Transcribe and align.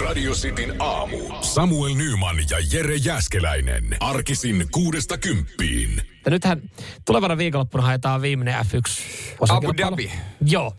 Radio 0.00 0.32
Cityn 0.32 0.74
aamu. 0.78 1.18
Samuel 1.40 1.94
Nyman 1.94 2.36
ja 2.50 2.56
Jere 2.72 2.96
Jäskeläinen. 2.96 3.96
Arkisin 4.00 4.66
kuudesta 4.70 5.18
kymppiin. 5.18 6.02
Ja 6.24 6.30
nythän 6.30 6.62
tulevana 7.04 7.36
viikonloppuna 7.38 7.84
haetaan 7.84 8.22
viimeinen 8.22 8.54
F1 8.66 9.02
Abu 9.48 9.72
Dhabi. 9.76 10.12
Joo. 10.46 10.76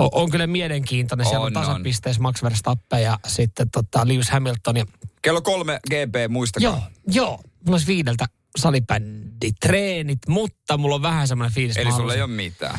O- 0.00 0.20
on 0.22 0.30
kyllä 0.30 0.46
mielenkiintoinen. 0.46 1.26
Siellä 1.26 1.46
on, 1.46 1.56
On, 1.56 1.62
on. 1.62 1.66
tasapisteessä 1.68 2.22
Max 2.22 2.42
Verstappen 2.42 3.02
ja 3.02 3.18
sitten 3.26 3.70
tota 3.70 4.08
Lewis 4.08 4.30
Hamilton. 4.30 4.76
Ja, 4.76 4.86
Kello 5.22 5.42
kolme 5.42 5.80
GP, 5.90 6.14
muistakaa. 6.32 6.70
joo, 6.70 6.80
joo. 7.06 7.30
Mulla 7.36 7.74
olisi 7.74 7.86
viideltä 7.86 8.26
salibänditreenit, 8.58 10.18
mutta 10.28 10.78
mulla 10.78 10.94
on 10.94 11.02
vähän 11.02 11.28
semmoinen 11.28 11.54
fiilis. 11.54 11.76
Eli 11.76 11.92
sulla 11.92 12.14
ei 12.14 12.22
ole 12.22 12.30
mitään. 12.30 12.78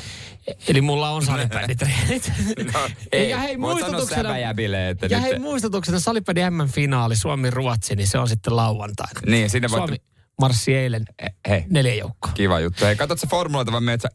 Eli 0.68 0.82
mulla 0.82 1.10
on 1.10 1.26
salibänditreenit. 1.26 2.32
No, 2.74 2.80
ei, 3.12 3.30
ja 3.30 3.38
hei, 3.38 3.62
voit 3.62 3.80
muistutuksena, 3.80 4.38
että 4.38 5.06
ja 5.10 5.18
nyt- 5.18 5.22
hei, 5.22 5.40
muistutuksena 5.40 6.00
salibändi 6.00 6.42
M-finaali 6.50 7.16
Suomi-Ruotsi, 7.16 7.96
niin 7.96 8.08
se 8.08 8.18
on 8.18 8.28
sitten 8.30 8.56
lauantaina. 8.56 9.20
Niin, 9.26 9.50
sinne 9.50 9.68
voitte- 9.68 9.78
Suomi 9.88 9.98
marssi 10.42 10.74
eilen 10.76 11.06
Hei, 11.50 11.64
neljä 11.70 11.94
joukkoa. 11.94 12.32
kiva 12.34 12.60
juttu. 12.60 12.86
Hei, 12.86 12.96
katsot 12.96 13.20
sä 13.20 13.28
formuloita 13.28 13.72
vai 13.72 13.82
meet 13.82 14.02
sä... 14.02 14.10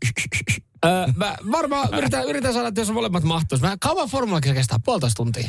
Öö, 0.87 1.07
mä 1.17 1.37
varmaan 1.53 1.89
yritän, 1.99 2.25
yritän 2.25 2.53
saada, 2.53 2.69
että 2.69 2.81
jos 2.81 2.91
molemmat 2.91 3.23
mahtuisi. 3.23 3.65
Mä, 3.65 3.77
kauan 3.81 4.09
formulakisa 4.09 4.55
kestää? 4.55 4.79
Puolitoista 4.85 5.17
tuntia. 5.17 5.49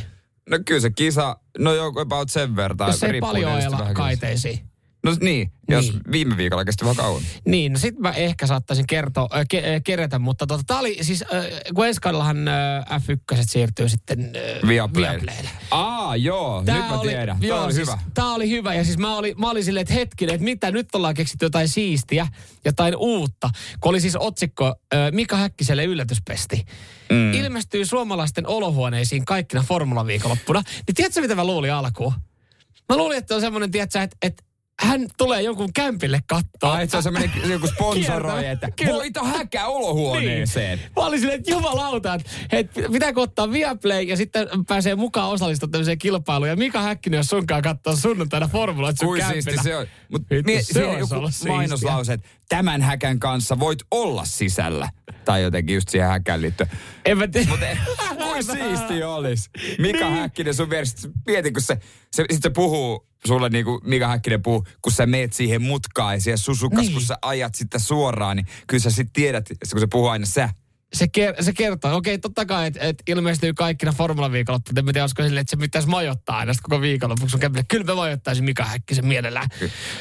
No 0.49 0.59
kyllä 0.65 0.81
se 0.81 0.89
kisa, 0.89 1.37
no 1.57 1.73
joku 1.73 1.99
about 1.99 2.29
sen 2.29 2.55
verran. 2.55 2.87
Jos 2.87 3.03
ei 3.03 3.19
paljon 3.21 3.51
ajella 3.51 3.93
kaiteisiin. 3.93 4.68
No 5.09 5.17
niin, 5.25 5.51
jos 5.69 5.91
Niin. 5.91 6.01
viime 6.11 6.37
viikolla 6.37 6.65
kesti 6.65 6.85
vähän 6.85 6.95
kauan. 6.95 7.21
Niin, 7.45 7.73
no 7.73 7.79
sit 7.79 7.99
mä 7.99 8.11
ehkä 8.11 8.47
saattaisin 8.47 8.87
kertoa, 8.87 9.29
äh, 9.35 9.45
ke, 9.49 9.57
äh, 9.75 9.81
kerätä, 9.83 10.19
mutta 10.19 10.47
tota, 10.47 10.63
tää 10.67 10.79
oli 10.79 10.97
siis, 11.01 11.21
äh, 11.21 11.45
kun 11.75 11.87
ensi 11.87 12.01
kaudellahan 12.01 12.47
äh, 12.47 12.85
F1 12.85 13.37
siirtyy 13.41 13.89
sitten 13.89 14.19
äh, 14.19 14.67
Viaplay. 14.67 15.11
Viaplaylle. 15.15 15.49
Aa, 15.71 16.15
joo, 16.15 16.63
Tää 16.65 16.75
nyt 16.77 16.87
mä 16.89 16.99
oli, 16.99 17.09
tiedän. 17.09 17.37
Joo, 17.41 17.55
Tämä 17.57 17.65
oli 17.65 17.73
siis, 17.73 17.87
hyvä. 17.87 17.99
Tää 18.13 18.25
oli 18.31 18.49
hyvä 18.49 18.73
ja 18.73 18.83
siis 18.83 18.97
mä 18.97 19.15
olin, 19.17 19.39
mä 19.39 19.49
olin 19.49 19.63
silleen, 19.63 19.81
että 19.81 19.93
hetkinen, 19.93 20.35
että 20.35 20.45
mitä, 20.45 20.71
nyt 20.71 20.95
ollaan 20.95 21.13
keksitty 21.13 21.45
jotain 21.45 21.67
siistiä, 21.67 22.27
jotain 22.65 22.95
uutta. 22.95 23.49
Kun 23.79 23.89
oli 23.89 24.01
siis 24.01 24.15
otsikko 24.15 24.65
äh, 24.93 24.99
Mika 25.11 25.37
Häkkiselle 25.37 25.83
yllätyspesti. 25.85 26.65
Mm. 27.11 27.33
Ilmestyy 27.33 27.85
suomalaisten 27.85 28.47
olohuoneisiin 28.47 29.25
kaikkina 29.25 29.63
formulaviikonloppuna. 29.67 30.61
Niin 30.87 30.95
tiedätkö 30.95 31.21
mitä 31.21 31.35
mä 31.35 31.43
luulin 31.43 31.73
alkuun? 31.73 32.13
Mä 32.89 32.97
luulin, 32.97 33.17
että 33.17 33.35
on 33.35 33.41
semmoinen, 33.41 33.71
tiedätkö, 33.71 34.01
että, 34.01 34.17
että 34.21 34.43
hän 34.79 35.07
tulee 35.17 35.41
jonkun 35.41 35.73
kämpille 35.73 36.19
kattoon. 36.27 36.73
Ai, 36.73 36.83
että 36.83 37.01
se 37.01 37.09
on 37.09 37.15
joku 37.51 37.67
sponsoroi, 37.67 38.47
että 38.47 38.69
voita 38.87 39.23
häkää 39.23 39.67
olohuoneeseen. 39.67 40.79
Niin. 40.79 40.91
Mä 40.95 41.05
olin 41.05 41.19
silleen, 41.19 41.39
että 41.39 41.51
jumalauta, 41.51 42.13
että, 42.51 42.81
pitääkö 42.91 43.21
ottaa 43.21 43.51
Viaplay 43.51 44.01
ja 44.01 44.17
sitten 44.17 44.47
pääsee 44.67 44.95
mukaan 44.95 45.29
osallistumaan 45.29 45.71
tämmöiseen 45.71 45.97
kilpailuun. 45.97 46.49
Ja 46.49 46.55
Mika 46.55 46.81
Häkkinen, 46.81 47.17
jos 47.17 47.27
sunkaan 47.27 47.61
katsoo 47.61 47.95
sunnuntaina 47.95 48.47
formula, 48.47 48.89
että 48.89 48.99
sun 48.99 49.07
Kuin 49.07 49.25
siisti 49.25 49.63
se 49.63 49.77
on. 49.77 49.87
Mutta 50.11 50.35
Vittu, 50.35 50.51
se 50.61 50.73
se 50.73 50.85
olisi 50.85 51.15
joku 51.15 51.29
mainoslause, 51.47 52.13
että 52.13 52.29
tämän 52.49 52.81
häkän 52.81 53.19
kanssa 53.19 53.59
voit 53.59 53.79
olla 53.91 54.25
sisällä. 54.25 54.89
Tai 55.25 55.43
jotenkin 55.43 55.75
just 55.75 55.89
siihen 55.89 56.09
häkään 56.09 56.41
liittyen. 56.41 56.69
En 57.05 57.17
mä 57.17 57.27
tiedä. 57.27 57.49
Mutta 57.49 57.65
kuin 58.25 58.43
siisti 58.43 59.03
olisi. 59.03 59.49
Mika 59.79 60.09
Niin. 60.09 60.19
Häkkinen 60.19 60.53
sun 60.53 60.69
vieressä. 60.69 61.09
Mieti, 61.25 61.51
kun 61.51 61.61
se, 61.61 61.77
se, 62.11 62.25
sit 62.31 62.43
se 62.43 62.49
puhuu 62.49 63.08
sulle 63.27 63.49
niin 63.49 63.65
kuin 63.65 63.79
Mika 63.83 64.07
Häkkinen 64.07 64.41
puhuu, 64.43 64.65
kun 64.81 64.91
sä 64.91 65.05
meet 65.05 65.33
siihen 65.33 65.61
mutkaan 65.61 66.13
ja 66.15 66.21
siihen 66.21 66.37
susukas, 66.37 66.79
Niin. 66.79 66.93
kun 66.93 67.01
sä 67.01 67.17
ajat 67.21 67.55
sitä 67.55 67.79
suoraan, 67.79 68.37
niin 68.37 68.47
kyllä 68.67 68.81
sä 68.81 68.89
sitten 68.89 69.13
tiedät, 69.13 69.49
kun 69.71 69.79
se 69.79 69.87
puhuu 69.87 70.07
aina 70.07 70.25
sä. 70.25 70.49
Se, 70.93 71.05
ker- 71.17 71.43
se 71.43 71.53
kertoo. 71.53 71.95
Okei, 71.95 72.17
totta 72.17 72.45
kai, 72.45 72.67
että 72.67 72.79
et 72.81 73.03
ilmestyy 73.07 73.53
kaikkina 73.53 73.91
formula-viikonloppuina. 73.91 74.79
En 74.79 74.85
mä 74.85 74.93
tiedä, 74.93 75.03
olisiko 75.03 75.23
silleen, 75.23 75.41
että 75.41 75.51
se 75.51 75.57
pitäisi 75.57 75.87
majoittaa 75.87 76.37
aina 76.37 76.53
koko 76.63 76.81
viikonlopuksi 76.81 77.37
kämpille. 77.37 77.65
Kyllä 77.67 77.83
mä 77.85 77.95
majoittaisin 77.95 78.43
Mika 78.45 78.65
Häkkisen 78.65 79.05
mielellään. 79.05 79.47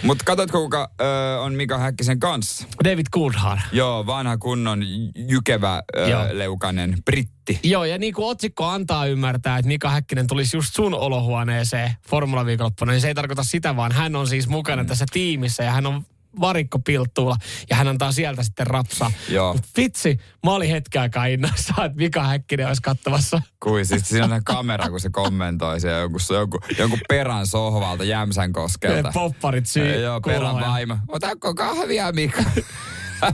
Mutta 0.03 0.25
katsotko, 0.25 0.61
kuka 0.63 0.91
ö, 1.01 1.05
on 1.41 1.55
Mika 1.55 1.79
Häkkisen 1.79 2.21
kanssa? 2.21 2.67
David 2.85 3.07
Coulthard. 3.15 3.61
Joo, 3.73 4.07
vanha 4.07 4.37
kunnon 4.39 4.83
jykevä 5.17 5.83
ö, 5.97 6.09
Joo. 6.09 6.25
leukanen 6.33 6.97
britti. 7.05 7.61
Joo, 7.63 7.85
ja 7.85 7.99
niin 7.99 8.15
kuin 8.15 8.27
otsikko 8.29 8.65
antaa 8.67 9.07
ymmärtää, 9.07 9.59
että 9.59 9.69
Mika 9.69 9.91
Häkkinen 9.91 10.27
tulisi 10.27 10.57
just 10.57 10.75
sun 10.75 10.95
olohuoneeseen 10.95 11.93
formula-viikonloppuna, 12.09 12.93
niin 12.93 13.01
se 13.01 13.09
ei 13.09 13.15
tarkoita 13.15 13.43
sitä, 13.43 13.77
vaan 13.77 13.93
hän 13.93 14.17
on 14.17 14.29
siis 14.29 14.49
mukana 14.49 14.85
tässä 14.85 15.05
tiimissä 15.13 15.63
ja 15.63 15.71
hän 15.71 15.87
on 15.87 16.05
varikko 16.41 16.79
pilttuulla 16.79 17.37
ja 17.71 17.77
hän 17.77 17.89
antaa 17.89 18.13
sieltä 18.13 18.43
sitten 18.43 18.67
rapsaa. 18.67 19.11
Joo. 19.29 19.53
Mut 19.53 19.65
vitsi, 19.77 20.19
mä 20.45 20.53
olin 20.53 20.71
hetken 20.71 21.03
aikaa 21.03 21.27
innoissaan, 21.27 21.85
että 21.87 21.99
Mika 21.99 22.23
Häkkinen 22.23 22.67
olisi 22.67 22.83
kattavassa. 22.83 23.43
Kuin 23.63 23.87
siis 23.87 24.09
siinä 24.09 24.35
on 24.35 24.45
kamera, 24.45 24.91
kun 24.91 25.01
se 25.01 25.11
kommentoi 25.11 25.81
siellä 25.81 25.99
jonkun, 25.99 26.21
jonkun, 26.31 26.61
jonkun 26.79 27.01
perän 27.09 27.47
sohvalta 27.47 28.05
Jämsän 28.05 28.53
koskelta. 28.53 29.11
Popparit 29.15 29.67
syy. 29.67 30.01
Joo, 30.01 30.21
perän 30.21 30.55
vaimo. 30.55 30.99
Otatko 31.09 31.55
kahvia, 31.55 32.13
Mika? 32.13 32.43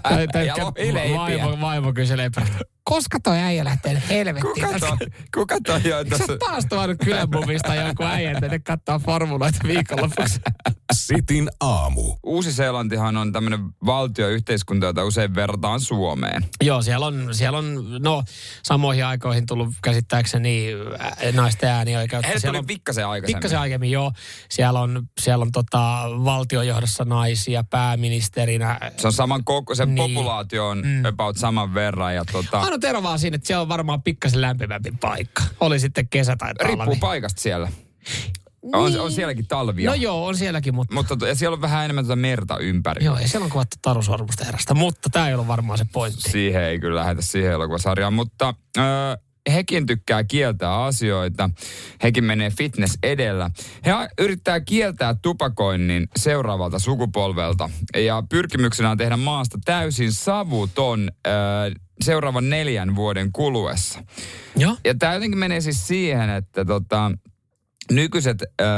Tai, 0.02 0.28
tai 0.28 0.46
ja 0.56 0.56
vaimo, 1.16 1.60
vaimo 1.60 1.92
kyselee, 1.92 2.30
koska 2.84 3.18
toi 3.20 3.38
äijä 3.38 3.64
lähtee 3.64 4.02
helvettiin. 4.08 4.54
Kuka 4.54 4.78
toi, 4.80 4.96
kuka 5.34 5.56
toi 5.66 5.92
on 5.92 6.06
Sä 6.06 6.10
tässä? 6.18 6.32
oot 6.32 6.38
taas 6.38 6.64
tuonut 6.68 6.98
kylänbuvista 7.04 7.74
jonkun 7.74 8.06
äijän 8.06 8.40
tänne 8.40 8.58
katsoa 8.58 8.98
formuloita 8.98 9.58
viikonlopuksi. 9.66 10.40
Sitin 10.92 11.50
aamu. 11.60 12.16
Uusi-Seelantihan 12.22 13.16
on 13.16 13.32
tämmöinen 13.32 13.60
valtioyhteiskunta, 13.86 14.86
jota 14.86 15.04
usein 15.04 15.34
verrataan 15.34 15.80
Suomeen. 15.80 16.44
Joo, 16.62 16.82
siellä 16.82 17.06
on, 17.06 17.28
siellä 17.32 17.58
on 17.58 17.84
no, 18.02 18.22
samoihin 18.62 19.04
aikoihin 19.06 19.46
tullut 19.46 19.68
käsittääkseni 19.82 20.68
ä, 21.28 21.32
naisten 21.32 21.70
äänioikeutta. 21.70 22.26
Heille 22.26 22.40
Siellä 22.40 22.52
tuli 22.52 22.58
on 22.58 22.66
pikkasen 22.66 23.06
aikaisemmin. 23.06 23.36
pikkasen 23.40 23.58
aiemmin, 23.58 23.90
joo. 23.90 24.12
Siellä 24.50 24.80
on, 24.80 25.02
siellä 25.20 25.42
on 25.42 25.52
tota, 25.52 26.04
valtiojohdossa 26.24 27.04
naisia, 27.04 27.64
pääministerinä. 27.70 28.80
Se 28.96 29.06
on 29.06 29.12
saman 29.12 29.44
koko, 29.44 29.74
se 29.74 29.86
Niin. 29.86 29.94
niin. 29.94 30.10
populaatio 30.14 30.68
on 30.68 30.82
mm. 30.84 31.04
about 31.04 31.36
saman 31.36 31.74
verran. 31.74 32.14
Ja 32.14 32.24
tota, 32.32 32.60
Ainut 32.74 32.84
ero 32.84 33.02
vaan 33.02 33.18
siinä, 33.18 33.34
että 33.34 33.46
siellä 33.46 33.62
on 33.62 33.68
varmaan 33.68 34.02
pikkasen 34.02 34.40
lämpimämpi 34.40 34.92
paikka. 35.00 35.42
Oli 35.60 35.78
sitten 35.80 36.08
kesä 36.08 36.36
tai 36.36 36.54
talvi. 36.54 36.74
riippuu 36.74 36.96
paikasta 37.00 37.42
siellä. 37.42 37.68
On, 38.72 39.00
on 39.00 39.12
sielläkin 39.12 39.46
talvia. 39.46 39.90
No 39.90 39.94
joo, 39.94 40.26
on 40.26 40.36
sielläkin, 40.36 40.74
mutta... 40.74 40.94
Mutta 40.94 41.16
to- 41.16 41.26
ja 41.26 41.34
siellä 41.34 41.54
on 41.54 41.60
vähän 41.60 41.84
enemmän 41.84 42.04
tuota 42.04 42.16
merta 42.16 42.58
ympäri. 42.58 43.04
Joo, 43.04 43.18
ja 43.18 43.28
siellä 43.28 43.44
on 43.44 43.50
kuvattu 43.50 43.76
Taru 43.82 44.02
Sormusta 44.02 44.44
erästä, 44.48 44.74
mutta 44.74 45.10
tämä 45.10 45.28
ei 45.28 45.34
ollut 45.34 45.46
varmaan 45.46 45.78
se 45.78 45.84
pointti. 45.92 46.30
Siihen 46.30 46.62
ei 46.62 46.80
kyllä 46.80 47.00
lähetä 47.00 47.22
siihen 47.22 47.52
elokuvasarjaan, 47.52 48.12
mutta 48.12 48.54
öö, 48.78 48.84
hekin 49.52 49.86
tykkää 49.86 50.24
kieltää 50.24 50.84
asioita. 50.84 51.50
Hekin 52.02 52.24
menee 52.24 52.50
fitness 52.50 52.98
edellä. 53.02 53.50
He 53.86 53.92
yrittää 54.18 54.60
kieltää 54.60 55.14
tupakoinnin 55.22 56.08
seuraavalta 56.16 56.78
sukupolvelta. 56.78 57.70
Ja 57.96 58.22
pyrkimyksenä 58.28 58.90
on 58.90 58.98
tehdä 58.98 59.16
maasta 59.16 59.58
täysin 59.64 60.12
savuton 60.12 61.10
öö, 61.26 61.32
seuraavan 62.00 62.50
neljän 62.50 62.96
vuoden 62.96 63.32
kuluessa. 63.32 64.04
Joo. 64.56 64.76
Ja 64.84 64.94
tämä 64.94 65.14
jotenkin 65.14 65.38
menee 65.38 65.60
siis 65.60 65.86
siihen, 65.86 66.30
että 66.30 66.64
tota, 66.64 67.12
nykyiset 67.92 68.42
öö, 68.60 68.68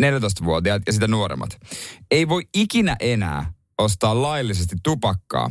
14-vuotiaat 0.00 0.82
ja 0.86 0.92
sitä 0.92 1.08
nuoremmat 1.08 1.58
ei 2.10 2.28
voi 2.28 2.42
ikinä 2.54 2.96
enää 3.00 3.52
ostaa 3.78 4.22
laillisesti 4.22 4.76
tupakkaa, 4.82 5.50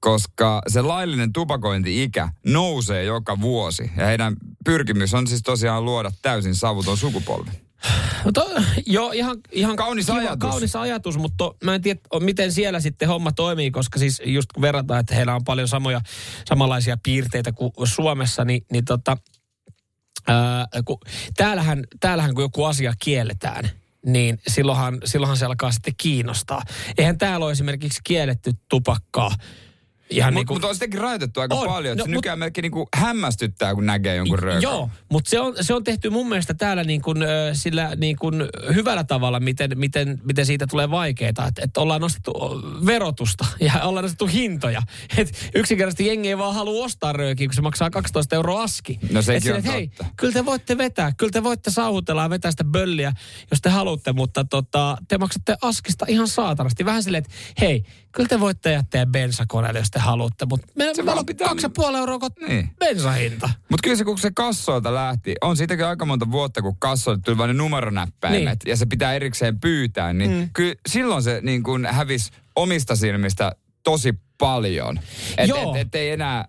koska 0.00 0.62
se 0.68 0.82
laillinen 0.82 1.32
tupakointi-ikä 1.32 2.28
nousee 2.46 3.04
joka 3.04 3.40
vuosi. 3.40 3.90
Ja 3.96 4.06
heidän 4.06 4.36
pyrkimys 4.64 5.14
on 5.14 5.26
siis 5.26 5.42
tosiaan 5.42 5.84
luoda 5.84 6.10
täysin 6.22 6.54
savuton 6.54 6.96
sukupolvi. 6.96 7.50
No 8.24 8.32
to, 8.32 8.50
joo, 8.86 9.12
ihan, 9.12 9.36
ihan 9.52 9.76
Kaunis 9.76 10.06
kiva, 10.06 10.18
ajatus. 10.18 10.50
Kaunis 10.50 10.76
ajatus, 10.76 11.18
mutta 11.18 11.36
to, 11.36 11.56
mä 11.64 11.74
en 11.74 11.82
tiedä, 11.82 12.00
miten 12.20 12.52
siellä 12.52 12.80
sitten 12.80 13.08
homma 13.08 13.32
toimii, 13.32 13.70
koska 13.70 13.98
siis 13.98 14.22
just 14.24 14.52
kun 14.52 14.62
verrataan, 14.62 15.00
että 15.00 15.14
heillä 15.14 15.34
on 15.34 15.44
paljon 15.44 15.68
samoja, 15.68 16.00
samanlaisia 16.48 16.96
piirteitä 17.02 17.52
kuin 17.52 17.72
Suomessa, 17.84 18.44
niin, 18.44 18.66
niin 18.72 18.84
tota, 18.84 19.16
ää, 20.26 20.66
kun, 20.84 20.98
täällähän, 21.36 21.84
täällähän 22.00 22.34
kun 22.34 22.44
joku 22.44 22.64
asia 22.64 22.92
kielletään, 22.98 23.70
niin 24.12 24.38
silloinhan, 24.46 24.98
silloinhan 25.04 25.36
se 25.36 25.46
alkaa 25.46 25.72
sitten 25.72 25.94
kiinnostaa. 25.96 26.62
Eihän 26.98 27.18
täällä 27.18 27.44
ole 27.44 27.52
esimerkiksi 27.52 28.00
kielletty 28.04 28.52
tupakkaa. 28.68 29.30
Ihan 30.10 30.32
Mutta 30.32 30.38
niin 30.38 30.46
kuin, 30.46 30.56
mut 30.56 30.64
on 30.64 30.74
sitäkin 30.74 31.00
rajoitettu 31.00 31.40
aika 31.40 31.54
On. 31.54 31.68
paljon. 31.68 31.96
No, 31.96 32.04
se 32.04 32.10
mut- 32.10 32.14
nykyään 32.14 32.38
melkein 32.38 32.62
niinku 32.62 32.88
hämmästyttää, 32.94 33.74
kun 33.74 33.86
näkee 33.86 34.16
jonkun 34.16 34.38
röökön. 34.38 34.62
Joo, 34.62 34.90
mutta 35.12 35.30
se 35.30 35.40
on, 35.40 35.54
se 35.60 35.74
on 35.74 35.84
tehty 35.84 36.10
mun 36.10 36.28
mielestä 36.28 36.54
täällä 36.54 36.84
niin 36.84 37.02
kuin, 37.02 37.18
sillä 37.52 37.92
niin 37.96 38.16
kuin 38.16 38.34
hyvällä 38.74 39.04
tavalla, 39.04 39.40
miten, 39.40 39.70
miten, 39.74 40.20
miten 40.24 40.46
siitä 40.46 40.66
tulee 40.66 40.90
vaikeaa. 40.90 41.28
Että 41.28 41.44
et 41.62 41.76
ollaan 41.76 42.00
nostettu 42.00 42.32
verotusta 42.86 43.46
ja 43.60 43.72
ollaan 43.82 44.02
nostettu 44.04 44.26
hintoja. 44.26 44.82
Et 45.16 45.50
yksinkertaisesti 45.54 46.06
jengi 46.06 46.28
ei 46.28 46.38
vaan 46.38 46.54
halua 46.54 46.84
ostaa 46.84 47.12
röökiä, 47.12 47.46
kun 47.46 47.54
se 47.54 47.60
maksaa 47.62 47.90
12 47.90 48.36
euroa 48.36 48.62
aski. 48.62 48.98
No 49.12 49.22
sekin 49.22 49.36
Et 49.36 49.42
silleen, 49.42 49.64
on 49.64 49.70
et 49.70 49.74
hei, 49.74 49.90
kyllä 50.16 50.32
te 50.32 50.44
voitte 50.44 50.78
vetää, 50.78 51.12
kyllä 51.16 51.32
te 51.32 51.42
voitte 51.42 51.70
sauhutella 51.70 52.22
ja 52.22 52.30
vetää 52.30 52.50
sitä 52.50 52.64
bölliä, 52.64 53.12
jos 53.50 53.60
te 53.60 53.68
haluatte, 53.70 54.12
mutta 54.12 54.44
tota, 54.44 54.98
te 55.08 55.18
maksatte 55.18 55.56
askista 55.62 56.04
ihan 56.08 56.28
saatanasti. 56.28 56.84
Vähän 56.84 57.02
silleen, 57.02 57.24
että 57.24 57.36
hei, 57.60 57.84
kyllä 58.12 58.28
te 58.28 58.40
voitte 58.40 58.72
jättää 58.72 59.06
bensakoneelle, 59.06 59.78
jos 59.78 59.90
te 59.90 59.97
te 59.98 60.02
haluatte, 60.04 60.46
mutta 60.46 60.66
me, 60.74 60.84
Se 60.94 61.02
me 61.02 61.06
vaan 61.06 61.18
on 61.18 61.26
pitää 61.26 61.48
kaksi 61.48 61.66
ja 61.66 61.70
puoli 61.70 61.98
euroa 61.98 62.18
kot- 62.18 62.48
Niin. 62.48 62.70
bensahinta. 62.78 63.50
Mutta 63.68 63.82
kyllä 63.84 63.96
se, 63.96 64.04
kun 64.04 64.18
se 64.18 64.30
kassoilta 64.36 64.94
lähti, 64.94 65.34
on 65.40 65.56
siitäkin 65.56 65.86
aika 65.86 66.04
monta 66.04 66.30
vuotta, 66.30 66.62
kun 66.62 66.76
kassoilta 66.78 67.22
tuli 67.22 67.38
vain 67.38 67.48
ne 67.48 67.54
numeronäppäimet 67.54 68.58
Niin. 68.64 68.70
ja 68.70 68.76
se 68.76 68.86
pitää 68.86 69.14
erikseen 69.14 69.60
pyytää, 69.60 70.12
niin 70.12 70.30
mm. 70.30 70.50
kyllä 70.52 70.74
silloin 70.88 71.22
se 71.22 71.40
niin 71.42 71.62
kuin 71.62 71.86
hävisi 71.86 72.30
omista 72.56 72.96
silmistä 72.96 73.52
tosi 73.82 74.14
paljon. 74.38 75.00
Että 75.38 75.54
et, 75.56 75.76
et 75.86 75.94
ei 75.94 76.10
enää 76.10 76.44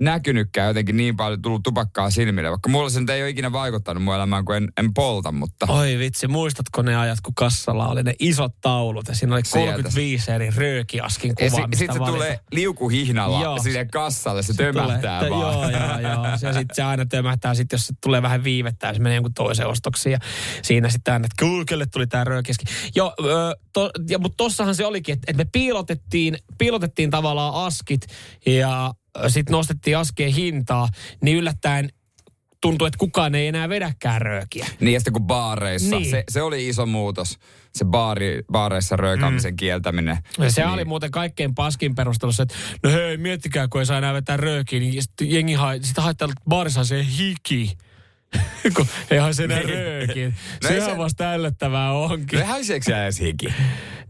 näkynytkään 0.00 0.68
jotenkin 0.68 0.96
niin 0.96 1.16
paljon 1.16 1.42
tullut 1.42 1.62
tupakkaa 1.62 2.10
silmille, 2.10 2.50
vaikka 2.50 2.68
mulla 2.68 2.90
se 2.90 3.00
ei 3.12 3.22
ole 3.22 3.30
ikinä 3.30 3.52
vaikuttanut 3.52 4.02
mun 4.02 4.14
elämään, 4.14 4.44
kun 4.44 4.56
en, 4.56 4.68
en 4.76 4.94
polta, 4.94 5.32
mutta 5.32 5.66
Oi 5.68 5.98
vitsi, 5.98 6.28
muistatko 6.28 6.82
ne 6.82 6.96
ajat, 6.96 7.20
kun 7.20 7.34
kassalla 7.34 7.88
oli 7.88 8.02
ne 8.02 8.14
isot 8.20 8.54
taulut 8.60 9.08
ja 9.08 9.14
siinä 9.14 9.34
oli 9.34 9.44
Sieltä. 9.44 9.70
35 9.72 10.30
eri 10.30 10.50
röökiaskin 10.56 11.34
kuvaa, 11.34 11.50
si, 11.50 11.66
mistä 11.66 11.76
sit 11.78 11.92
se 11.92 11.98
valita. 11.98 12.14
tulee 12.14 12.40
liukuhihnalla 12.52 13.42
Joo. 13.42 13.58
sinne 13.62 13.84
kassalle, 13.84 14.42
se, 14.42 14.54
Tulee- 14.56 14.72
tömähtää 14.72 15.24
t- 15.24 15.30
vaan. 15.30 15.40
Joo, 15.40 15.70
joo, 15.70 15.98
joo. 16.12 16.24
Ja 16.24 16.36
sitten 16.36 16.66
se 16.74 16.82
aina 16.82 17.06
tömähtää, 17.06 17.54
sit, 17.54 17.72
jos 17.72 17.86
se 17.86 17.94
tulee 18.02 18.22
vähän 18.22 18.44
viivettä, 18.44 18.92
se 18.94 18.98
menee 19.00 19.16
jonkun 19.16 19.34
toisen 19.34 19.66
ostoksiin. 19.66 20.12
Ja 20.12 20.18
siinä 20.62 20.88
sitten 20.88 21.14
aina, 21.14 21.26
että 21.26 21.44
"Kuul, 21.44 21.64
kelle 21.64 21.86
tuli 21.86 22.06
tämä 22.06 22.24
röökiski. 22.24 22.64
Joo, 22.94 23.14
to, 23.72 23.90
ja, 24.08 24.18
mutta 24.18 24.36
tossahan 24.36 24.74
se 24.74 24.86
olikin, 24.86 25.12
että, 25.12 25.24
että 25.30 25.44
me 25.44 25.48
piilotettiin, 25.52 26.38
piilotettiin 26.58 27.10
tavallaan 27.10 27.54
askit 27.66 28.00
ja 28.46 28.92
sitten 29.28 29.52
nostettiin 29.52 29.98
askeen 29.98 30.32
hintaa, 30.32 30.88
niin 31.22 31.36
yllättäen 31.36 31.88
tuntui, 32.60 32.88
että 32.88 32.98
kukaan 32.98 33.34
ei 33.34 33.46
enää 33.46 33.68
vedäkään 33.68 34.22
röökiä. 34.22 34.66
Niin 34.80 34.94
ja 34.94 35.00
sitten 35.00 35.12
kun 35.12 35.26
baareissa, 35.26 35.96
Niin. 35.96 36.10
se, 36.10 36.24
se 36.30 36.42
oli 36.42 36.68
iso 36.68 36.86
muutos, 36.86 37.38
se 37.74 37.84
baari, 37.84 38.42
baareissa 38.52 38.96
röökaamisen 38.96 39.52
mm. 39.52 39.56
kieltäminen. 39.56 40.18
Ja 40.38 40.50
se 40.50 40.60
niin. 40.60 40.70
oli 40.70 40.84
muuten 40.84 41.10
kaikkein 41.10 41.54
paskin 41.54 41.94
perustelussa, 41.94 42.42
että 42.42 42.54
no 42.82 42.90
hei, 42.90 43.16
miettikää, 43.16 43.68
kun 43.68 43.80
ei 43.80 43.86
saa 43.86 43.98
enää 43.98 44.14
vetää 44.14 44.36
röökiä, 44.36 44.80
niin 44.80 45.02
sitten 45.02 45.30
jengi 45.30 45.52
ha, 45.54 45.72
sitä 45.82 46.02
haittaa, 46.02 46.28
että 46.28 46.42
baarissa 46.48 46.84
se 46.84 47.06
hiki. 47.18 47.76
eihän 49.10 49.34
se 49.34 49.44
enää 49.44 49.58
niin. 49.58 49.68
rööki. 49.68 50.24
no 50.24 50.32
Sehän 50.68 50.90
se... 50.90 50.98
vasta 50.98 51.32
ällöttävää 51.32 51.92
onkin. 51.92 52.38
No 52.38 52.46
häiseekö 52.46 53.02
edes 53.02 53.20
hiki? 53.20 53.54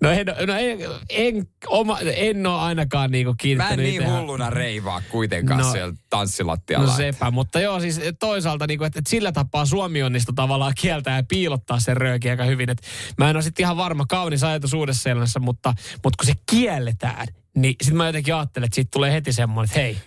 No, 0.01 0.11
en, 0.11 0.27
no, 0.27 0.35
no 0.47 0.55
en, 0.59 0.79
en, 1.11 1.47
oma, 1.67 1.99
en 2.01 2.47
ole 2.47 2.61
ainakaan 2.61 3.11
niinku 3.11 3.35
kiinnittänyt 3.39 3.77
Mä 3.79 3.83
en 3.83 3.91
niin 3.91 4.03
itsehän. 4.03 4.21
hulluna 4.21 4.51
reivaa 4.51 5.03
kuitenkaan 5.11 5.61
no, 5.61 5.73
siellä 5.73 5.93
no 5.93 5.99
tanssilattialla. 6.11 6.87
No 6.87 6.97
sepä, 6.97 7.31
mutta 7.31 7.61
joo 7.61 7.81
siis 7.81 8.01
toisaalta 8.21 8.67
niinku, 8.67 8.85
että 8.85 8.99
et 8.99 9.07
sillä 9.07 9.33
tapaa 9.33 9.67
Suomi 9.67 10.03
onnistu 10.03 10.33
tavallaan 10.33 10.73
kieltää 10.81 11.17
ja 11.17 11.23
piilottaa 11.29 11.81
sen 11.81 11.97
rööki 11.97 12.31
aika 12.31 12.45
hyvin. 12.45 12.71
Et 12.71 12.83
mä 13.19 13.31
en 13.31 13.37
ole 13.37 13.43
sitten 13.43 13.65
ihan 13.65 13.77
varma, 13.77 14.07
kaunis 14.07 14.45
ajatus 14.45 14.73
uudessa 14.75 15.11
elämässä, 15.11 15.41
mutta, 15.41 15.75
mutta 16.05 16.17
kun 16.25 16.27
se 16.27 16.41
kielletään, 16.51 17.27
niin 17.57 17.77
sitten 17.83 17.97
mä 17.97 18.07
jotenkin 18.07 18.35
ajattelen, 18.35 18.65
että 18.65 18.75
siitä 18.75 18.91
tulee 18.93 19.13
heti 19.13 19.33
semmoinen, 19.33 19.71
että 19.71 19.81
hei. 19.81 19.99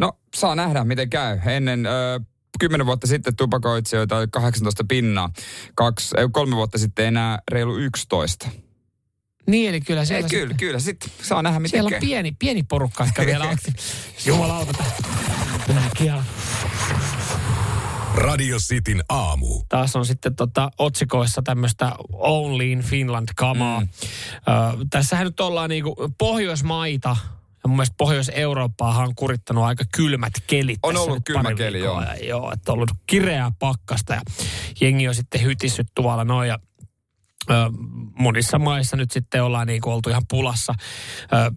No 0.00 0.12
saa 0.36 0.54
nähdä 0.54 0.84
miten 0.84 1.10
käy 1.10 1.38
ennen... 1.46 1.86
Öö 1.86 2.18
10 2.58 2.86
vuotta 2.86 3.06
sitten 3.06 3.36
tupakoitsijoita 3.36 4.16
oli 4.16 4.26
18 4.30 4.84
pinnaa, 4.88 5.30
kaksi, 5.74 6.14
ei, 6.18 6.28
kolme 6.32 6.56
vuotta 6.56 6.78
sitten 6.78 7.06
enää 7.06 7.38
reilu 7.50 7.76
11. 7.76 8.48
Niin, 9.46 9.68
eli 9.68 9.80
kyllä 9.80 10.04
siellä... 10.04 10.26
Ei, 10.26 10.30
kyllä, 10.30 10.42
sitten, 10.42 10.56
kyllä, 10.56 10.78
sitten 10.78 11.10
saa 11.22 11.42
nähdä, 11.42 11.60
mitä. 11.60 11.70
Siellä 11.70 11.90
on 11.96 12.00
pieni, 12.00 12.32
pieni 12.38 12.62
porukka, 12.62 13.04
jotka 13.04 13.26
vielä 13.26 13.44
aktiivisesti... 13.50 14.28
Jumalauta, 14.30 14.84
lääkiä. 15.74 16.22
Radio 18.14 18.56
Cityn 18.58 19.02
aamu. 19.08 19.62
Taas 19.68 19.96
on 19.96 20.06
sitten 20.06 20.36
tota, 20.36 20.70
otsikoissa 20.78 21.42
tämmöistä 21.42 21.92
Only 22.12 22.72
in 22.72 22.82
Finland-kamaa. 22.82 23.80
Mm. 23.80 23.88
Ö, 24.48 24.86
tässähän 24.90 25.26
nyt 25.26 25.40
ollaan 25.40 25.70
niinku 25.70 25.96
Pohjoismaita 26.18 27.16
mun 27.68 27.76
mielestä 27.76 27.94
Pohjois-Eurooppaahan 27.98 29.08
on 29.08 29.14
kurittanut 29.14 29.64
aika 29.64 29.84
kylmät 29.96 30.32
kelit. 30.46 30.78
On 30.82 30.96
ollut 30.96 31.22
kylmä 31.24 31.54
keli, 31.54 31.80
joo. 31.80 32.02
Ja, 32.02 32.14
joo, 32.14 32.52
että 32.52 32.72
on 32.72 32.76
ollut 32.76 32.90
kireää 33.06 33.52
pakkasta 33.58 34.14
ja 34.14 34.20
jengi 34.80 35.08
on 35.08 35.14
sitten 35.14 35.42
hytissyt 35.42 35.86
tuolla 35.94 36.24
noin 36.24 36.48
ja 36.48 36.58
monissa 38.18 38.58
maissa 38.58 38.96
nyt 38.96 39.10
sitten 39.10 39.42
ollaan 39.42 39.66
niin 39.66 39.80
kuin 39.80 39.94
oltu 39.94 40.10
ihan 40.10 40.22
pulassa 40.28 40.74
ö, 41.32 41.52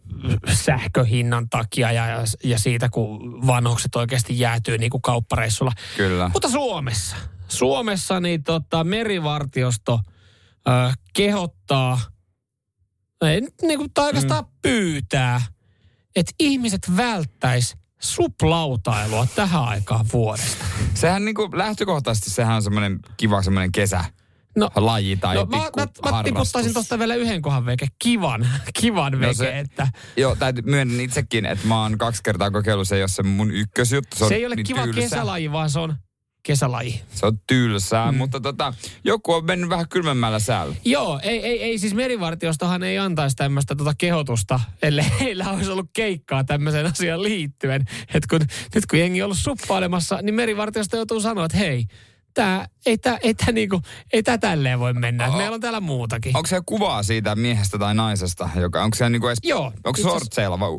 sähköhinnan 0.53 1.49
takia 1.49 1.91
ja, 1.91 2.07
ja, 2.07 2.23
ja 2.43 2.59
siitä, 2.59 2.89
kun 2.89 3.47
vanhukset 3.47 3.95
oikeasti 3.95 4.39
jäätyy 4.39 4.77
niin 4.77 4.91
kuin 4.91 5.01
kauppareissulla. 5.01 5.71
Kyllä. 5.97 6.29
Mutta 6.33 6.49
Suomessa, 6.49 7.15
Suomessa 7.47 8.19
niin 8.19 8.43
tota, 8.43 8.83
merivartiosto 8.83 9.99
ö, 10.67 10.71
kehottaa, 11.13 11.99
ei 13.21 13.41
nyt 13.41 13.55
niin 13.61 13.79
kuin, 13.79 13.93
tai 13.93 14.05
oikeastaan 14.05 14.43
mm. 14.43 14.49
pyytää, 14.61 15.41
että 16.15 16.31
ihmiset 16.39 16.81
välttäis 16.97 17.75
suplautailua 17.99 19.27
tähän 19.35 19.63
aikaan 19.63 20.05
vuodesta. 20.13 20.65
Sehän 20.93 21.25
niin 21.25 21.35
kuin, 21.35 21.57
lähtökohtaisesti 21.57 22.29
sehän 22.29 22.55
on 22.55 22.63
semmoinen 22.63 22.99
kiva 23.17 23.41
semmoinen 23.41 23.71
kesä 23.71 24.05
No, 24.55 24.69
laji 24.75 25.17
tai 25.17 25.35
no 25.35 25.45
mä, 25.45 25.57
pikku 25.57 25.79
mä, 25.79 25.85
mä 25.85 25.91
harrastus. 26.11 26.23
tiputtaisin 26.23 26.73
tuosta 26.73 26.99
vielä 26.99 27.15
yhden 27.15 27.41
kohan 27.41 27.65
veke, 27.65 27.87
kivan, 27.99 28.47
kivan 28.81 29.13
veke, 29.13 29.25
No 29.27 29.33
se- 29.33 29.59
että 29.59 29.87
Joo, 30.17 30.35
täytyy 30.35 30.63
myönnän 30.65 30.99
itsekin, 30.99 31.45
että 31.45 31.67
mä 31.67 31.81
oon 31.81 31.97
kaksi 31.97 32.23
kertaa 32.23 32.51
kokeillut, 32.51 32.87
se 32.87 32.95
ole 33.01 33.07
se 33.07 33.23
mun 33.23 33.51
ykkösjuttu. 33.51 34.17
Se, 34.17 34.23
on 34.23 34.29
se 34.29 34.35
ei 34.35 34.45
ole 34.45 34.55
niin 34.55 34.65
kiva 34.65 34.83
tylsää. 34.83 35.01
kesälaji, 35.03 35.51
vaan 35.51 35.69
se 35.69 35.79
on 35.79 35.95
kesälaji. 36.43 37.01
Se 37.13 37.25
on 37.25 37.39
tylsää, 37.47 38.11
mm. 38.11 38.17
mutta 38.17 38.39
tota, 38.39 38.73
joku 39.03 39.33
on 39.33 39.45
mennyt 39.45 39.69
vähän 39.69 39.89
kylmemmällä 39.89 40.39
säällä. 40.39 40.75
Joo, 40.85 41.19
ei, 41.23 41.45
ei, 41.45 41.63
ei 41.63 41.77
siis 41.77 41.93
merivartiostahan 41.93 42.83
ei 42.83 42.97
antaisi 42.97 43.35
tämmöistä 43.35 43.75
tota 43.75 43.93
kehotusta, 43.97 44.59
ellei 44.81 45.05
heillä 45.19 45.49
olisi 45.49 45.71
ollut 45.71 45.89
keikkaa 45.93 46.43
tämmöiseen 46.43 46.85
asiaan 46.85 47.23
liittyen. 47.23 47.85
Et 48.13 48.27
kun, 48.27 48.39
nyt 48.75 48.85
kun 48.85 48.99
jengi 48.99 49.21
on 49.21 49.25
ollut 49.25 49.37
suppailemassa, 49.37 50.19
niin 50.21 50.35
merivartiosta 50.35 50.97
joutuu 50.97 51.19
sanoa, 51.19 51.45
että 51.45 51.57
hei, 51.57 51.85
tää, 52.33 52.67
ei, 52.85 52.97
tää, 52.97 53.17
ei, 53.23 53.33
tää 53.33 53.51
niinku, 53.51 53.81
ei 54.13 54.23
tää 54.23 54.37
tälleen 54.37 54.79
voi 54.79 54.93
mennä. 54.93 55.27
Oo. 55.27 55.37
Meillä 55.37 55.55
on 55.55 55.61
täällä 55.61 55.79
muutakin. 55.79 56.37
Onko 56.37 56.47
se 56.47 56.61
kuvaa 56.65 57.03
siitä 57.03 57.35
miehestä 57.35 57.77
tai 57.77 57.95
naisesta, 57.95 58.49
joka, 58.55 58.83
onko 58.83 58.95
se 58.95 59.09
niinku 59.09 59.27
edes, 59.27 59.39
Joo. 59.43 59.73
onko 59.83 60.01
sortseilla 60.01 60.59
vai 60.59 60.69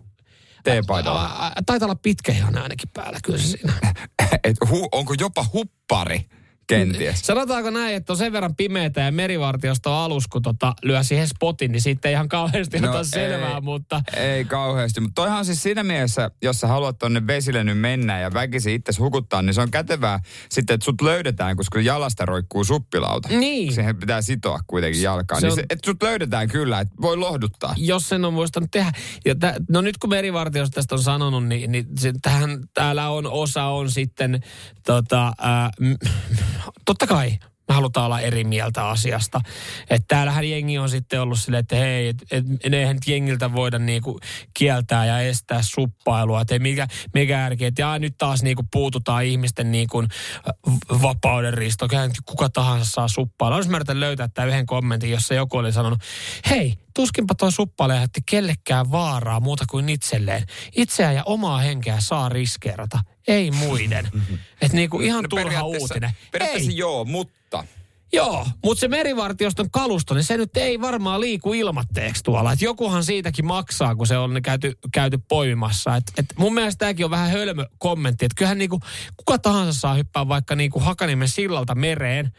ä, 1.46 1.62
Taitaa 1.66 1.86
olla 1.86 1.94
pitkä 1.94 2.32
ainakin 2.62 2.88
päällä 2.94 3.18
kyllä 3.24 3.38
siinä. 3.38 3.72
Et 4.44 4.56
hu, 4.70 4.88
onko 4.92 5.14
jopa 5.20 5.46
huppari 5.52 6.26
kenties? 6.66 7.20
Sanotaanko 7.20 7.70
näin, 7.70 7.96
että 7.96 8.12
on 8.12 8.16
sen 8.16 8.32
verran 8.32 8.56
pimeätä 8.56 9.00
ja 9.00 9.12
merivartiosto 9.12 9.92
alus, 9.92 10.28
kun 10.28 10.42
tota, 10.42 10.72
lyö 10.82 11.02
siihen 11.02 11.28
spotin, 11.28 11.72
niin 11.72 11.80
siitä 11.80 12.08
ei 12.08 12.12
ihan 12.12 12.28
kauheasti 12.28 12.80
no, 12.80 12.90
ota 12.90 13.04
selvää, 13.04 13.54
ei, 13.54 13.60
mutta 13.60 14.02
Ei 14.16 14.44
kauheasti, 14.44 15.00
mutta 15.00 15.22
toihan 15.22 15.44
siis 15.44 15.62
siinä 15.62 15.82
mielessä, 15.82 16.30
jos 16.42 16.60
sä 16.60 16.66
haluat 16.66 16.98
tonne 16.98 17.26
vesille 17.26 17.64
nyt 17.64 17.78
mennä 17.78 18.20
ja 18.20 18.32
väkisin 18.34 18.74
itse 18.74 18.92
hukuttaa, 18.98 19.42
niin 19.42 19.54
se 19.54 19.60
on 19.60 19.70
kätevää 19.70 20.20
sitten, 20.50 20.74
että 20.74 20.84
sut 20.84 21.02
löydetään, 21.02 21.56
koska 21.56 21.80
jalasta 21.80 22.26
roikkuu 22.26 22.64
suppilauta. 22.64 23.28
Niin. 23.28 23.72
Siihen 23.72 23.96
pitää 23.96 24.22
sitoa 24.22 24.60
kuitenkin 24.66 25.02
jalkaan. 25.02 25.40
Se 25.40 25.46
niin 25.46 25.52
on- 25.52 25.56
se, 25.56 25.62
että 25.70 25.86
sut 25.90 26.02
löydetään 26.02 26.48
kyllä, 26.48 26.81
että 26.81 26.94
voi 27.00 27.16
lohduttaa. 27.16 27.74
jos 27.76 28.08
sen 28.08 28.24
on 28.24 28.34
muistanut 28.34 28.70
tehdä. 28.70 28.92
Ja 29.24 29.34
tä, 29.34 29.54
no 29.70 29.81
nyt 29.81 29.98
kun 29.98 30.10
merivartiosto 30.10 30.74
tästä 30.74 30.94
on 30.94 31.02
sanonut, 31.02 31.46
niin, 31.46 31.72
niin 31.72 31.86
se, 31.98 32.12
tähän, 32.22 32.58
täällä 32.74 33.08
on 33.08 33.26
osa 33.26 33.64
on 33.64 33.90
sitten, 33.90 34.40
tota, 34.86 35.32
m, 35.81 35.92
totta 36.84 37.06
kai 37.06 37.38
me 37.69 37.74
halutaan 37.74 38.06
olla 38.06 38.20
eri 38.20 38.44
mieltä 38.44 38.88
asiasta. 38.88 39.40
Että 39.90 40.04
täällähän 40.08 40.50
jengi 40.50 40.78
on 40.78 40.88
sitten 40.88 41.22
ollut 41.22 41.38
silleen, 41.38 41.60
että 41.60 41.76
hei, 41.76 42.08
et, 42.08 42.16
et, 42.31 42.74
eihän 42.74 42.96
nyt 42.96 43.06
jengiltä 43.06 43.52
voida 43.52 43.78
niinku 43.78 44.20
kieltää 44.54 45.06
ja 45.06 45.20
estää 45.20 45.62
suppailua. 45.62 46.40
Että 46.40 46.58
mikä, 46.58 46.86
mikä 47.14 47.38
järki, 47.38 47.64
että 47.64 47.82
jaa, 47.82 47.98
nyt 47.98 48.14
taas 48.19 48.42
niinku 48.42 48.62
puututaan 48.72 49.24
ihmisten 49.24 49.72
niinku 49.72 50.04
vapauden 51.02 51.54
risto. 51.54 51.88
Kyllähän 51.88 52.08
nyt 52.08 52.16
kuka 52.26 52.48
tahansa 52.48 52.90
saa 52.90 53.08
suppailla. 53.08 53.56
Olisi 53.56 53.70
mä 53.70 53.81
löytää 53.92 54.28
tämän 54.28 54.50
yhden 54.50 54.66
kommentin, 54.66 55.10
jossa 55.10 55.34
joku 55.34 55.56
oli 55.56 55.72
sanonut, 55.72 56.00
hei, 56.50 56.74
tuskinpa 56.94 57.34
toi 57.34 57.52
suppaile 57.52 58.06
kellekään 58.26 58.90
vaaraa 58.90 59.40
muuta 59.40 59.64
kuin 59.70 59.88
itselleen. 59.88 60.44
Itseään 60.76 61.14
ja 61.14 61.22
omaa 61.26 61.58
henkeä 61.58 61.96
saa 62.00 62.28
riskeerata, 62.28 62.98
ei 63.29 63.50
muiden. 63.50 64.08
Että 64.62 64.76
niinku 64.76 65.00
ihan 65.00 65.22
No 65.22 65.29
turha 65.29 65.62
uutinen. 65.62 66.10
Periaatteessa 66.32 66.70
Ei. 66.70 66.76
joo, 66.76 67.05
mutta 67.05 67.64
Joo, 68.14 68.46
mutta 68.64 68.81
se 68.81 68.88
merivartioston 68.88 69.70
kalusto, 69.70 70.14
niin 70.14 70.24
se 70.24 70.36
nyt 70.36 70.56
ei 70.56 70.81
varmaan 70.81 71.20
liiku 71.20 71.52
ilmatteeksi 71.52 72.24
tuolla. 72.24 72.52
Et 72.52 72.62
jokuhan 72.62 73.05
siitäkin 73.05 73.46
maksaa, 73.46 73.94
kun 73.94 74.06
se 74.06 74.19
on 74.19 74.41
käyty, 74.43 74.79
käyty 74.93 75.19
poimimassa. 75.29 75.96
Et, 75.96 76.05
et 76.19 76.26
mun 76.36 76.55
mielestä 76.55 76.79
tämäkin 76.79 77.05
on 77.05 77.10
vähän 77.10 77.31
hölmö 77.31 77.67
kommentti. 77.79 78.24
Että 78.24 78.34
kyllähän 78.36 78.58
niinku, 78.58 78.81
kuka 79.17 79.38
tahansa 79.38 79.81
saa 79.81 79.94
hyppää 79.94 80.29
vaikka 80.29 80.56
niinku 80.56 80.81
Hakaniemen 80.81 81.29
sillalta 81.29 81.74
mereen. 81.74 82.32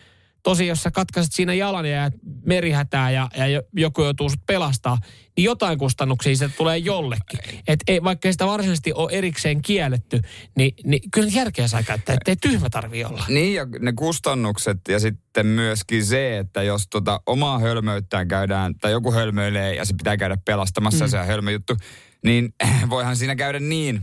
Tosi, 0.44 0.68
jos 0.68 0.84
sä 0.84 0.92
katkaiset 0.92 1.34
siinä 1.34 1.54
jalan 1.54 1.86
ja 1.86 1.92
jäät 1.92 2.14
merihätää 2.46 3.12
ja, 3.12 3.30
ja 3.38 3.48
jo- 3.48 3.64
joku 3.74 4.04
joutuu 4.04 4.30
sut 4.30 4.46
pelastaa, 4.46 4.98
niin 5.38 5.46
jotain 5.46 5.78
kustannuksia 5.78 6.36
se 6.36 6.50
tulee 6.50 6.78
jollekin. 6.78 7.40
Et 7.68 7.80
ei, 7.88 8.04
vaikka 8.04 8.32
sitä 8.32 8.46
varsinaisesti 8.46 8.94
ole 8.94 9.12
erikseen 9.12 9.62
kielletty, 9.62 10.22
niin, 10.58 10.74
niin 10.84 11.12
kyllä 11.12 11.30
järkeä 11.34 11.68
saa 11.68 11.84
käyttää, 11.84 12.16
ettei 12.16 12.36
tyhmä 12.36 12.70
tarvi 12.70 13.04
olla. 13.04 13.26
Niin 13.28 13.54
ja 13.54 13.68
ne 13.80 13.94
kustannukset 13.94 14.80
ja 14.88 15.00
sitten 15.00 15.46
myöskin 15.46 16.06
se, 16.06 16.38
että 16.38 16.64
jos 16.64 16.88
tota 16.88 17.22
omaa 17.26 17.60
hölmöyttään 17.60 18.28
käydään, 18.28 18.76
tai 18.76 18.92
joku 18.92 19.12
hölmöilee 19.12 19.76
ja 19.76 19.86
se 19.86 19.94
pitää 19.94 20.18
käydä 20.18 20.38
pelastamassa 20.46 21.06
mm. 21.06 21.10
se 21.10 21.20
on 21.20 21.28
hölmö 21.28 21.52
juttu, 21.52 21.78
niin 22.24 22.54
voihan 22.90 23.18
siinä 23.18 23.36
käydä 23.36 23.60
niin, 23.60 24.02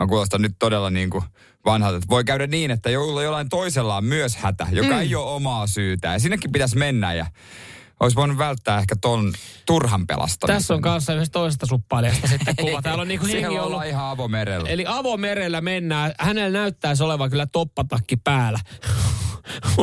mä 0.00 0.06
kuulostan 0.06 0.42
nyt 0.42 0.52
todella 0.58 0.90
niin 0.90 1.10
kuin 1.10 1.24
vanhalta, 1.64 1.96
että 1.96 2.08
voi 2.08 2.24
käydä 2.24 2.46
niin, 2.46 2.70
että 2.70 2.90
jolla 2.90 3.22
jollain 3.22 3.48
toisella 3.48 3.96
on 3.96 4.04
myös 4.04 4.36
hätä, 4.36 4.66
joka 4.72 4.94
mm. 4.94 5.00
ei 5.00 5.14
ole 5.14 5.30
omaa 5.30 5.66
syytä. 5.66 6.12
Ja 6.12 6.18
sinnekin 6.18 6.52
pitäisi 6.52 6.78
mennä 6.78 7.14
ja 7.14 7.26
olisi 8.00 8.16
voinut 8.16 8.38
välttää 8.38 8.78
ehkä 8.78 8.96
ton 9.00 9.32
turhan 9.66 10.06
pelastamisen. 10.06 10.56
Tässä 10.56 10.74
on 10.74 10.82
kanssa 10.82 11.14
yhdessä 11.14 11.32
toisesta 11.32 11.66
suppailijasta 11.66 12.28
sitten 12.28 12.56
kuva. 12.56 12.82
Täällä 12.82 13.02
on 13.02 13.08
niinku 13.08 13.26
hengi 13.26 13.40
Siellä 13.40 13.58
ollut. 13.58 13.72
ollaan 13.72 13.88
ihan 13.88 14.04
avomerellä. 14.06 14.68
Eli 14.68 14.84
avomerellä 14.88 15.60
mennään. 15.60 16.12
Hänellä 16.18 16.58
näyttäisi 16.58 17.02
olevan 17.02 17.30
kyllä 17.30 17.46
toppatakki 17.46 18.16
päällä. 18.16 18.58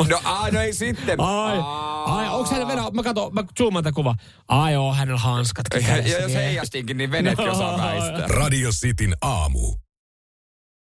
No, 0.10 0.22
aa, 0.24 0.52
no 0.52 0.62
ei 0.62 0.74
sitten. 0.74 1.20
Ai, 1.20 1.58
Aa. 1.58 2.18
ai 2.18 2.30
onko 2.30 2.50
hänellä 2.50 2.68
venä, 2.68 2.92
mä 2.94 3.04
katson, 3.04 3.34
mä 3.34 3.44
zoomaan 3.58 3.84
tätä 3.84 3.96
kuva. 3.96 4.16
Ai 4.48 4.74
joo, 4.78 4.94
hänellä 4.94 5.20
hanskatkin 5.20 5.84
Ja, 5.88 6.22
jos 6.22 6.34
heijastinkin, 6.34 6.98
niin 6.98 7.12
veneetkin 7.12 7.50
osaa 7.50 7.78
väistää. 7.78 8.28
Radio 8.28 8.70
Cityn 8.72 9.16
aamu. 9.22 9.76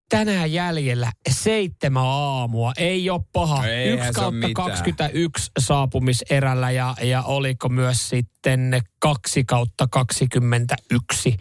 Tänään 0.09 0.53
jäljellä 0.53 1.13
seitsemän 1.31 2.03
aamua. 2.03 2.73
Ei 2.77 3.11
ole 3.11 3.21
paha. 3.33 3.57
No 3.57 3.69
eihän 3.69 4.09
1 4.09 4.13
se 4.13 4.21
ole 4.21 4.25
kautta 4.25 4.49
mitään. 4.49 4.55
21 4.55 5.51
saapumiserällä 5.59 6.71
ja, 6.71 6.95
ja 7.03 7.23
oliko 7.23 7.69
myös 7.69 8.09
sitten 8.09 8.81
2 8.99 9.45
kautta 9.45 9.89
21 9.91 11.37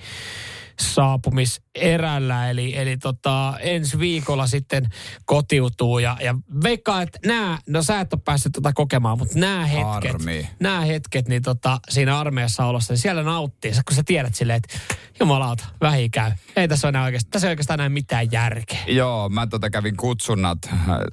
saapumiserällä. 0.80 2.50
Eli, 2.50 2.78
eli 2.78 2.98
tota, 2.98 3.54
ensi 3.60 4.00
viikolla 4.00 4.48
sitten 4.48 4.88
kotiutuu 5.26 6.00
ja, 6.00 6.18
ja 6.22 6.36
veikkaa, 6.64 7.02
että 7.02 7.20
nämä, 7.26 7.60
no 7.68 7.84
sä 7.84 8.00
et 8.00 8.14
ole 8.14 8.22
päässyt 8.26 8.52
tota 8.52 8.74
kokemaan, 8.74 9.18
mutta 9.18 9.40
nämä 9.40 9.66
hetket, 9.66 10.12
Harmi. 10.12 10.50
nämä 10.60 10.82
hetket 10.82 11.28
niin 11.28 11.42
tota, 11.42 11.80
siinä 11.90 12.20
armeijassa 12.20 12.66
olossa, 12.66 12.94
niin 12.94 13.02
siellä 13.02 13.24
nauttii, 13.24 13.72
kun 13.88 13.96
sä 13.96 14.04
tiedät 14.06 14.36
silleen, 14.36 14.58
että 14.58 14.78
jumalauta, 15.20 15.66
vähi 15.82 16.10
käy. 16.10 16.32
Ei 16.56 16.68
tässä 16.68 16.88
ole 16.88 17.02
oikeastaan, 17.02 17.32
tässä 17.32 17.48
ei 17.48 17.52
oikeastaan 17.52 17.80
enää 17.80 17.90
mitään 17.90 18.32
järkeä. 18.32 18.80
Joo, 18.88 19.30
mä 19.30 19.48
tota 19.48 19.70
kävin 19.70 19.98
kutsunnat, 19.98 20.58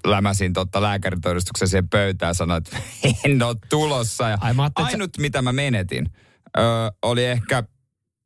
lämäsin 0.07 0.53
tota 0.53 0.83
lääkäritodistuksen 0.83 1.69
siihen 1.69 1.89
pöytään 1.89 2.35
sanoin, 2.35 2.59
että 2.59 2.77
en 3.25 3.43
ole 3.43 3.57
tulossa. 3.69 4.29
Ja 4.29 4.39
Ai, 4.41 4.55
mä 4.55 4.71
ainut, 4.75 5.19
mitä 5.19 5.43
mä 5.43 5.53
menetin, 5.53 6.13
ö, 6.59 6.61
oli 7.03 7.25
ehkä 7.25 7.65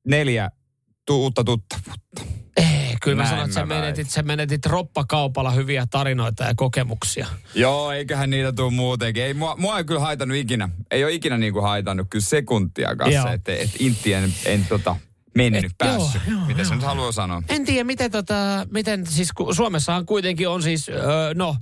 neljä 0.07 0.50
tu- 1.06 1.22
uutta 1.22 1.44
tuttavuutta. 1.44 2.22
Ei, 2.56 2.96
kyllä 3.02 3.16
mä 3.16 3.22
Näin 3.22 3.30
sanon, 3.30 3.44
että 3.44 3.54
sä 3.54 3.66
mä 3.66 3.75
menetit, 3.75 4.10
sä 4.10 4.22
menetit 4.22 4.66
roppakaupalla 4.66 5.50
hyviä 5.50 5.86
tarinoita 5.90 6.44
ja 6.44 6.54
kokemuksia. 6.56 7.26
Joo, 7.54 7.92
eiköhän 7.92 8.30
niitä 8.30 8.52
tule 8.52 8.70
muutenkin. 8.72 9.22
Ei, 9.22 9.34
mua, 9.34 9.56
mua 9.58 9.78
ei 9.78 9.84
kyllä 9.84 10.00
haitannut 10.00 10.36
ikinä. 10.38 10.68
Ei 10.90 11.04
ole 11.04 11.12
ikinä 11.12 11.38
niinku 11.38 11.60
haitannut 11.60 12.06
kyllä 12.10 12.25
sekuntiakaan 12.25 13.12
Joo. 13.12 13.26
se, 13.26 13.32
että 13.32 13.52
et 13.52 13.70
Intti 13.78 14.12
en, 14.12 14.34
en 14.44 14.66
tota, 14.68 14.96
mennyt, 15.34 15.64
Et 15.64 15.72
päässyt. 15.78 16.22
joo, 16.28 16.38
joo, 16.48 16.56
se 16.56 16.62
joo. 16.62 16.75
nyt 16.75 16.82
haluaa 16.84 17.12
sanoa? 17.12 17.42
En 17.48 17.64
tiedä, 17.64 17.84
miten, 17.84 18.10
tota, 18.10 18.66
miten 18.70 19.06
siis 19.06 19.32
kun 19.32 19.54
Suomessahan 19.54 20.06
kuitenkin 20.06 20.48
on 20.48 20.62
siis, 20.62 20.88
öö, 20.88 21.34
no, 21.34 21.56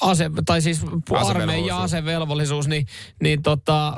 ase, 0.00 0.30
tai 0.46 0.62
siis 0.62 0.80
armeija 1.28 1.66
ja 1.66 1.82
asevelvollisuus, 1.82 2.68
niin, 2.68 2.86
niin 3.22 3.42
tota, 3.42 3.96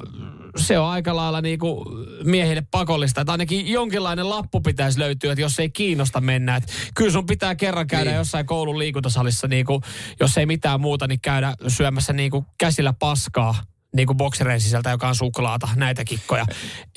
se 0.56 0.78
on 0.78 0.88
aika 0.88 1.16
lailla 1.16 1.40
niin 1.40 1.58
kuin 1.58 1.84
miehille 2.24 2.62
pakollista. 2.70 3.20
Että 3.20 3.32
ainakin 3.32 3.68
jonkinlainen 3.68 4.30
lappu 4.30 4.60
pitäisi 4.60 4.98
löytyä, 4.98 5.32
että 5.32 5.42
jos 5.42 5.58
ei 5.58 5.70
kiinnosta 5.70 6.20
mennä. 6.20 6.56
Että 6.56 6.72
kyllä 6.94 7.12
sun 7.12 7.26
pitää 7.26 7.54
kerran 7.54 7.86
käydä 7.86 8.10
Niin. 8.10 8.18
jossain 8.18 8.46
koulun 8.46 8.78
liikuntasalissa, 8.78 9.48
niin 9.48 9.66
kuin, 9.66 9.82
jos 10.20 10.38
ei 10.38 10.46
mitään 10.46 10.80
muuta, 10.80 11.06
niin 11.06 11.20
käydä 11.20 11.54
syömässä 11.68 12.12
niin 12.12 12.30
kuin 12.30 12.46
käsillä 12.58 12.92
paskaa 12.92 13.54
niin 13.96 14.06
kuin 14.06 14.16
boksereen 14.16 14.60
sisältä, 14.60 14.90
joka 14.90 15.08
on 15.08 15.14
suklaata, 15.14 15.68
näitä 15.76 16.04
kikkoja. 16.04 16.46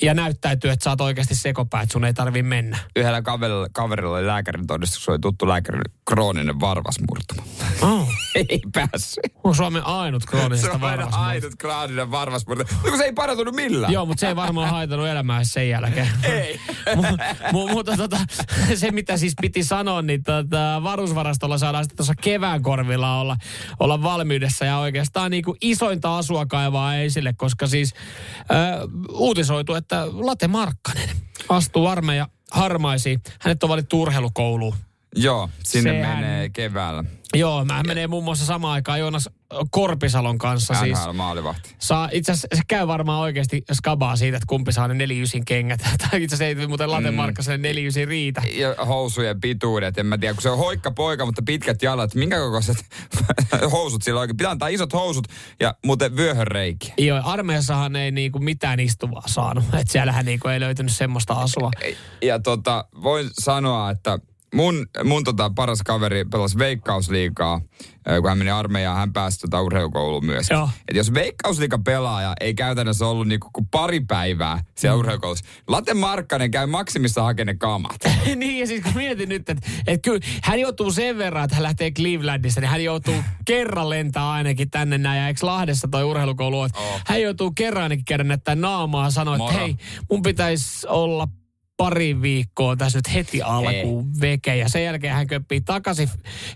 Ja 0.02 0.14
näyttäytyy, 0.14 0.70
että 0.70 0.84
sä 0.84 0.90
oot 0.90 1.00
oikeasti 1.00 1.34
sekopää, 1.34 1.82
että 1.82 1.92
sun 1.92 2.04
ei 2.04 2.14
tarvi 2.14 2.42
mennä. 2.42 2.78
Yhdellä 2.96 3.22
kaverilla, 3.22 3.66
kaverilla 3.72 4.16
oli 4.16 4.26
lääkärin 4.26 4.66
todistus, 4.66 5.08
oli 5.08 5.18
tuttu 5.18 5.48
lääkärin 5.48 5.82
krooninen 6.08 6.60
varvasmurtuma. 6.60 7.42
Oh. 7.82 7.95
ei 8.48 8.60
päässyt. 8.72 9.24
On 9.44 9.54
Suomen 9.54 9.86
ainut 9.86 10.22
Se 10.22 10.28
kroonisesta 10.28 10.72
on 10.74 10.84
aina 10.84 10.88
varvasmurtuma. 10.96 11.26
ainut 11.26 11.54
krooninen 11.58 12.10
varvasmurtuma. 12.10 12.80
No 12.84 12.88
kun 12.90 12.98
se 12.98 13.04
ei 13.04 13.12
parantunut 13.12 13.54
millään. 13.54 13.92
Joo, 13.92 14.06
mutta 14.06 14.20
se 14.20 14.28
ei 14.28 14.36
varmaan 14.36 14.70
haitanut 14.70 15.06
elämää 15.06 15.44
sen 15.44 15.68
jälkeen. 15.68 16.08
Ei. 16.22 16.60
Mu- 16.96 17.18
mu- 17.52 17.72
mutta 17.72 17.96
tota, 17.96 18.18
se, 18.74 18.90
mitä 18.90 19.16
siis 19.16 19.34
piti 19.40 19.64
sanoa, 19.64 20.02
niin 20.02 20.22
tota, 20.22 20.80
varusvarastolla 20.82 21.58
saadaan 21.58 21.84
sitten 21.84 21.96
tuossa 21.96 22.14
kevään 22.20 22.62
korvilla 22.62 23.20
olla, 23.20 23.36
olla 23.80 24.02
valmiudessa 24.02 24.64
ja 24.64 24.78
oikeastaan 24.78 25.30
niin 25.30 25.44
kuin 25.44 25.56
isointa 25.60 26.18
asua 26.18 26.46
kaivaa 26.46 26.96
esille, 26.96 27.32
koska 27.36 27.66
siis 27.66 27.94
äh, 28.38 28.80
uutisoitu, 29.10 29.74
että 29.74 30.06
Late 30.12 30.48
Markkanen 30.48 31.08
astuu 31.48 31.86
armeija 31.86 32.28
harmaisiin. 32.50 33.22
Hänet 33.40 33.62
on 33.62 33.68
valittu 33.70 34.02
urheilukouluun. 34.02 34.74
Joo, 35.16 35.50
sinne 35.64 35.90
Sehän- 35.90 36.18
menee 36.18 36.48
keväällä. 36.48 37.04
Joo, 37.34 37.64
mä 37.64 37.82
menee 37.86 38.06
muun 38.06 38.24
muassa 38.24 38.44
samaan 38.46 38.72
aikaan 38.72 39.00
Joonas 39.00 39.28
Korpisalon 39.70 40.38
kanssa. 40.38 40.74
Siis, 40.74 40.98
NHL 40.98 41.12
maalivahti. 41.12 41.74
saa, 41.78 42.08
itse 42.12 42.32
asiassa 42.32 42.48
se 42.54 42.62
käy 42.68 42.86
varmaan 42.86 43.20
oikeasti 43.20 43.62
skabaa 43.72 44.16
siitä, 44.16 44.36
että 44.36 44.46
kumpi 44.48 44.72
saa 44.72 44.88
ne 44.88 44.94
neljysin 44.94 45.44
kengät. 45.44 45.80
Tai 46.10 46.22
itse 46.22 46.36
asiassa 46.36 46.60
ei 46.60 46.66
muuten 46.66 46.90
Late 46.90 47.10
Markkaselle 47.10 47.58
neljysin 47.58 48.08
riitä. 48.08 48.42
Ja 48.52 48.84
housujen 48.84 49.40
pituudet, 49.40 49.98
en 49.98 50.06
mä 50.06 50.18
tiedä, 50.18 50.34
kun 50.34 50.42
se 50.42 50.50
on 50.50 50.58
hoikka 50.58 50.90
poika, 50.90 51.26
mutta 51.26 51.42
pitkät 51.46 51.82
jalat. 51.82 52.14
Minkä 52.14 52.38
kokoiset 52.38 52.76
housut 53.72 54.02
sillä 54.02 54.20
oikein? 54.20 54.36
Pitää 54.36 54.50
antaa 54.50 54.68
isot 54.68 54.92
housut 54.92 55.26
ja 55.60 55.74
muuten 55.84 56.16
vyöhön 56.16 56.46
reikiä. 56.46 56.94
Joo, 56.98 57.20
armeijassahan 57.24 57.96
ei 57.96 58.10
niinku 58.10 58.38
mitään 58.38 58.80
istuvaa 58.80 59.22
saanut. 59.26 59.64
Että 59.64 59.92
siellähän 59.92 60.24
niinku 60.24 60.48
ei 60.48 60.60
löytynyt 60.60 60.92
semmoista 60.92 61.34
asua. 61.34 61.70
Ja 62.22 62.38
tota, 62.38 62.84
voin 63.02 63.28
sanoa, 63.40 63.90
että 63.90 64.18
mun, 64.56 64.86
mun 65.04 65.24
tota 65.24 65.50
paras 65.50 65.82
kaveri 65.82 66.24
pelasi 66.24 66.58
veikkausliikaa, 66.58 67.60
kun 68.20 68.28
hän 68.28 68.38
meni 68.38 68.50
armeijaan, 68.50 68.96
hän 68.96 69.12
pääsi 69.12 69.38
tota 69.38 69.62
urheilukouluun 69.62 70.26
myös. 70.26 70.50
Joo. 70.50 70.70
Et 70.88 70.96
jos 70.96 71.14
veikkausliikan 71.14 71.84
pelaaja 71.84 72.34
ei 72.40 72.54
käytännössä 72.54 73.06
ollut 73.06 73.28
niinku 73.28 73.50
kuin 73.52 73.68
pari 73.70 74.00
päivää 74.00 74.64
siellä 74.74 74.96
mm. 74.96 75.00
urheilukoulussa, 75.00 75.44
Late 75.68 75.94
Markkanen 75.94 76.50
käy 76.50 76.66
maksimissa 76.66 77.22
hakemaan 77.22 77.58
kamat. 77.58 77.96
niin, 78.36 78.60
ja 78.60 78.66
siis 78.66 78.82
kun 78.82 78.92
mietin 78.94 79.28
nyt, 79.28 79.48
että, 79.48 79.68
että 79.86 80.04
kyllä 80.04 80.20
hän 80.42 80.60
joutuu 80.60 80.92
sen 80.92 81.18
verran, 81.18 81.44
että 81.44 81.56
hän 81.56 81.62
lähtee 81.62 81.90
Clevelandista, 81.90 82.60
niin 82.60 82.70
hän 82.70 82.84
joutuu 82.84 83.14
kerran 83.46 83.90
lentää 83.90 84.30
ainakin 84.30 84.70
tänne 84.70 84.98
näin. 84.98 85.20
Ja 85.20 85.28
eikö 85.28 85.46
Lahdessa 85.46 85.88
toi 85.90 86.04
urheilukoulu 86.04 86.60
on? 86.60 86.70
Oh. 86.76 87.00
Hän 87.06 87.22
joutuu 87.22 87.50
kerran 87.50 87.82
ainakin 87.82 88.04
käydä 88.04 88.24
näyttää 88.24 88.54
naamaa 88.54 89.04
ja 89.04 89.10
sanoa, 89.10 89.36
että 89.36 89.52
hei, 89.52 89.76
mun 90.10 90.22
pitäisi 90.22 90.86
olla 90.88 91.28
pari 91.76 92.22
viikkoa 92.22 92.76
tässä 92.76 92.98
nyt 92.98 93.14
heti 93.14 93.42
alkuun 93.42 94.20
veke. 94.20 94.56
Ja 94.56 94.68
sen 94.68 94.84
jälkeen 94.84 95.14
hän 95.14 95.26
köppii 95.26 95.60
takaisin 95.60 96.08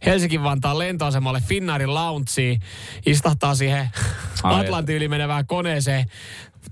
Helsinki-Vantaan 0.06 0.78
lentoasemalle 0.78 1.40
Finnairin 1.46 1.94
loungeen, 1.94 2.60
istahtaa 3.06 3.54
siihen 3.54 3.90
Ai 4.42 4.60
Atlantin 4.64 4.96
yli 4.96 5.08
menevään 5.08 5.46
koneeseen, 5.46 6.06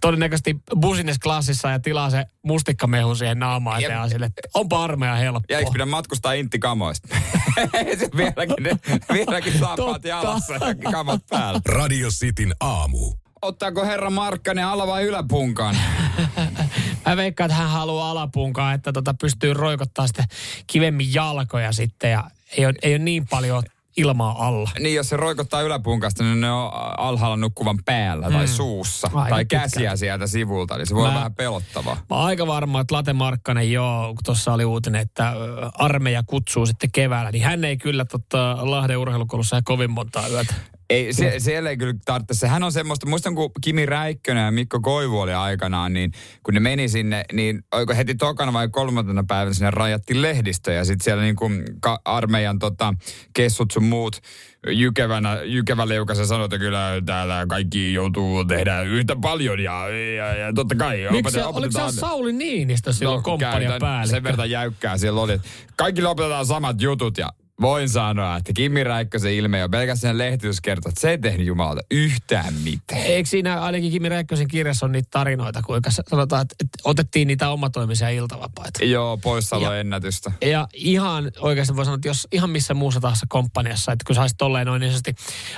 todennäköisesti 0.00 0.56
business 0.80 1.18
klassissa 1.18 1.70
ja 1.70 1.78
tilaa 1.78 2.10
se 2.10 2.24
mustikkamehu 2.42 3.14
siihen 3.14 3.38
naamaan 3.38 3.82
Jep. 3.82 3.90
ja 3.90 4.08
sille, 4.08 4.26
että 4.26 4.40
onpa 4.54 4.84
armeija 4.84 5.14
helppo. 5.14 5.40
Ja 5.48 5.58
eikö 5.58 5.70
pidä 5.70 5.86
matkustaa 5.86 6.32
Intti 6.32 6.58
kamoista? 6.58 7.08
Se 7.98 8.08
vieläkin, 8.16 8.56
ne, 8.60 8.70
vieläkin 9.12 9.58
saapaat 9.58 10.04
jalassa 10.04 10.54
ja 10.54 10.74
kamat 10.92 11.22
päällä. 11.30 11.60
Radio 11.66 12.08
Cityn 12.10 12.54
aamu. 12.60 13.12
Ottaako 13.42 13.84
herra 13.84 14.10
Markkanen 14.10 14.66
ala- 14.66 14.86
vai 14.86 15.04
yläpunkan? 15.04 15.76
Mä 17.08 17.16
veikkaan, 17.16 17.50
että 17.50 17.62
hän 17.62 17.70
haluaa 17.70 18.10
alapunkaan, 18.10 18.74
että 18.74 18.92
tota 18.92 19.14
pystyy 19.20 19.54
roikottaa 19.54 20.06
sitten 20.06 20.26
kivemmin 20.66 21.14
jalkoja 21.14 21.72
sitten 21.72 22.10
ja 22.10 22.24
ei 22.56 22.66
ole, 22.66 22.74
ei 22.82 22.92
ole 22.92 22.98
niin 22.98 23.26
paljon 23.28 23.62
ilmaa 23.96 24.46
alla. 24.46 24.70
Niin, 24.78 24.94
jos 24.94 25.08
se 25.08 25.16
roikottaa 25.16 25.60
yläpunkasta, 25.62 26.24
niin 26.24 26.40
ne 26.40 26.50
on 26.50 26.70
alhaalla 26.98 27.36
nukkuvan 27.36 27.78
päällä 27.84 28.30
tai 28.30 28.48
suussa. 28.48 29.10
Aika 29.14 29.30
tai 29.30 29.44
pitkälti. 29.44 29.64
käsiä 29.64 29.96
sieltä 29.96 30.26
sivulta, 30.26 30.76
niin 30.76 30.86
se 30.86 30.94
voi 30.94 31.02
Mä- 31.02 31.08
olla 31.08 31.18
vähän 31.18 31.34
pelottavaa. 31.34 31.94
Mä 31.94 32.16
oon 32.16 32.24
aika 32.26 32.46
varma, 32.46 32.80
että 32.80 32.94
Late 32.94 33.12
Markkanen 33.12 33.72
joo, 33.72 34.06
kun 34.06 34.24
tuossa 34.24 34.52
oli 34.52 34.64
uutinen, 34.64 35.00
että 35.00 35.32
armeija 35.74 36.22
kutsuu 36.26 36.66
sitten 36.66 36.90
keväällä, 36.92 37.30
niin 37.30 37.44
hän 37.44 37.64
ei 37.64 37.76
kyllä 37.76 38.04
tota 38.04 38.56
Lahden 38.60 38.98
urheilukoulussa 38.98 39.56
ja 39.56 39.62
kovin 39.64 39.90
montaa 39.90 40.28
yötä. 40.28 40.54
Ei, 40.90 41.12
se, 41.12 41.34
siellä 41.38 41.70
ei 41.70 41.76
kyllä 41.76 41.94
tarvitse. 42.04 42.34
se. 42.34 42.48
Hän 42.48 42.62
on 42.62 42.72
semmoista, 42.72 43.06
muistan 43.06 43.34
kun 43.34 43.50
Kimi 43.60 43.86
Räikkönen 43.86 44.44
ja 44.44 44.50
Mikko 44.50 44.80
Koivu 44.80 45.20
oli 45.20 45.32
aikanaan, 45.34 45.92
niin 45.92 46.12
kun 46.42 46.54
ne 46.54 46.60
meni 46.60 46.88
sinne, 46.88 47.24
niin 47.32 47.62
oiko 47.72 47.94
heti 47.94 48.14
tokana 48.14 48.52
vai 48.52 48.68
kolmantena 48.68 49.24
päivänä 49.28 49.54
sinne 49.54 49.70
rajattiin 49.70 50.22
lehdistö 50.22 50.72
ja 50.72 50.84
sitten 50.84 51.04
siellä 51.04 51.22
niin 51.22 51.36
kuin 51.36 51.64
armeijan 52.04 52.58
tota, 52.58 52.94
kessut 53.32 53.70
sun 53.70 53.84
muut 53.84 54.20
jykevänä, 54.68 55.42
jykevä 55.42 55.88
leukas 55.88 56.18
ja 56.18 56.26
sanoi, 56.26 56.44
että 56.44 56.58
kyllä 56.58 57.02
täällä 57.06 57.46
kaikki 57.48 57.92
joutuu 57.92 58.44
tehdä 58.44 58.82
yhtä 58.82 59.16
paljon 59.22 59.60
ja, 59.60 59.88
ja, 59.88 60.34
ja 60.34 60.52
totta 60.52 60.74
kai 60.74 61.08
Miksi 61.10 61.32
se, 61.32 61.40
opete- 61.44 61.56
oliko 61.58 61.90
se 61.90 61.96
Sauli 61.96 62.32
Niinistö 62.32 62.92
silloin 62.92 63.22
No, 63.26 63.38
käytän 63.38 63.78
päällikkö? 63.80 64.16
Sen 64.16 64.22
verran 64.22 64.50
jäykkää 64.50 64.98
siellä 64.98 65.20
oli, 65.20 65.40
kaikille 65.76 66.08
opetetaan 66.08 66.46
samat 66.46 66.82
jutut 66.82 67.18
ja 67.18 67.28
voin 67.60 67.88
sanoa, 67.88 68.36
että 68.36 68.52
Kimi 68.52 68.84
Räikkösen 68.84 69.32
ilme 69.32 69.64
on 69.64 69.70
pelkästään 69.70 70.18
lehtitys 70.18 70.60
kertoo, 70.60 70.88
että 70.88 71.00
se 71.00 71.10
ei 71.10 71.18
tehnyt 71.18 71.46
jumalta 71.46 71.80
yhtään 71.90 72.54
mitään. 72.54 73.00
Eikö 73.02 73.28
siinä 73.28 73.60
ainakin 73.60 73.90
Kimi 73.90 74.08
Räikkösen 74.08 74.48
kirjassa 74.48 74.86
on 74.86 74.92
niitä 74.92 75.08
tarinoita, 75.10 75.62
kuinka 75.62 75.90
sanotaan, 75.90 76.42
että, 76.42 76.78
otettiin 76.84 77.28
niitä 77.28 77.50
omatoimisia 77.50 78.08
iltavapaita. 78.08 78.84
Joo, 78.84 79.16
poissaoloennätystä. 79.16 80.32
Ja 80.42 80.68
ihan 80.74 81.30
oikeasti 81.40 81.76
voi 81.76 81.84
sanoa, 81.84 81.94
että 81.94 82.08
jos 82.08 82.28
ihan 82.32 82.50
missä 82.50 82.74
muussa 82.74 83.00
tahansa 83.00 83.26
komppaniassa, 83.28 83.92
että 83.92 84.04
kun 84.06 84.14
sä 84.14 84.20
olisit 84.20 84.38
tolleen 84.38 84.66
noin 84.66 84.80
niin 84.80 84.92
sanotusti, 84.92 85.14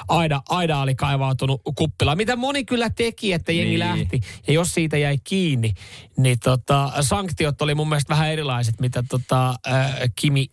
aida, 0.09 0.42
aida 0.49 0.78
oli 0.78 0.95
kaivautunut 0.95 1.61
kuppilaan, 1.75 2.16
mitä 2.16 2.37
moni 2.37 2.64
kyllä 2.64 2.90
teki, 2.90 3.33
että 3.33 3.52
jengi 3.52 3.71
Niin. 3.71 3.78
lähti. 3.78 4.21
Ja 4.47 4.52
jos 4.52 4.75
siitä 4.75 4.97
jäi 4.97 5.19
kiinni, 5.25 5.75
niin 6.16 6.38
tota, 6.45 6.92
sanktiot 7.00 7.62
oli 7.62 7.75
mun 7.75 7.88
mielestä 7.88 8.11
vähän 8.11 8.30
erilaiset, 8.30 8.80
mitä 8.80 9.04
tota, 9.09 9.50
äh, 9.69 9.95
Kimi 10.16 10.47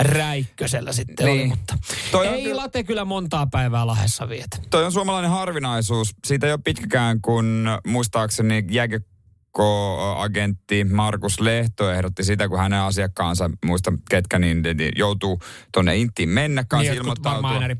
Räikkösellä 0.00 0.92
sitten 0.92 1.26
Niin. 1.26 1.40
oli, 1.40 1.48
mutta 1.48 1.78
Toi 2.12 2.26
ei 2.26 2.42
kyllä- 2.42 2.62
Late 2.62 2.84
kyllä 2.84 3.04
montaa 3.04 3.46
päivää 3.46 3.86
Lahessa 3.86 4.28
vietä. 4.28 4.56
Toi 4.70 4.84
on 4.84 4.92
suomalainen 4.92 5.30
harvinaisuus. 5.30 6.14
Siitä 6.26 6.46
ei 6.46 6.52
ole 6.52 6.60
pitkäkään, 6.64 7.20
kun 7.20 7.68
muistaakseni 7.86 8.64
jääkiekkoagentti 8.70 10.84
Markus 10.84 11.40
Lehto 11.40 11.92
ehdotti 11.92 12.24
sitä, 12.24 12.48
kun 12.48 12.58
hänen 12.58 12.80
asiakkaansa, 12.80 13.50
muista 13.64 13.92
ketkä, 14.10 14.38
niin, 14.38 14.62
niin 14.62 14.92
joutuu 14.96 15.40
tuonne 15.72 15.96
Intiin 15.96 16.28
mennä 16.28 16.64
kanssa 16.68 16.92
Niin, 16.92 17.02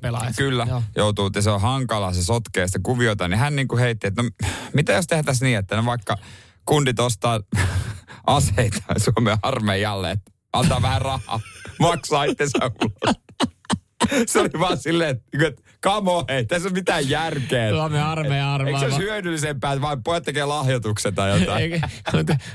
pelaajat. 0.00 0.36
Kyllä, 0.36 0.66
Joo. 0.68 0.82
joutuu, 0.96 1.26
että 1.26 1.40
se 1.40 1.50
on 1.50 1.60
hankala, 1.60 2.12
se 2.12 2.22
sotkee 2.22 2.66
sitä 2.66 2.78
kuviota, 2.82 3.28
niin 3.28 3.38
hän 3.38 3.56
niin 3.56 3.68
kuin 3.68 3.80
heitti, 3.80 4.06
että 4.06 4.22
no 4.22 4.30
mitä 4.74 4.92
jos 4.92 5.06
tehtäisiin 5.06 5.46
niin, 5.46 5.58
että 5.58 5.76
no 5.76 5.84
vaikka 5.84 6.16
kundit 6.64 7.00
ostaa 7.00 7.40
aseita 8.26 8.82
Suomen 8.96 9.38
armeijalle, 9.42 10.10
että 10.10 10.33
antaa 10.54 10.82
vähän 10.82 11.02
rahaa, 11.02 11.40
maksaa 11.80 12.24
itsensä 12.24 12.58
ulos. 12.82 13.16
Se 14.26 14.40
oli 14.40 14.50
vaan 14.58 14.78
silleen, 14.78 15.10
että, 15.10 15.62
on, 15.86 16.24
ei 16.28 16.44
tässä 16.44 16.68
ole 16.68 16.74
mitään 16.74 17.08
järkeä. 17.08 17.70
Suomen 17.70 18.02
armeija 18.02 18.58
Eikö 18.66 18.78
se 18.78 18.84
olisi 18.84 18.98
hyödyllisempää, 18.98 19.72
että 19.72 19.82
vain 19.82 20.02
pojat 20.02 20.24
tekee 20.24 20.44
lahjoituksen 20.44 21.14
tai 21.14 21.40
jotain? 21.40 21.82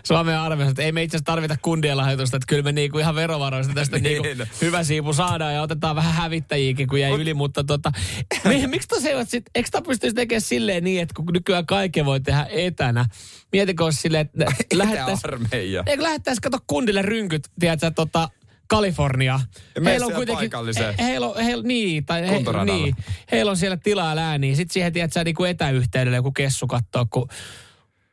Suomen 0.08 0.38
armeijassa, 0.38 0.72
että 0.72 0.84
ei 0.84 0.92
me 0.92 1.04
itse 1.04 1.18
asiassa 1.18 1.32
tarvita 1.32 1.56
kundien 1.62 1.98
lahjoitusta, 1.98 2.38
että 2.38 2.48
kyllä 2.48 2.64
me 2.64 2.72
niinku 2.72 3.00
ihan 3.00 3.16
verovaroista 3.16 3.74
tästä 3.74 4.00
Niin. 4.00 4.22
niinku 4.22 4.46
hyvä 4.62 4.84
siipu 4.84 5.14
saadaan 5.14 5.54
ja 5.54 5.62
otetaan 5.62 5.96
vähän 5.96 6.14
hävittäjiäkin, 6.14 6.88
kun 6.88 7.00
jäi 7.00 7.12
yli, 7.12 7.34
mutta 7.34 7.64
tota, 7.64 7.92
mi, 8.44 8.68
miksi 8.68 8.88
tosiaan 8.88 9.26
sit, 9.26 9.46
eikö 9.56 9.70
tämä 9.72 9.82
pystyisi 9.82 10.16
tekemään 10.16 10.42
silleen 10.42 10.84
niin, 10.84 11.02
että 11.02 11.14
kun 11.16 11.26
nykyään 11.34 11.66
kaiken 11.66 12.06
voi 12.06 12.22
tehdä 12.22 12.48
etänä, 12.50 13.06
mietikö 13.52 13.84
silleen, 13.92 14.30
että 14.36 14.46
lähettäisiin, 14.74 15.34
armeija? 15.34 15.84
eikö 15.88 16.04
lähettäisiin 16.04 16.42
kato 16.42 16.58
kundille 16.68 17.02
rynkyt, 17.02 17.48
tiedätkö, 17.60 17.92
tota, 17.92 18.30
Kalifornia. 18.70 19.40
Mene 19.80 20.00
siellä 20.00 20.26
paikalliseen 20.34 20.96
he, 21.00 21.04
heillä 21.04 21.28
on, 21.28 21.44
heillä, 21.44 21.64
niin, 21.64 22.06
tai 22.06 22.22
he, 22.30 22.40
niin, 22.66 22.96
heillä 23.32 23.50
on 23.50 23.58
siellä 23.58 23.78
tilaa 23.78 24.16
lääniä. 24.16 24.56
Sitten 24.56 24.74
siihen, 24.74 24.94
tiedätkö, 24.94 25.24
niin 25.24 25.36
kuin 25.36 25.50
etäyhteydellä 25.50 26.16
joku 26.16 26.32
kessu 26.32 26.68
katsoo, 26.68 27.06
kun 27.10 27.28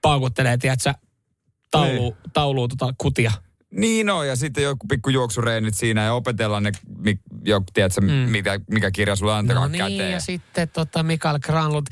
paukuttelee, 0.03 0.59
tiedätkö, 0.59 0.95
taulu, 1.71 2.11
Niin. 2.11 2.33
tauluun 2.33 2.69
tota 2.69 2.95
kutia. 2.99 3.33
Niin 3.71 4.11
on, 4.11 4.29
ja 4.29 4.37
sitten 4.37 4.65
joku 4.65 4.87
pikku 4.87 5.11
juoksureenit 5.11 5.75
siinä 5.75 6.05
ja 6.05 6.15
opetellaan 6.15 6.63
ne, 6.63 6.73
mi, 6.99 7.19
jo, 7.45 7.61
tiedätkö, 7.75 8.01
mm. 8.01 8.11
mikä, 8.13 8.61
mikä 8.71 8.91
kirja 8.91 9.17
sulla 9.17 9.39
antakaa 9.39 9.63
No 9.63 9.69
niin, 9.69 9.79
käteen. 9.79 10.13
ja 10.13 10.21
sitten 10.21 10.69
tota 10.69 11.03
Mikael 11.03 11.39
Granlund, 11.39 11.87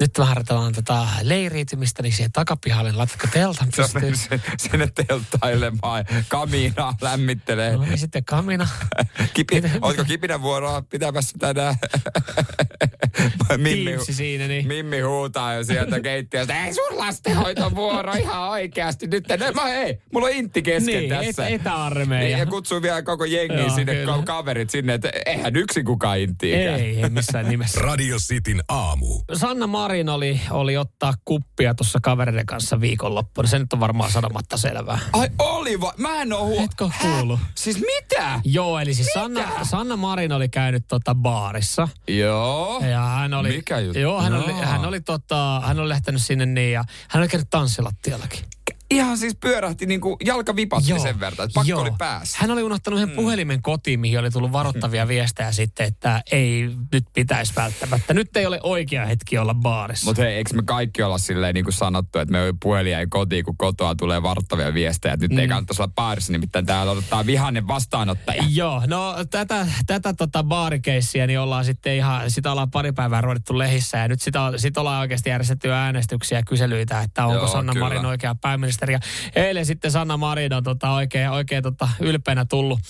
nyt 0.00 0.18
harjoitellaan 0.18 0.72
tota 0.72 1.06
leiriytymistä, 1.22 2.02
niin 2.02 2.12
siihen 2.12 2.32
takapihalle 2.32 2.92
laitatko 2.92 3.26
teltan 3.32 3.68
pystyyn? 3.76 4.40
sinne 4.58 4.88
telttailemaan, 5.06 6.04
kamiinaa 6.28 6.94
lämmittelee. 7.00 7.72
No 7.76 7.82
niin, 7.84 7.98
sitten 7.98 8.24
kamina. 8.24 8.68
Kipi, 9.34 9.62
ootko 9.82 10.04
kipinän 10.04 10.42
vuoroa 10.42 10.82
pitämässä 10.82 11.36
tänään? 11.38 11.74
Mimmi, 13.56 13.84
Teamsi 13.84 14.14
siinä, 14.14 14.48
niin. 14.48 14.66
Mimmi 14.66 15.00
huutaa 15.00 15.54
jo 15.54 15.64
sieltä 15.64 16.00
keittiöstä, 16.00 16.64
ei 16.64 16.74
sun 16.74 16.98
lastenhoitovuoro 16.98 18.12
ihan 18.12 18.48
oikeasti 18.48 19.06
nyt. 19.06 19.24
No, 19.28 19.52
mä 19.62 19.72
ei, 19.74 19.98
mulla 20.12 20.26
on 20.26 20.32
intti 20.32 20.62
kesken 20.62 20.94
Niin, 20.94 21.10
tässä. 21.10 21.46
et, 21.48 21.60
etäarmeija. 21.60 22.28
Niin, 22.28 22.38
ja 22.38 22.46
kutsuu 22.46 22.82
vielä 22.82 23.02
koko 23.02 23.24
jengi 23.24 23.54
Joo, 23.60 23.70
sinne, 23.74 23.94
kyllä. 23.94 24.16
ka- 24.16 24.22
kaverit 24.22 24.70
sinne, 24.70 24.94
että 24.94 25.10
eihän 25.26 25.56
yksin 25.56 25.84
kukaan 25.84 26.18
intiikään. 26.18 26.80
ei, 26.80 27.02
ei 27.02 27.10
missään 27.10 27.48
nimessä. 27.48 27.80
Radio 27.80 28.16
Cityn 28.16 28.62
aamu. 28.68 29.06
Sanna 29.34 29.66
Marin 29.88 30.08
oli, 30.08 30.40
oli 30.50 30.76
ottaa 30.76 31.14
kuppia 31.24 31.74
tuossa 31.74 31.98
kavereiden 32.02 32.46
kanssa 32.46 32.80
viikonloppuna. 32.80 33.48
Se 33.48 33.58
nyt 33.58 33.72
on 33.72 33.80
varmaan 33.80 34.10
sanomatta 34.10 34.56
selvää. 34.56 34.98
Ai 35.12 35.28
oli 35.38 35.80
va? 35.80 35.92
Mä 35.96 36.22
en 36.22 36.32
oo 36.32 36.44
huo... 36.44 36.62
Etkö 36.64 36.90
kuullut? 37.00 37.40
Siis 37.54 37.80
mitä? 37.80 38.40
Joo, 38.44 38.78
eli 38.78 38.94
siis 38.94 39.08
Sanna, 39.14 39.42
Sanna 39.62 39.96
Marin 39.96 40.32
oli 40.32 40.48
käynyt 40.48 40.84
tota 40.88 41.14
baarissa. 41.14 41.88
Joo. 42.08 42.80
Ja 42.90 43.00
hän 43.00 43.34
oli, 43.34 43.48
Mikä 43.48 43.78
juttu? 43.78 43.98
Joo, 43.98 44.22
hän 44.22 44.34
oli, 44.34 44.50
Joo. 44.50 44.62
hän 44.62 44.84
oli, 44.84 45.00
tota, 45.00 45.62
hän 45.66 45.80
oli 45.80 45.88
lähtenyt 45.88 46.22
sinne 46.22 46.46
niin 46.46 46.72
ja 46.72 46.84
hän 47.08 47.20
oli 47.20 47.28
käynyt 47.28 47.50
tanssilattiallakin. 47.50 48.40
Ihan 48.90 49.18
siis 49.18 49.36
pyörähti 49.40 49.86
niinku 49.86 50.16
jalka 50.24 50.56
vipatti 50.56 51.00
sen 51.00 51.20
verran, 51.20 51.44
että 51.44 51.54
pakko 51.54 51.68
joo. 51.68 51.80
oli 51.80 51.90
päässä. 51.98 52.38
Hän 52.40 52.50
oli 52.50 52.62
unohtanut 52.62 53.00
yhden 53.00 53.16
puhelimen 53.16 53.62
kotiin, 53.62 54.00
mihin 54.00 54.18
oli 54.18 54.30
tullut 54.30 54.52
varoittavia 54.52 55.08
viestejä 55.08 55.52
sitten, 55.52 55.86
että 55.86 56.22
ei 56.32 56.70
nyt 56.92 57.04
pitäisi 57.14 57.52
välttämättä. 57.56 58.14
Nyt 58.14 58.36
ei 58.36 58.46
ole 58.46 58.60
oikea 58.62 59.06
hetki 59.06 59.38
olla 59.38 59.54
baarissa. 59.54 60.06
Mutta 60.06 60.22
hei, 60.22 60.34
eikö 60.34 60.54
me 60.54 60.62
kaikki 60.62 61.02
olla 61.02 61.18
silleen 61.18 61.54
niin 61.54 61.64
kuin 61.64 61.74
sanottu, 61.74 62.18
että 62.18 62.32
me 62.32 62.44
ei 62.44 62.52
puhelin 62.62 62.98
ei 62.98 63.06
kotiin, 63.06 63.44
kun 63.44 63.56
kotoa 63.56 63.94
tulee 63.94 64.22
varoittavia 64.22 64.74
viestejä, 64.74 65.14
että 65.14 65.24
nyt 65.24 65.32
mm. 65.32 65.38
ei 65.38 65.48
kannattaisi 65.48 65.82
olla 65.82 65.92
baarissa, 65.94 66.32
nimittäin 66.32 66.66
täällä 66.66 66.92
odottaa 66.92 67.26
vihainen 67.26 67.68
vastaanottaja. 67.68 68.44
Joo, 68.48 68.82
no 68.86 69.14
tätä, 69.30 69.66
tätä 69.86 70.12
tota 70.12 70.42
baarikeissiä 70.44 71.26
niin 71.26 71.40
ollaan 71.40 71.64
sitten 71.64 71.94
ihan, 71.94 72.30
sitä 72.30 72.52
ollaan 72.52 72.70
pari 72.70 72.92
päivää 72.92 73.20
ruodittu 73.20 73.58
lehissä 73.58 73.98
ja 73.98 74.08
nyt 74.08 74.20
sitä, 74.20 74.52
sit 74.56 74.76
ollaan 74.76 75.00
oikeasti 75.00 75.30
järjestetty 75.30 75.72
äänestyksiä 75.72 76.38
ja 76.38 76.42
kyselyitä, 76.42 77.00
että 77.00 77.26
onko 77.26 77.38
Joo, 77.38 77.48
Sanna 77.48 77.72
kyllä. 77.72 77.84
Marin 77.84 78.06
oikea 78.06 78.34
pääministeri. 78.34 78.77
Ja 78.86 78.98
eilen 79.34 79.66
sitten 79.66 79.90
Sanna 79.90 80.16
Marin 80.16 80.54
on 80.54 80.62
tota 80.62 80.90
oikein, 80.90 81.30
oikein 81.30 81.62
tota 81.62 81.88
ylpeänä 82.00 82.44
tullut 82.44 82.80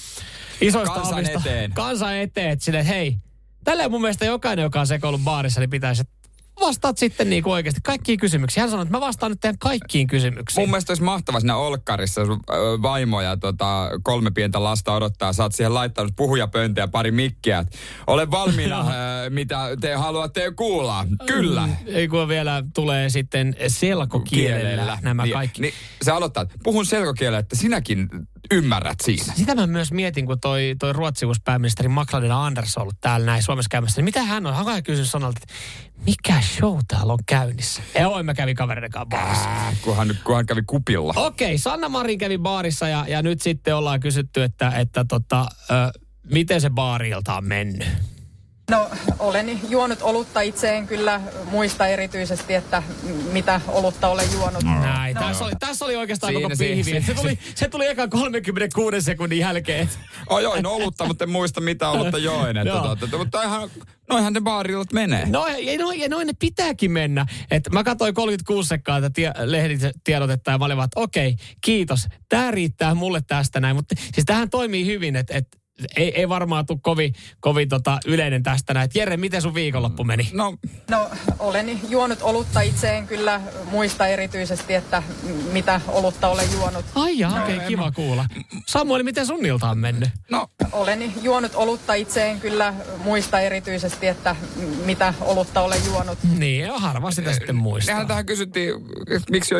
isoista 0.61 0.95
Kansan 0.95 1.15
ovista. 1.15 1.39
eteen. 1.39 1.73
Kansan 1.73 2.17
eteen, 2.17 2.51
että 2.51 2.65
että 2.65 2.83
hei, 2.83 3.17
tällä 3.65 3.89
mun 3.89 4.01
mielestä 4.01 4.25
jokainen, 4.25 4.63
joka 4.63 4.81
on 4.81 4.87
sekoillut 4.87 5.25
baarissa, 5.25 5.61
niin 5.61 5.71
pitäisi, 5.71 6.01
että 6.01 6.18
vastaat 6.61 6.99
sitten 6.99 7.31
niin 7.31 7.43
kuin 7.43 7.53
oikeasti 7.53 7.81
kaikkiin 7.85 8.19
kysymyksiin. 8.19 8.63
Hän 8.63 8.71
sanoi, 8.71 8.83
että 8.83 8.97
mä 8.97 9.01
vastaan 9.01 9.33
nyt 9.33 9.41
teidän 9.41 9.59
kaikkiin 9.59 10.07
kysymyksiin. 10.07 10.63
Mun 10.63 10.71
mielestä 10.71 10.91
olisi 10.91 11.03
mahtavaa 11.03 11.41
siinä 11.41 11.57
Olkkarissa, 11.57 12.21
jos 12.21 12.29
vaimo 12.83 13.21
ja 13.21 13.37
tota, 13.37 13.91
kolme 14.03 14.31
pientä 14.31 14.65
lasta 14.65 14.93
odottaa. 14.93 15.33
Saat 15.33 15.55
siihen 15.55 15.75
laittanut 15.75 16.13
puhujapöntä 16.17 16.81
ja 16.81 16.89
pari 16.89 17.11
mikkiä. 17.11 17.65
Ole 18.07 18.31
valmiina, 18.31 18.85
mitä 19.29 19.69
te 19.81 19.95
haluatte 19.95 20.53
kuulla. 20.57 21.07
Kyllä. 21.27 21.67
Mm, 21.67 21.77
Ei 21.87 22.09
kun 22.09 22.29
vielä 22.29 22.65
tulee 22.75 23.11
sitten 23.11 23.57
selkokielellä 23.69 24.99
nämä 25.03 25.23
niin, 25.23 25.33
kaikki. 25.33 25.63
Niin, 25.63 25.75
sä 26.03 26.15
aloittaa, 26.15 26.43
että 26.43 26.55
puhun 26.65 26.87
selkokielellä, 26.87 27.39
että 27.39 27.57
sinäkin 27.57 28.09
ymmärrät 28.51 28.99
siinä. 29.03 29.35
Sitä 29.37 29.55
mä 29.55 29.67
myös 29.67 29.93
mietin, 29.93 30.27
kun 30.27 30.41
toi, 30.41 30.77
toi 30.79 30.93
ruotsivuus 30.93 31.41
pääministeri 31.45 31.89
Magdalena 31.89 32.47
Andersson 32.47 32.81
on 32.81 32.83
ollut 32.83 33.01
täällä 33.01 33.27
näin 33.27 33.43
Suomessa 33.43 33.69
käymässä. 33.71 33.99
Niin 33.99 34.05
mitä 34.05 34.23
hän 34.23 34.47
on? 34.47 34.55
Hän 34.55 34.69
on 34.69 34.83
kysynyt 34.83 35.11
Sonalta, 35.11 35.41
että 35.43 35.55
mikä 36.07 36.41
show 36.41 36.79
täällä 36.89 37.13
on 37.13 37.19
käynnissä? 37.27 37.83
Joo, 38.01 38.23
mä 38.23 38.35
kävin 38.35 38.57
kavereiden 38.57 38.91
kanssa 38.91 39.07
baarissa. 39.07 39.49
Äh, 39.49 39.77
kunhan, 39.83 40.17
kunhan 40.25 40.47
kävi 40.47 40.63
kupilla. 40.67 41.13
Okei, 41.17 41.59
Sanna 41.59 41.89
Marin 41.89 42.19
kävi 42.19 42.39
baarissa 42.39 42.89
ja, 42.89 43.05
ja 43.09 43.23
nyt 43.23 43.43
sitten 43.43 43.77
ollaan 43.77 44.01
kysytty, 44.01 44.43
että, 44.43 44.71
että 44.71 45.05
tota, 45.09 45.47
ö, 45.71 46.01
miten 46.33 46.61
se 46.61 46.71
baarilta 46.71 47.35
on 47.35 47.45
mennyt. 47.45 47.89
No 48.71 48.91
olen 49.19 49.61
juonut 49.69 50.03
olutta 50.03 50.41
itse 50.41 50.77
en 50.77 50.87
kyllä 50.87 51.21
muista 51.45 51.87
erityisesti, 51.87 52.55
että 52.55 52.83
mitä 53.33 53.61
olutta 53.69 54.09
olen 54.09 54.33
juonut. 54.33 54.63
Näin, 54.63 55.17
tässä 55.17 55.45
oli, 55.45 55.53
tässä 55.61 55.85
oli 55.85 55.97
oikeastaan 55.97 56.33
Siinä, 56.33 56.43
koko 56.43 56.55
pihvi. 56.59 56.85
siinä, 56.85 57.07
Se 57.07 57.15
tuli, 57.15 57.39
se 57.55 57.69
tuli 57.69 57.87
eka 57.87 58.09
36 58.09 59.01
sekunnin 59.01 59.39
jälkeen. 59.39 59.89
Oh, 60.29 60.39
join 60.39 60.67
olutta, 60.67 61.07
mutta 61.07 61.25
en 61.25 61.31
muista 61.31 61.61
mitä 61.61 61.91
olutta 61.91 62.19
join. 62.19 62.57
Että, 62.57 62.69
Joo. 62.69 62.97
tota, 62.97 63.19
mutta 63.19 63.43
ihan, 63.43 63.71
noihan 64.09 64.33
ne 64.33 64.41
baarillat 64.41 64.93
menee. 64.93 65.27
No, 65.29 65.47
ja 65.47 65.79
noin, 65.79 66.01
ja 66.01 66.09
noin 66.09 66.27
ne 66.27 66.33
pitääkin 66.39 66.93
mennä. 66.93 67.27
Et 67.51 67.69
mä 67.73 67.85
katsoin 67.85 68.15
36 68.15 68.69
sekkaa 68.69 69.01
tätä 69.01 69.11
tie, 69.15 69.33
lehditiedotetta 69.45 70.51
ja 70.51 70.59
mä 70.59 70.65
olin 70.65 70.77
vaan, 70.77 70.85
että 70.85 71.01
okei, 71.01 71.37
kiitos. 71.61 72.07
Tämä 72.29 72.51
riittää 72.51 72.95
mulle 72.95 73.21
tästä 73.27 73.61
näin. 73.61 73.77
Mutta 73.77 73.95
siis 74.15 74.25
tähän 74.27 74.51
toimii 74.51 74.87
hyvin, 74.87 75.17
että 75.17 75.35
et, 75.37 75.58
ei, 75.97 76.21
ei 76.21 76.29
varmaan 76.29 76.67
tule 76.67 76.79
kovin, 76.83 77.15
kovin 77.41 77.69
tota 77.69 77.99
yleinen 78.07 78.43
tästä 78.43 78.75
näin. 78.75 78.91
Jere, 78.95 79.17
miten 79.17 79.43
sun 79.43 79.55
viikonloppu 79.55 80.05
meni? 80.05 80.31
No, 80.33 80.57
No 80.91 81.11
olen 81.39 81.81
juonut 81.89 82.19
olutta 82.23 82.61
itse 82.61 82.97
en 82.97 83.07
kyllä 83.07 83.41
muista 83.71 84.07
erityisesti, 84.07 84.75
että 84.75 85.03
mitä 85.53 85.81
olutta 85.89 86.29
olen 86.29 86.53
juonut. 86.53 86.85
Ai 86.95 87.19
jaa, 87.19 87.43
okei, 87.43 87.57
okay, 87.57 87.69
kiva 87.69 87.91
kuulla. 87.91 88.27
Samuel, 88.67 89.03
miten 89.03 89.27
sun 89.27 89.47
ilta 89.47 89.71
on 89.71 89.79
mennyt? 89.79 90.09
no, 90.31 90.51
Olen 90.73 91.13
juonut 91.23 91.55
olutta 91.55 91.95
itse 91.95 92.31
en 92.31 92.41
kyllä 92.41 92.75
muista 93.05 93.41
erityisesti, 93.41 94.07
että 94.07 94.37
mitä 94.85 95.15
olutta 95.21 95.61
olen 95.61 95.85
juonut. 95.87 96.19
Niin, 96.39 96.71
harva 96.71 97.11
sitä 97.11 97.33
sitten 97.33 97.57
muistaa. 97.57 97.95
nehän 97.95 98.07
tähän 98.09 98.27
kysyttiin, 98.27 98.75
että 99.11 99.31
miksi 99.31 99.55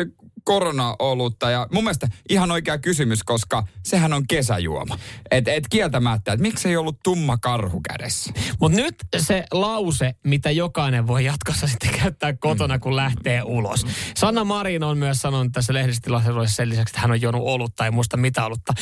korona-olutta. 0.49 1.49
Ja 1.49 1.67
mun 1.73 1.83
mielestä 1.83 2.07
ihan 2.29 2.51
oikea 2.51 2.77
kysymys, 2.77 3.23
koska 3.23 3.63
sehän 3.83 4.13
on 4.13 4.27
kesäjuoma. 4.27 4.99
Et, 5.31 5.47
et 5.47 5.63
kieltämättä, 5.69 6.33
että 6.33 6.41
miksi 6.41 6.69
ei 6.69 6.77
ollut 6.77 6.99
tumma 7.03 7.37
karhu 7.37 7.81
kädessä? 7.81 8.33
Mutta 8.59 8.75
nyt 8.75 8.95
se 9.17 9.43
lause, 9.51 10.15
mitä 10.23 10.51
jokainen 10.51 11.07
voi 11.07 11.25
jatkossa 11.25 11.67
sitten 11.67 11.99
käyttää 11.99 12.33
kotona, 12.33 12.79
kun 12.79 12.95
lähtee 12.95 13.43
ulos. 13.43 13.85
Sanna 14.17 14.43
Marin 14.43 14.83
on 14.83 14.97
myös 14.97 15.21
sanonut 15.21 15.51
tässä 15.51 15.73
lehdistilaisuudessa 15.73 16.55
sen 16.55 16.69
lisäksi, 16.69 16.91
että 16.91 17.01
hän 17.01 17.11
on 17.11 17.21
juonut 17.21 17.41
olutta 17.45 17.85
ja 17.85 17.91
muista 17.91 18.17
mitä 18.17 18.45
olutta. 18.45 18.73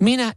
Minä 0.00 0.32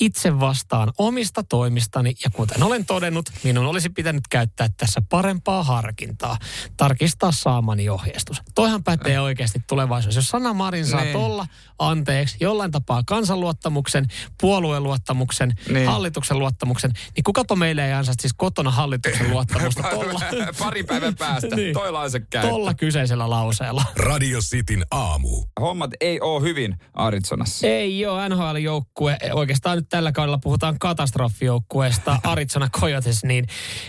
itse 0.00 0.40
vastaan 0.40 0.92
omista 0.98 1.42
toimistani 1.42 2.14
ja 2.24 2.30
kuten 2.30 2.62
olen 2.62 2.86
todennut, 2.86 3.30
minun 3.44 3.66
olisi 3.66 3.88
pitänyt 3.88 4.28
käyttää 4.30 4.68
tässä 4.76 5.02
parempaa 5.08 5.62
harkintaa, 5.62 6.38
tarkistaa 6.76 7.32
saamani 7.32 7.88
ohjeistus. 7.88 8.42
Toihan 8.54 8.84
pätee 8.84 9.16
äh. 9.16 9.22
oikeasti 9.22 9.60
tulevaisuudessa. 9.68 10.18
Jos 10.18 10.28
Sanna 10.28 10.52
Marin 10.52 10.86
saa 10.86 11.00
niin. 11.00 11.12
tolla 11.12 11.46
anteeksi 11.78 12.36
jollain 12.40 12.70
tapaa 12.70 13.02
kansanluottamuksen, 13.06 14.06
puolueen 14.40 14.82
luottamuksen, 14.82 15.52
niin. 15.72 15.86
hallituksen 15.86 16.38
luottamuksen, 16.38 16.92
niin 17.16 17.24
kukapa 17.24 17.56
meille 17.56 17.86
ei 17.86 17.92
ansaisi 17.92 18.20
siis 18.20 18.32
kotona 18.36 18.70
hallituksen 18.70 19.30
luottamusta 19.30 19.82
tolla. 19.82 20.20
Pari 20.58 20.82
päivän 20.82 21.16
päästä, 21.16 21.56
niin. 21.56 21.74
toi 21.74 21.92
lause 21.92 22.20
käy. 22.20 22.42
Tolla 22.42 22.74
kyseisellä 22.74 23.30
lauseella. 23.30 23.84
Radio 23.96 24.38
Cityn 24.40 24.84
aamu. 24.90 25.44
Hommat 25.60 25.90
ei 26.00 26.20
ole 26.20 26.42
hyvin 26.42 26.76
Aritsonassa. 26.94 27.66
Ei 27.66 28.06
ole 28.06 28.28
NHL-joukkue. 28.28 29.16
Oikeastaan 29.32 29.78
nyt 29.78 29.89
tällä 29.90 30.12
kaudella 30.12 30.38
puhutaan 30.38 30.78
katastrofijoukkueesta 30.78 32.18
Arizona 32.32 32.68
Coyotes, 32.68 33.24
niin, 33.24 33.46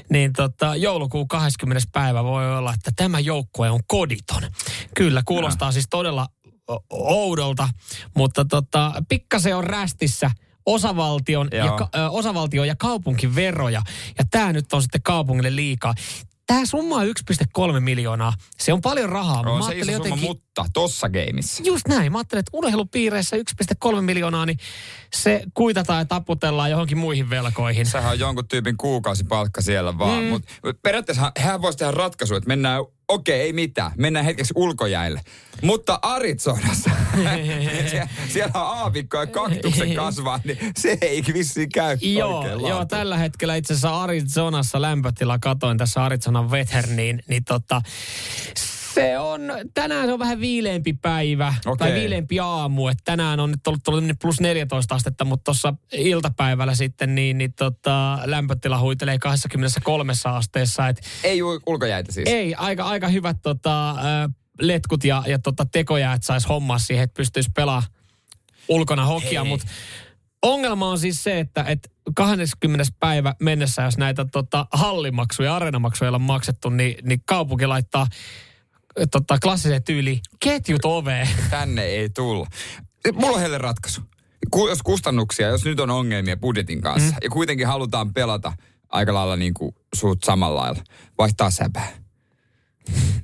niin 0.09 0.33
tota, 0.33 0.75
joulukuun 0.75 1.27
20. 1.27 1.87
päivä 1.91 2.23
voi 2.23 2.57
olla, 2.57 2.73
että 2.73 2.91
tämä 2.95 3.19
joukkue 3.19 3.69
on 3.69 3.79
koditon. 3.87 4.43
Kyllä, 4.95 5.21
kuulostaa 5.25 5.67
no. 5.67 5.71
siis 5.71 5.87
todella 5.89 6.27
oudolta, 6.89 7.69
mutta 8.15 8.45
tota, 8.45 8.93
pikkasen 9.09 9.55
on 9.55 9.63
rästissä 9.63 10.31
osavaltion 10.65 11.49
ja, 11.51 11.89
ö, 11.95 12.09
osavaltio 12.09 12.63
ja 12.63 12.75
kaupunkiveroja. 12.75 13.81
Ja 14.17 14.25
tämä 14.31 14.53
nyt 14.53 14.73
on 14.73 14.81
sitten 14.81 15.01
kaupungille 15.01 15.55
liikaa. 15.55 15.93
Tämä 16.47 16.65
summa 16.65 16.95
on 16.95 17.07
1,3 17.07 17.79
miljoonaa. 17.79 18.33
Se 18.57 18.73
on 18.73 18.81
paljon 18.81 19.09
rahaa. 19.09 19.41
On 19.41 19.63
se 19.63 19.79
iso 19.79 19.91
jotenkin, 19.91 20.19
summa, 20.19 20.33
mutta 20.33 20.50
tossa 20.73 21.09
gameissa. 21.09 21.63
Just 21.65 21.87
näin. 21.87 22.11
Mä 22.11 22.17
ajattelin, 22.17 22.39
että 22.39 22.49
urheilupiireissä 22.53 23.35
1,3 23.95 24.01
miljoonaa, 24.01 24.45
niin 24.45 24.57
se 25.13 25.43
kuitataan 25.53 25.99
ja 25.99 26.05
taputellaan 26.05 26.71
johonkin 26.71 26.97
muihin 26.97 27.29
velkoihin. 27.29 27.85
Sehän 27.85 28.11
on 28.11 28.19
jonkun 28.19 28.47
tyypin 28.47 28.77
kuukausipalkka 28.77 29.61
siellä 29.61 29.97
vaan. 29.97 30.23
Mm. 30.23 30.29
Mutta 30.29 30.53
periaatteessa 30.81 31.31
hän 31.37 31.61
voisi 31.61 31.77
tehdä 31.77 31.91
ratkaisu, 31.91 32.35
että 32.35 32.47
mennään 32.47 32.83
okei, 33.07 33.41
ei 33.41 33.53
mitään, 33.53 33.91
mennään 33.97 34.25
hetkeksi 34.25 34.53
ulkojäille. 34.55 35.21
Mutta 35.61 35.99
Arizonassa, 36.01 36.89
siellä, 37.89 38.07
siellä 38.29 38.51
on 38.55 38.77
aavikko 38.77 39.17
ja 39.17 39.27
kaktuksen 39.27 39.95
kasvaa, 39.95 40.39
niin 40.43 40.57
se 40.77 40.97
ei 41.01 41.23
vissiin 41.33 41.69
käy 41.69 41.97
joo, 42.01 42.67
joo, 42.67 42.85
tällä 42.85 43.17
hetkellä 43.17 43.55
itse 43.55 43.73
asiassa 43.73 44.01
Arizonassa 44.01 44.81
lämpötila, 44.81 45.39
katoin 45.39 45.77
tässä 45.77 46.03
Arizonan 46.03 46.49
Weather, 46.49 46.87
niin, 46.87 47.23
niin 47.27 47.43
tota, 47.43 47.81
se 48.93 49.19
on, 49.19 49.41
tänään 49.73 50.05
se 50.05 50.13
on 50.13 50.19
vähän 50.19 50.39
viileempi 50.39 50.93
päivä, 50.93 51.53
okay. 51.65 51.77
tai 51.77 51.99
viileempi 51.99 52.39
aamu. 52.39 52.87
että 52.87 53.01
tänään 53.05 53.39
on 53.39 53.51
nyt 53.51 53.67
ollut, 53.67 53.87
ollut 53.87 54.03
plus 54.21 54.41
14 54.41 54.95
astetta, 54.95 55.25
mutta 55.25 55.43
tuossa 55.43 55.73
iltapäivällä 55.93 56.75
sitten 56.75 57.15
niin, 57.15 57.37
niin 57.37 57.53
tota, 57.53 58.19
lämpötila 58.25 58.79
huitelee 58.79 59.19
23 59.19 60.13
asteessa. 60.25 60.87
Et, 60.87 61.01
ei 61.23 61.41
ulkojäitä 61.43 62.11
siis? 62.11 62.29
Ei, 62.29 62.55
aika, 62.55 62.83
aika 62.83 63.07
hyvät 63.07 63.37
tota, 63.41 63.95
letkut 64.59 65.03
ja, 65.03 65.23
ja 65.27 65.39
tota, 65.39 65.65
tekojäät 65.65 66.23
saisi 66.23 66.47
hommaa 66.47 66.79
siihen, 66.79 67.03
että 67.03 67.17
pystyisi 67.17 67.49
pelaamaan 67.55 67.91
ulkona 68.67 69.05
hokia, 69.05 69.43
mutta 69.43 69.67
Ongelma 70.41 70.89
on 70.89 70.99
siis 70.99 71.23
se, 71.23 71.39
että, 71.39 71.63
että 71.67 71.89
20. 72.15 72.85
päivä 72.99 73.35
mennessä, 73.39 73.81
jos 73.81 73.97
näitä 73.97 74.25
tota, 74.25 74.65
hallimaksuja, 74.73 75.55
areenamaksuja 75.55 76.11
on 76.11 76.21
maksettu, 76.21 76.69
niin, 76.69 76.95
niin 77.03 77.21
kaupunki 77.25 77.67
laittaa 77.67 78.07
tota, 79.11 79.37
klassiseen 79.43 79.83
tyyli 79.83 80.21
ketjut 80.39 80.85
oveen. 80.85 81.27
Tänne 81.49 81.83
ei 81.83 82.09
tulla. 82.09 82.47
Mulla 83.13 83.35
on 83.35 83.39
heille 83.39 83.57
ratkaisu. 83.57 84.01
Ku, 84.51 84.67
jos 84.67 84.81
kustannuksia, 84.83 85.47
jos 85.47 85.65
nyt 85.65 85.79
on 85.79 85.89
ongelmia 85.89 86.37
budjetin 86.37 86.81
kanssa 86.81 87.11
mm. 87.11 87.17
ja 87.23 87.29
kuitenkin 87.29 87.67
halutaan 87.67 88.13
pelata 88.13 88.53
aika 88.89 89.13
lailla 89.13 89.35
niin 89.35 89.53
kuin 89.53 89.75
suut 89.95 90.23
samalla 90.23 90.61
lailla, 90.61 90.83
vaihtaa 91.17 91.49
säpää. 91.49 91.91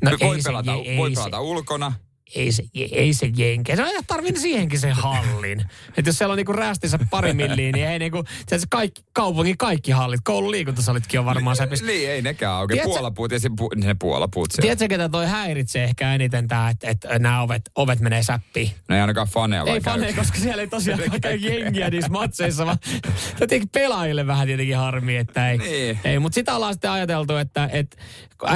No 0.02 0.12
voi 0.22 0.40
pelata, 0.44 0.72
se, 0.72 0.98
voi 0.98 1.12
pelata 1.12 1.42
ulkona, 1.42 1.94
ei 2.36 2.52
se, 2.52 2.64
ei 2.92 3.14
se 3.14 3.30
jenke. 3.36 3.76
Se 3.76 3.84
tarvii 4.08 4.40
siihenkin 4.40 4.80
sen 4.80 4.94
hallin. 4.94 5.60
Että 5.98 6.10
jos 6.10 6.18
siellä 6.18 6.34
on 6.34 6.38
niinku 6.38 6.54
räästissä 6.54 7.00
pari 7.10 7.34
milliä, 7.34 7.72
niin 7.72 7.88
ei 7.88 8.00
niinku, 8.00 8.24
se 8.48 8.60
kaikki, 8.70 9.02
kaupungin 9.14 9.58
kaikki 9.58 9.92
hallit, 9.92 10.22
koulun 10.24 10.52
liikuntasalitkin 10.52 11.20
on 11.20 11.26
varmaan 11.26 11.56
säpis. 11.56 11.84
Niin, 11.84 12.10
ei 12.10 12.22
nekään 12.22 12.54
auki. 12.54 12.74
Tiedätkö, 12.74 12.94
puolapuut 12.94 13.32
ja 13.32 13.40
pu, 13.58 13.70
ne 13.76 13.96
puolapuut 14.00 14.52
siellä. 14.52 14.62
Tiedätkö, 14.62 14.88
ketä 14.88 15.10
toi 15.10 15.26
häiritsee 15.28 15.84
ehkä 15.84 16.14
eniten 16.14 16.48
tää, 16.48 16.70
että 16.70 16.90
et, 16.90 17.06
nämä 17.20 17.42
ovet, 17.42 17.62
ovet 17.76 18.00
menee 18.00 18.24
säppiin? 18.24 18.72
No 18.90 18.96
ei 18.96 19.02
ainakaan 19.02 19.28
faneja 19.28 19.64
Ei 19.64 19.82
faneja, 19.82 20.14
koska 20.14 20.38
siellä 20.38 20.62
ei 20.62 20.68
tosiaan 20.68 21.02
käy 21.22 21.36
jengiä 21.36 21.90
niissä 21.90 22.12
matseissa, 22.12 22.66
vaan 22.66 22.78
tietenkin 23.38 23.70
pelaajille 23.70 24.28
vähän 24.28 24.48
tietenkin 24.48 24.78
harmi, 24.78 25.18
että 25.18 25.52
ei. 25.52 25.58
Niin. 25.58 26.00
ei 26.04 26.20
mutta 26.20 26.36
sitä 26.36 26.56
ollaan 26.56 26.74
sitten 26.74 26.92
ajateltu, 26.92 27.36
että, 27.36 27.70
että 27.72 27.98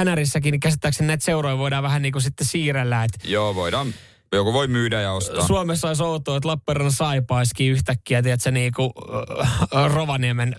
NRissäkin 0.04 0.52
niin 0.52 0.60
käsittääkseni 0.60 1.06
näitä 1.06 1.24
seuroja 1.24 1.58
voidaan 1.58 1.82
vähän 1.82 2.02
niin 2.02 2.12
kuin 2.12 2.22
sitten 2.22 2.46
siirrellä. 2.46 3.04
Että 3.04 3.18
Joo, 3.24 3.54
voidaan 3.62 3.94
joku 4.32 4.52
voi 4.52 4.68
myydä 4.68 5.00
ja 5.00 5.12
ostaa. 5.12 5.46
Suomessa 5.46 5.88
olisi 5.88 6.02
outoa, 6.02 6.36
että 6.36 6.48
Lappeenrannan 6.48 6.92
saipaiski 6.92 7.68
yhtäkkiä, 7.68 8.22
tiedätkö, 8.22 8.50
niin 8.50 8.72
kuin 8.76 8.90
äh, 9.74 9.94
Rovaniemen 9.94 10.56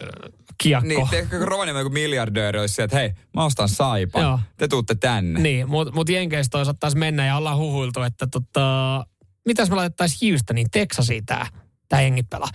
kiekko. 0.57 0.87
Niin, 0.87 1.09
teekö 1.09 1.45
Rovaniemen 1.45 1.79
joku 1.79 1.93
miljardööri 1.93 2.59
olisi 2.59 2.75
sieltä, 2.75 2.99
että 2.99 3.15
hei, 3.15 3.25
mä 3.33 3.45
ostan 3.45 3.69
saipa, 3.69 4.21
Joo. 4.21 4.39
te 4.57 4.67
tuutte 4.67 4.95
tänne. 4.95 5.39
Niin, 5.39 5.69
mutta 5.69 5.93
mut 5.93 6.09
Jenkeistä 6.09 6.51
toisaalta 6.51 6.79
taas 6.79 6.95
mennä 6.95 7.25
ja 7.25 7.37
ollaan 7.37 7.57
huhuiltu, 7.57 8.01
että 8.01 8.27
tota, 8.27 9.05
mitäs 9.45 9.69
me 9.69 9.75
laitettaisiin 9.75 10.33
Houstoniin, 10.33 10.67
Texasiin 10.71 11.25
tää, 11.25 11.47
tää 11.89 12.01
jengi 12.01 12.23
pelaa. 12.23 12.49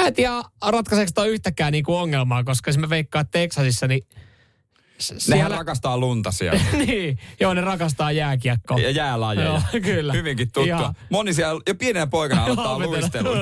Mä 0.00 0.06
en 0.06 0.14
tiedä, 0.14 0.42
ratkaiseeko 0.66 1.10
toi 1.14 1.28
yhtäkään 1.28 1.72
niinku 1.72 1.96
ongelmaa, 1.96 2.44
koska 2.44 2.68
jos 2.68 2.78
me 2.78 2.88
veikkaa 2.88 3.24
Texasissa, 3.24 3.86
niin 3.86 4.02
siellä... 5.02 5.36
Nehän 5.36 5.50
rakastaa 5.50 5.98
lunta 5.98 6.30
siellä. 6.30 6.60
niin, 6.86 7.18
joo, 7.40 7.54
ne 7.54 7.60
rakastaa 7.60 8.12
jääkiekkoa. 8.12 8.78
Ja 8.78 8.90
jäälajeja. 8.90 9.48
Joo, 9.48 9.60
kyllä. 9.82 10.12
Hyvinkin 10.12 10.46
tuttua. 10.46 10.64
Ihan. 10.64 10.94
Moni 11.10 11.34
siellä 11.34 11.60
jo 11.68 11.74
pienenä 11.74 12.06
poikana 12.06 12.44
aloittaa 12.44 12.78
luistelun. 12.78 13.38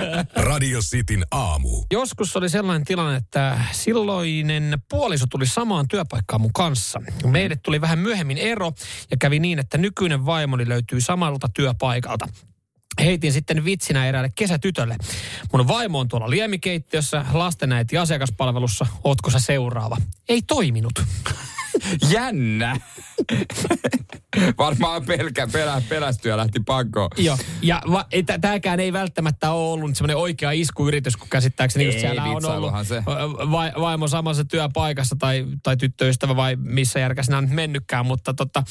Radio 0.50 0.80
Cityn 0.80 1.24
aamu. 1.30 1.84
Joskus 1.92 2.36
oli 2.36 2.48
sellainen 2.48 2.84
tilanne, 2.84 3.16
että 3.16 3.58
silloinen 3.72 4.82
puoliso 4.90 5.26
tuli 5.30 5.46
samaan 5.46 5.88
työpaikkaan 5.88 6.40
mun 6.40 6.52
kanssa. 6.52 7.00
Meille 7.24 7.56
tuli 7.56 7.80
vähän 7.80 7.98
myöhemmin 7.98 8.38
ero 8.38 8.72
ja 9.10 9.16
kävi 9.16 9.38
niin, 9.38 9.58
että 9.58 9.78
nykyinen 9.78 10.26
vaimoni 10.26 10.68
löytyy 10.68 11.00
samalta 11.00 11.48
työpaikalta 11.54 12.28
heitin 13.00 13.32
sitten 13.32 13.64
vitsinä 13.64 14.06
eräälle 14.06 14.32
kesätytölle. 14.34 14.96
Mun 15.52 15.68
vaimo 15.68 15.98
on 15.98 16.08
tuolla 16.08 16.30
liemikeittiössä, 16.30 17.24
lastenäiti 17.32 17.98
asiakaspalvelussa, 17.98 18.86
ootko 19.04 19.30
sä 19.30 19.38
seuraava? 19.38 19.96
Ei 20.28 20.42
toiminut. 20.42 20.92
Jännä. 22.12 22.76
Varmaan 24.58 25.04
pelkä, 25.04 25.48
pelä, 25.52 25.82
pelästyä 25.88 26.36
lähti 26.36 26.60
pakkoon. 26.66 27.10
Joo, 27.16 27.38
ja 27.62 27.82
va, 27.90 28.06
ei, 28.12 28.22
tämäkään 28.22 28.80
ei 28.80 28.92
välttämättä 28.92 29.50
ole 29.52 29.72
ollut 29.72 29.96
semmoinen 29.96 30.16
oikea 30.16 30.50
iskuyritys, 30.50 31.16
kun 31.16 31.28
käsittääkseni 31.28 31.84
ei, 31.84 32.00
siellä 32.00 32.24
on 32.24 32.44
ollut 32.44 32.72
se. 32.82 33.04
Va, 33.50 33.80
vaimo 33.80 34.08
samassa 34.08 34.44
työpaikassa 34.44 35.16
tai, 35.18 35.46
tai 35.62 35.76
tyttöystävä 35.76 36.36
vai 36.36 36.56
missä 36.56 36.98
järkässä 36.98 37.38
on 37.38 37.48
mennytkään, 37.50 38.06
mutta 38.06 38.34
tota, 38.34 38.62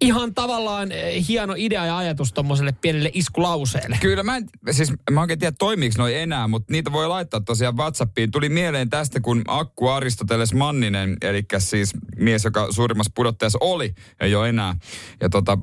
ihan 0.00 0.34
tavallaan 0.34 0.92
eh, 0.92 1.28
hieno 1.28 1.54
idea 1.56 1.86
ja 1.86 1.96
ajatus 1.96 2.32
tuommoiselle 2.32 2.72
pienelle 2.72 3.10
iskulauseelle. 3.14 3.98
Kyllä 4.00 4.22
mä 4.22 4.36
en, 4.36 4.48
siis 4.70 4.92
mä 5.10 5.20
oikein 5.20 5.38
tiedä 5.38 5.56
toimiiko 5.58 5.94
noi 5.98 6.14
enää, 6.14 6.48
mutta 6.48 6.72
niitä 6.72 6.92
voi 6.92 7.08
laittaa 7.08 7.40
tosiaan 7.40 7.76
WhatsAppiin. 7.76 8.30
Tuli 8.30 8.48
mieleen 8.48 8.90
tästä, 8.90 9.20
kun 9.20 9.42
Akku 9.46 9.88
Aristoteles 9.88 10.54
Manninen, 10.54 11.16
eli 11.22 11.44
siis 11.58 11.92
mies, 12.16 12.44
joka 12.44 12.72
suurimmassa 12.72 13.12
pudottajassa 13.14 13.58
oli, 13.60 13.94
ei 14.20 14.34
ole 14.34 14.48
enää, 14.48 14.74
ja 15.20 15.28
tota, 15.28 15.58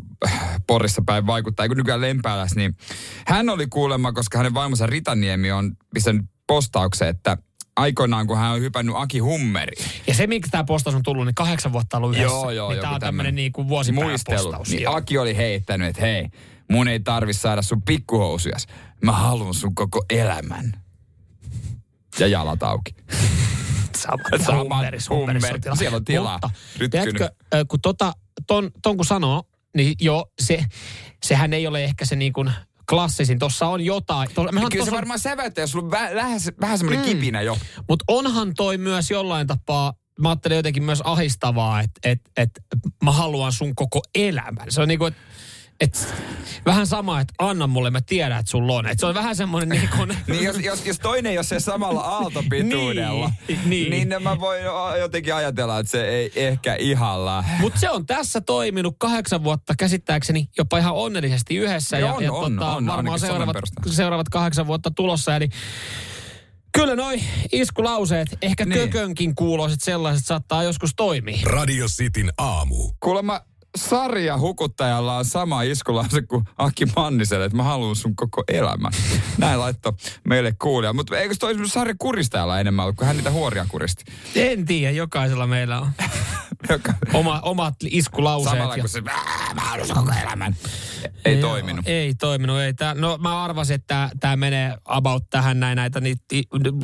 Porissa 0.68 1.02
päin 1.06 1.28
vaikuttaa, 1.28 1.64
ei 1.64 1.68
kun 1.68 1.78
nykyään 1.78 2.02
Lempääläs, 2.02 2.56
niin 2.56 2.78
hän 3.28 3.50
oli 3.50 3.68
kuulemma, 3.68 4.14
koska 4.14 4.38
hänen 4.38 4.54
vaimonsa 4.54 4.86
Ritaniemi 4.86 5.52
on 5.52 5.78
pistänyt 5.94 6.26
postauksen, 6.48 7.08
että 7.08 7.38
aikoinaan, 7.78 8.28
kun 8.28 8.38
hän 8.38 8.52
on 8.52 8.62
hypännyt 8.62 8.96
Aki 8.98 9.20
Hummeri. 9.20 9.74
Ja 10.08 10.14
se, 10.14 10.28
miksi 10.28 10.52
tämä 10.52 10.64
postaus 10.64 10.96
on 10.96 11.04
tullut, 11.04 11.26
niin 11.26 11.36
kahdeksan 11.36 11.74
vuotta 11.74 11.98
ollut 11.98 12.12
yhdessä. 12.12 12.36
Joo, 12.36 12.52
joo. 12.52 12.70
Niin 12.70 12.82
tämä 12.82 12.94
on 12.94 13.00
tämmöinen 13.00 13.36
niin 13.36 13.52
kuin 13.52 13.68
postaus. 13.68 14.70
Niin 14.70 14.82
joo. 14.82 14.96
Aki 14.96 15.18
oli 15.18 15.38
heittänyt, 15.38 15.88
että 15.88 16.02
hei, 16.02 16.28
mun 16.72 16.88
ei 16.88 17.00
tarvi 17.00 17.34
saada 17.34 17.62
sun 17.62 17.82
pikkuhousujas. 17.82 18.68
Mä 19.02 19.12
haluan 19.12 19.54
sun 19.54 19.76
koko 19.76 20.06
elämän. 20.10 20.74
Ja 22.20 22.28
jalat 22.28 22.64
auki. 22.64 22.96
Sama, 23.98 24.24
Sama 24.46 24.64
hummeris, 24.64 25.10
hummeris 25.10 25.44
Siellä 25.74 25.96
on 25.96 26.06
tilaa. 26.06 26.40
Mutta, 26.44 26.50
tiedätkö, 26.92 27.30
kun 27.68 27.82
tota, 27.82 28.14
ton, 28.48 28.72
ton 28.82 28.98
kun 28.98 29.06
sanoo, 29.06 29.44
niin 29.76 29.96
joo, 30.00 30.32
se, 30.40 30.66
sehän 31.24 31.54
ei 31.54 31.68
ole 31.68 31.84
ehkä 31.84 32.06
se 32.06 32.16
niin 32.16 32.34
kuin 32.34 32.52
klassisin. 32.90 33.40
Tuossa 33.40 33.68
on 33.68 33.82
jotain. 33.82 34.30
To, 34.34 34.44
Kyllä 34.44 34.62
tossa... 34.62 34.86
se 34.86 34.92
varmaan 34.92 35.20
säväyttää, 35.20 35.64
jos 35.64 35.72
sulla 35.72 35.86
on 35.86 35.92
vähän, 35.92 36.40
vähän 36.62 36.78
semmoinen 36.78 37.06
mm. 37.06 37.12
kipinä 37.12 37.42
jo. 37.42 37.58
Mutta 37.90 38.06
onhan 38.08 38.54
toi 38.56 38.78
myös 38.78 39.12
jollain 39.12 39.48
tapaa 39.48 39.94
mä 40.20 40.30
ajattelin 40.30 40.56
jotenkin 40.56 40.84
myös 40.84 41.02
ahistavaa, 41.04 41.82
että 41.82 42.00
et, 42.04 42.22
et, 42.38 42.50
mä 43.04 43.12
haluan 43.12 43.52
sun 43.52 43.76
koko 43.76 44.02
elämän. 44.16 44.72
Se 44.72 44.82
on 44.82 44.88
niinku, 44.88 45.06
että 45.06 45.22
et, 45.80 46.16
vähän 46.66 46.88
sama, 46.88 47.20
että 47.20 47.34
anna 47.38 47.68
mulle, 47.68 47.90
mä 47.90 48.02
tiedän, 48.02 48.40
että 48.40 48.52
sulla 48.52 48.74
on. 48.74 48.88
Et 48.88 49.00
se 49.00 49.06
on 49.06 49.14
vähän 49.14 49.36
semmoinen 49.36 49.70
niin 49.70 49.90
kuin... 49.98 50.10
niin 50.28 50.44
jos, 50.44 50.60
jos, 50.60 50.86
jos 50.86 51.00
toinen 51.00 51.32
ei 51.32 51.38
ole 51.38 51.44
se 51.44 51.60
samalla 51.60 52.02
aaltopituudella, 52.02 53.32
niin, 53.48 53.60
niin. 53.66 54.10
niin 54.10 54.24
mä 54.24 54.40
voin 54.40 54.62
jotenkin 55.00 55.36
ajatella, 55.36 55.80
että 55.80 55.92
se 55.92 56.08
ei 56.08 56.32
ehkä 56.36 56.76
ihan 56.76 57.26
lähde. 57.26 57.62
Mutta 57.62 57.80
se 57.80 57.90
on 57.90 58.06
tässä 58.06 58.42
toiminut 58.42 58.96
kahdeksan 58.98 59.44
vuotta 59.44 59.74
käsittääkseni 59.78 60.50
jopa 60.58 60.78
ihan 60.78 60.94
onnellisesti 60.94 61.56
yhdessä. 61.56 62.00
Ja, 62.00 62.14
on, 62.14 62.24
ja 62.24 62.32
on, 62.32 62.56
tota, 62.56 62.72
on, 62.72 62.88
varmaan 62.88 63.20
seuraavat, 63.20 63.58
seuraavat 63.86 64.30
kahdeksan 64.30 64.68
vuotta 64.68 64.92
tulossa. 64.92 65.36
Eli 65.36 65.50
Kyllä 66.78 66.96
noi 66.96 67.20
iskulauseet, 67.52 68.28
ehkä 68.42 68.66
niin. 68.66 68.80
kökönkin 68.80 69.36
kuuloiset 69.36 69.82
sellaiset 69.82 70.26
saattaa 70.26 70.64
joskus 70.64 70.92
toimia. 70.96 71.38
Radio 71.44 71.86
Cityn 71.88 72.32
aamu. 72.38 72.92
Kuulemma 73.00 73.42
sarja 73.76 74.38
hukuttajalla 74.38 75.18
on 75.18 75.26
sama 75.26 75.62
iskulause 75.62 76.22
kuin 76.22 76.46
Aki 76.58 76.86
Manniselle, 76.96 77.46
että 77.46 77.58
mä 77.58 77.64
haluan 77.64 77.96
sun 77.96 78.16
koko 78.16 78.44
elämän. 78.48 78.92
Näin 79.38 79.60
laitto 79.60 79.98
meille 80.24 80.56
kuulija. 80.62 80.94
Mutta 80.94 81.18
eikö 81.18 81.36
toi 81.40 81.68
sarja 81.68 81.96
kuristajalla 82.00 82.60
enemmän 82.60 82.84
ollut, 82.84 82.96
kun 82.96 83.08
hän 83.08 83.18
niitä 83.18 83.32
huoria 83.32 83.66
kuristi? 83.70 84.04
En 84.36 84.66
tiedä, 84.66 84.92
jokaisella 84.92 85.48
meillä 85.48 85.80
on. 85.80 85.92
Joka... 86.70 86.94
Oma, 87.14 87.40
omat 87.44 87.76
iskulauseet. 87.90 88.52
Samalla 88.52 88.76
ja... 88.76 88.84
kun 88.84 88.90
se, 88.90 89.02
mä 89.02 89.12
haluan 89.56 89.88
koko 89.88 90.12
elämän. 90.24 90.56
Ei 91.26 91.36
ei 91.36 91.42
toiminut. 91.42 91.88
Ei 91.88 92.16
toiminut. 92.16 92.60
Ei. 92.60 92.74
Tää, 92.74 92.94
no 92.94 93.18
mä 93.18 93.44
arvasin, 93.44 93.76
että 93.76 94.10
tämä 94.20 94.36
menee 94.36 94.78
about 94.86 95.30
tähän 95.30 95.60
näin 95.60 95.76
näitä 95.76 96.00
niitä, 96.00 96.22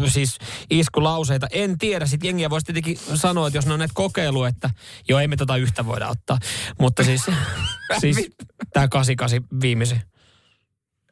siis 0.07 0.37
iskulauseita. 0.69 1.47
En 1.51 1.77
tiedä. 1.77 2.05
Sitten 2.05 2.27
jengiä 2.27 2.49
voisi 2.49 2.65
tietenkin 2.65 2.97
sanoa, 3.15 3.47
että 3.47 3.57
jos 3.57 3.65
ne 3.65 3.73
on 3.73 3.79
näitä 3.79 3.93
kokeilu, 3.95 4.43
että 4.43 4.69
joo, 5.09 5.19
ei 5.19 5.27
me 5.27 5.35
tota 5.35 5.57
yhtä 5.57 5.85
voida 5.85 6.07
ottaa. 6.07 6.37
Mutta 6.79 7.03
siis, 7.03 7.21
siis 8.01 8.29
tämä 8.73 8.87
88 8.87 9.61
viimeisen. 9.61 10.01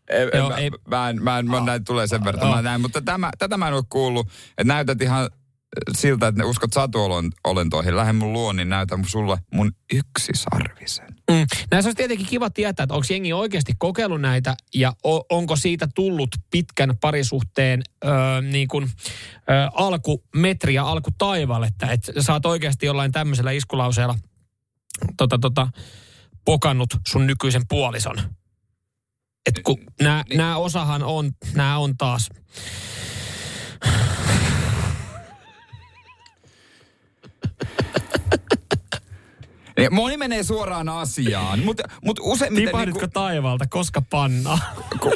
Ei, 0.10 0.30
Joo, 0.34 0.50
mä, 0.50 0.56
ei. 0.56 0.72
Mä, 0.88 1.10
en, 1.10 1.24
mä, 1.24 1.40
en, 1.40 1.50
mä 1.50 1.60
näin 1.60 1.84
tulee 1.84 2.08
sen 2.08 2.24
verran, 2.24 2.50
mä 2.50 2.62
näin, 2.62 2.82
mutta 2.82 3.02
tämä, 3.02 3.30
tätä 3.38 3.58
mä 3.58 3.68
en 3.68 3.74
ole 3.74 3.84
kuullut, 3.90 4.28
että 4.50 4.64
näytät 4.64 5.02
ihan 5.02 5.30
siltä, 5.98 6.28
että 6.28 6.42
ne 6.42 6.48
uskot 6.48 6.74
satuolentoihin. 6.74 7.96
Lähde 7.96 8.14
mun 8.14 8.34
luo, 8.34 8.54
niin 8.54 8.70
näytän 8.70 9.06
sulle 9.06 9.38
mun 9.54 9.72
yksisarvisen. 9.94 11.08
Mm. 11.08 11.46
Näissä 11.72 11.88
olisi 11.88 11.98
tietenkin 11.98 12.28
kiva 12.28 12.50
tietää, 12.50 12.84
että 12.84 12.94
onko 12.94 13.06
jengi 13.10 13.34
oikeasti 13.34 13.74
kokeillut 13.78 14.22
näitä 14.22 14.56
ja 14.74 14.94
o, 15.06 15.20
onko 15.30 15.56
siitä 15.56 15.88
tullut 15.96 16.30
pitkän 16.52 16.98
parisuhteen 17.02 17.82
ö, 18.04 18.08
niin 18.42 18.68
kuin, 18.68 18.86
ö, 18.86 18.90
alkumetri 19.74 20.74
ja 20.74 20.84
alkutaival, 20.84 21.64
että 21.64 21.98
oot 22.34 22.46
oikeasti 22.46 22.86
jollain 22.86 23.12
tämmöisellä 23.12 23.52
iskulauseella 23.52 24.16
tota, 25.18 25.40
tota, 25.40 25.68
pokannut 26.46 26.90
sun 27.08 27.28
nykyisen 27.28 27.62
puolison. 27.70 28.18
Et 29.46 29.60
kun 29.64 29.78
nämä 30.02 30.24
niin. 30.30 30.42
osahan 30.42 31.04
on, 31.04 31.32
nämä 31.56 31.78
on 31.78 31.98
taas 31.98 32.30
moni 39.90 40.18
menee 40.18 40.44
suoraan 40.44 40.90
asiaan, 40.90 41.60
mutta 41.60 41.84
mut 42.06 42.20
useimmiten... 42.22 42.66
Tipahditko 42.66 43.00
niinku, 43.00 43.14
taivaalta, 43.14 43.66
koska 43.70 44.02
panna? 44.02 44.60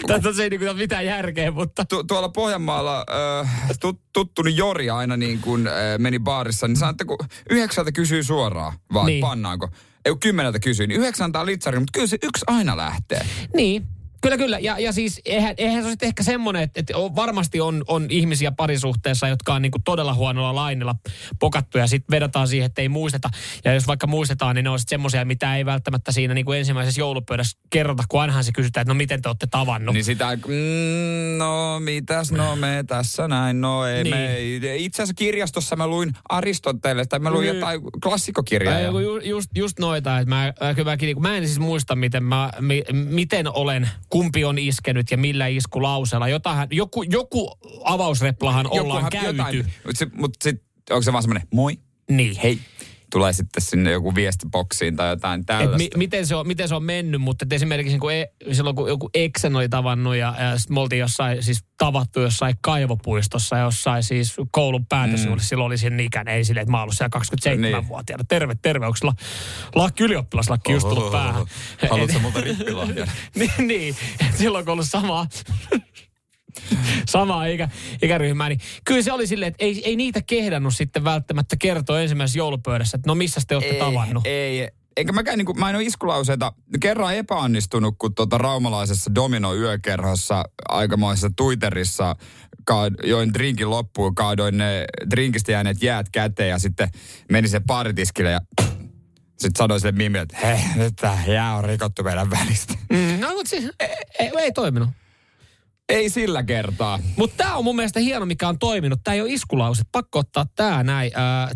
Tätä 0.08 0.34
se 0.34 0.44
ei 0.44 0.50
niinku 0.50 0.66
ole 0.66 0.74
mitään 0.74 1.06
järkeä, 1.06 1.52
mutta... 1.52 1.86
Tu, 1.86 2.04
tuolla 2.04 2.30
Pohjanmaalla 2.30 3.06
äh, 3.42 3.70
tut, 3.80 4.02
tuttuni 4.14 4.58
Jori 4.58 4.90
aina 4.90 5.18
niin 5.18 5.40
kun 5.40 5.68
äh, 5.68 5.74
meni 5.98 6.20
baarissa, 6.20 6.68
niin 6.68 6.78
sanoi, 6.78 6.92
että 6.92 7.06
kun 7.06 7.18
yhdeksältä 7.50 7.92
kysyy 7.92 8.24
suoraan, 8.24 8.74
vaan 8.94 9.06
niin. 9.06 9.22
pannaanko. 9.22 9.70
Ei 10.06 10.16
kymmeneltä 10.20 10.60
kysyy, 10.60 10.88
niin 10.88 11.00
yhdeksän 11.00 11.26
antaa 11.26 11.46
litsari, 11.46 11.80
mutta 11.80 11.92
kyllä 11.94 12.08
se 12.08 12.18
yksi 12.24 12.46
aina 12.48 12.78
lähtee. 12.78 13.26
Niin, 13.56 13.88
Kyllä, 14.22 14.38
kyllä. 14.38 14.60
Ja, 14.60 14.80
ja 14.80 14.92
siis 14.92 15.22
eihän, 15.26 15.54
eihän 15.58 15.84
se 15.84 15.88
ole 15.88 15.96
ehkä 16.02 16.24
semmoinen, 16.24 16.64
että, 16.64 16.80
että 16.80 16.94
varmasti 16.94 17.62
on, 17.62 17.84
on 17.88 18.06
ihmisiä 18.10 18.52
parisuhteessa, 18.52 19.28
jotka 19.28 19.54
on 19.54 19.62
niin 19.62 19.72
kuin 19.72 19.84
todella 19.84 20.14
huonolla 20.14 20.56
lainilla 20.56 20.96
pokattu 21.40 21.78
ja 21.78 21.88
sitten 21.88 22.16
vedotaan 22.16 22.48
siihen, 22.48 22.66
että 22.66 22.82
ei 22.82 22.90
muisteta. 22.90 23.30
Ja 23.66 23.74
jos 23.74 23.88
vaikka 23.88 24.08
muistetaan, 24.08 24.56
niin 24.56 24.64
ne 24.64 24.70
on 24.70 24.80
sitten 24.80 24.96
semmoisia, 24.96 25.26
mitä 25.26 25.56
ei 25.56 25.66
välttämättä 25.66 26.12
siinä 26.12 26.34
niin 26.34 26.46
kuin 26.46 26.60
ensimmäisessä 26.60 27.02
joulupöydässä 27.02 27.60
kerrota, 27.70 28.04
kun 28.10 28.22
ainahan 28.22 28.44
se 28.44 28.52
kysytään, 28.52 28.82
että 28.82 28.94
no 28.94 28.98
miten 28.98 29.22
te 29.22 29.30
olette 29.30 29.48
tavannut. 29.48 29.94
Niin 29.94 30.06
sitä, 30.06 30.36
mm, 30.36 31.38
no 31.38 31.80
mitäs, 31.80 32.32
no 32.32 32.56
me 32.56 32.84
tässä 32.88 33.28
näin, 33.28 33.62
no 33.62 33.86
ei 33.86 34.04
niin. 34.04 34.16
me. 34.16 34.76
Itse 34.76 35.04
asiassa 35.04 35.14
kirjastossa 35.18 35.76
mä 35.76 35.88
luin 35.88 36.14
Aristoteles, 36.30 37.08
tai 37.08 37.20
mä 37.20 37.32
luin 37.32 37.46
niin. 37.46 37.56
jotain 37.56 37.82
klassikokirjaa. 38.04 38.80
Ja, 38.80 38.92
just, 39.24 39.50
just 39.56 39.80
noita, 39.80 40.20
että 40.20 40.30
mä, 40.30 40.54
kyllä 40.76 40.92
mäkin, 40.92 41.08
niin 41.08 41.22
mä 41.22 41.38
en 41.38 41.46
siis 41.46 41.60
muista, 41.60 41.96
miten, 41.96 42.24
mä, 42.24 42.50
mi, 42.62 42.84
miten 42.94 43.48
olen 43.54 43.90
kumpi 44.10 44.46
on 44.46 44.58
iskenyt 44.58 45.12
ja 45.12 45.18
millä 45.18 45.48
iskulauseella. 45.48 46.28
Jotain, 46.28 46.68
joku, 46.72 47.04
joku 47.04 47.58
avausreplahan 47.84 48.68
ollaan 48.68 48.86
Jokuhan, 48.88 49.10
käyty. 49.10 49.38
Jotain, 49.38 49.74
mutta 49.86 50.08
mut 50.14 50.36
sit, 50.44 50.62
onko 50.90 51.02
se 51.02 51.12
vaan 51.14 51.24
semmoinen 51.24 51.48
moi? 51.54 51.80
Niin. 52.10 52.36
Hei 52.44 52.60
tulee 53.16 53.34
sitten 53.34 53.64
sinne 53.64 53.92
joku 53.92 54.16
viestiboksiin 54.16 54.96
tai 54.96 55.10
jotain 55.10 55.46
tällaista. 55.46 55.78
mi- 55.78 55.90
miten, 55.98 56.28
se 56.28 56.36
on, 56.36 56.48
miten 56.48 56.68
se 56.68 56.76
on 56.76 56.84
mennyt, 56.84 57.22
mutta 57.22 57.46
esimerkiksi 57.52 57.98
kun 57.98 58.14
e, 58.14 58.26
silloin 58.52 58.76
kun 58.76 58.90
joku 58.90 59.10
Eksen 59.14 59.56
oli 59.56 59.70
tavannut 59.70 60.16
ja, 60.16 60.36
ja 60.40 60.56
me 60.70 60.80
oltiin 60.80 61.00
jossain, 61.00 61.44
siis 61.44 61.64
tavattu 61.78 62.20
jossain 62.20 62.56
kaivopuistossa 62.62 63.58
jossain 63.58 64.04
siis 64.04 64.36
koulun 64.52 64.86
päätösjuhli, 64.86 65.36
mm. 65.36 65.44
silloin 65.44 65.68
oli 65.68 65.78
sen 65.78 66.00
ikäinen, 66.00 66.34
ei 66.34 66.44
silleen, 66.44 66.62
että 66.62 66.72
mä 66.72 66.82
ollut 66.82 66.96
siellä 66.98 67.20
27-vuotiaana. 67.20 68.22
Niin. 68.22 68.28
Terve, 68.28 68.56
terve, 68.62 68.86
onko 68.86 68.98
sulla 68.98 69.14
lakki 69.76 70.04
ylioppilaslakki 70.04 70.72
just 70.72 70.90
tullut 70.90 71.12
päähän? 71.12 71.46
Haluatko 71.90 72.20
multa 72.20 72.42
rippilahjan? 72.42 73.08
niin, 73.36 73.68
niin, 73.68 73.96
silloin 74.38 74.66
kun 74.66 74.72
ollut 74.72 74.88
sama 74.90 75.28
samaa 77.08 77.46
ikä, 77.46 77.70
ikäryhmää, 78.02 78.50
niin 78.50 78.60
kyllä 78.86 79.02
se 79.02 79.12
oli 79.12 79.28
silleen, 79.28 79.48
että 79.48 79.66
ei, 79.66 79.82
ei 79.86 79.96
niitä 79.96 80.22
kehdannut 80.22 80.76
sitten 80.76 81.04
välttämättä 81.04 81.56
kertoa 81.60 82.02
ensimmäisessä 82.02 82.40
joulupöydässä, 82.40 82.96
että 82.96 83.10
no 83.10 83.16
missä 83.16 83.42
te 83.48 83.56
olette 83.56 83.74
ei, 83.74 83.80
tavannut. 83.80 84.28
Ei, 84.28 84.70
eikä 84.98 85.12
mäkään, 85.12 85.38
niin 85.38 85.46
kuin, 85.46 85.60
mä 85.60 85.70
en 85.70 85.76
ole 85.76 85.84
iskulauseita 85.84 86.54
kerran 86.80 87.16
epäonnistunut, 87.16 87.96
kun 87.98 88.16
tuota 88.16 88.38
raumalaisessa 88.38 89.16
Domino-yökerhossa 89.16 90.44
aikamoisessa 90.70 91.30
Twitterissa 91.36 92.16
join 93.04 93.34
drinkin 93.34 93.70
loppuun, 93.70 94.16
kaadoin 94.16 94.58
ne 94.58 94.86
drinkistä 95.10 95.52
jääneet 95.52 95.84
jäät 95.84 96.10
käteen 96.12 96.50
ja 96.50 96.60
sitten 96.60 96.90
menin 97.32 97.50
se 97.50 97.62
paaritiskille 97.68 98.32
ja 98.32 98.40
sitten 99.38 99.58
sanoin 99.58 99.82
sille 99.82 99.92
Mimille, 99.92 100.22
että 100.22 100.38
hei, 100.38 100.60
nyt 100.76 100.96
tämä 100.96 101.18
jää 101.28 101.56
on 101.56 101.64
rikottu 101.64 102.04
meidän 102.04 102.30
välistä. 102.30 102.74
Mm, 102.90 103.20
no, 103.20 103.34
mutta 103.34 103.50
siis 103.50 103.64
ei, 103.80 103.90
ei, 104.20 104.32
ei 104.38 104.52
toiminut. 104.52 104.90
Ei 105.90 106.10
sillä 106.10 106.44
kertaa. 106.44 107.00
Mutta 107.18 107.38
tämä 107.38 107.56
on 107.56 107.64
mun 107.64 107.76
mielestä 107.76 108.00
hieno, 108.00 108.26
mikä 108.26 108.48
on 108.48 108.60
toiminut. 108.60 109.00
Tämä 109.04 109.16
ei 109.16 109.22
ole 109.22 109.30
iskulause. 109.30 109.84
Pakko 109.92 110.20
ottaa 110.20 110.46
tämä 110.56 110.84
näin. 110.84 111.12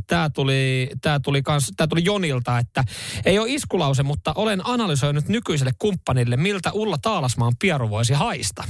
Tämä 0.08 0.30
tuli, 0.30 0.90
tää 1.02 1.20
tuli, 1.20 1.42
kans, 1.42 1.72
tää 1.78 1.88
tuli 1.88 2.06
Jonilta, 2.06 2.58
että 2.58 2.84
ei 3.26 3.40
ole 3.40 3.50
iskulause, 3.50 4.04
mutta 4.04 4.34
olen 4.36 4.62
analysoinut 4.64 5.28
nykyiselle 5.28 5.72
kumppanille, 5.80 6.38
miltä 6.38 6.72
Ulla 6.72 6.98
Taalasmaan 6.98 7.54
pieru 7.60 7.90
voisi 7.90 8.14
haista. 8.14 8.64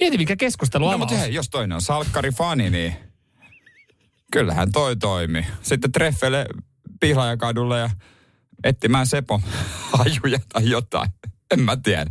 Mieti, 0.00 0.18
mikä 0.18 0.36
keskustelu 0.36 0.90
No, 0.90 0.98
mutta 0.98 1.14
hei, 1.14 1.34
jos 1.34 1.50
toinen 1.50 1.74
on 1.74 1.82
salkkari 1.82 2.30
fani, 2.30 2.70
niin 2.70 2.96
kyllähän 4.32 4.72
toi 4.72 4.96
toimi. 4.96 5.46
Sitten 5.62 5.92
treffele 5.92 6.46
Pihlajakadulle 7.00 7.78
ja 7.78 7.90
etsimään 8.64 9.06
Sepo 9.06 9.40
hajuja 9.98 10.38
tai 10.52 10.70
jotain. 10.70 11.10
En 11.50 11.60
mä 11.60 11.76
tiedä 11.76 12.10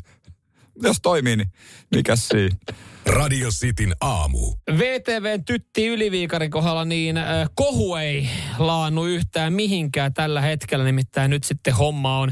jos 0.83 0.97
toimii, 1.01 1.35
niin 1.35 1.51
mikä 1.95 2.15
siinä? 2.15 2.57
Radio 3.05 3.49
Cityn 3.49 3.95
aamu. 4.01 4.55
VTVn 4.77 5.45
tytti 5.45 5.87
Yliviikarin 5.87 6.51
kohdalla 6.51 6.85
niin 6.85 7.17
äh, 7.17 7.49
kohu 7.55 7.95
ei 7.95 8.29
laannu 8.57 9.05
yhtään 9.05 9.53
mihinkään 9.53 10.13
tällä 10.13 10.41
hetkellä. 10.41 10.85
Nimittäin 10.85 11.31
nyt 11.31 11.43
sitten 11.43 11.73
homma 11.73 12.19
on, 12.19 12.31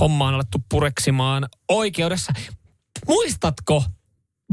homma 0.00 0.28
on 0.28 0.34
alettu 0.34 0.58
pureksimaan 0.68 1.48
oikeudessa. 1.68 2.32
Muistatko 3.08 3.84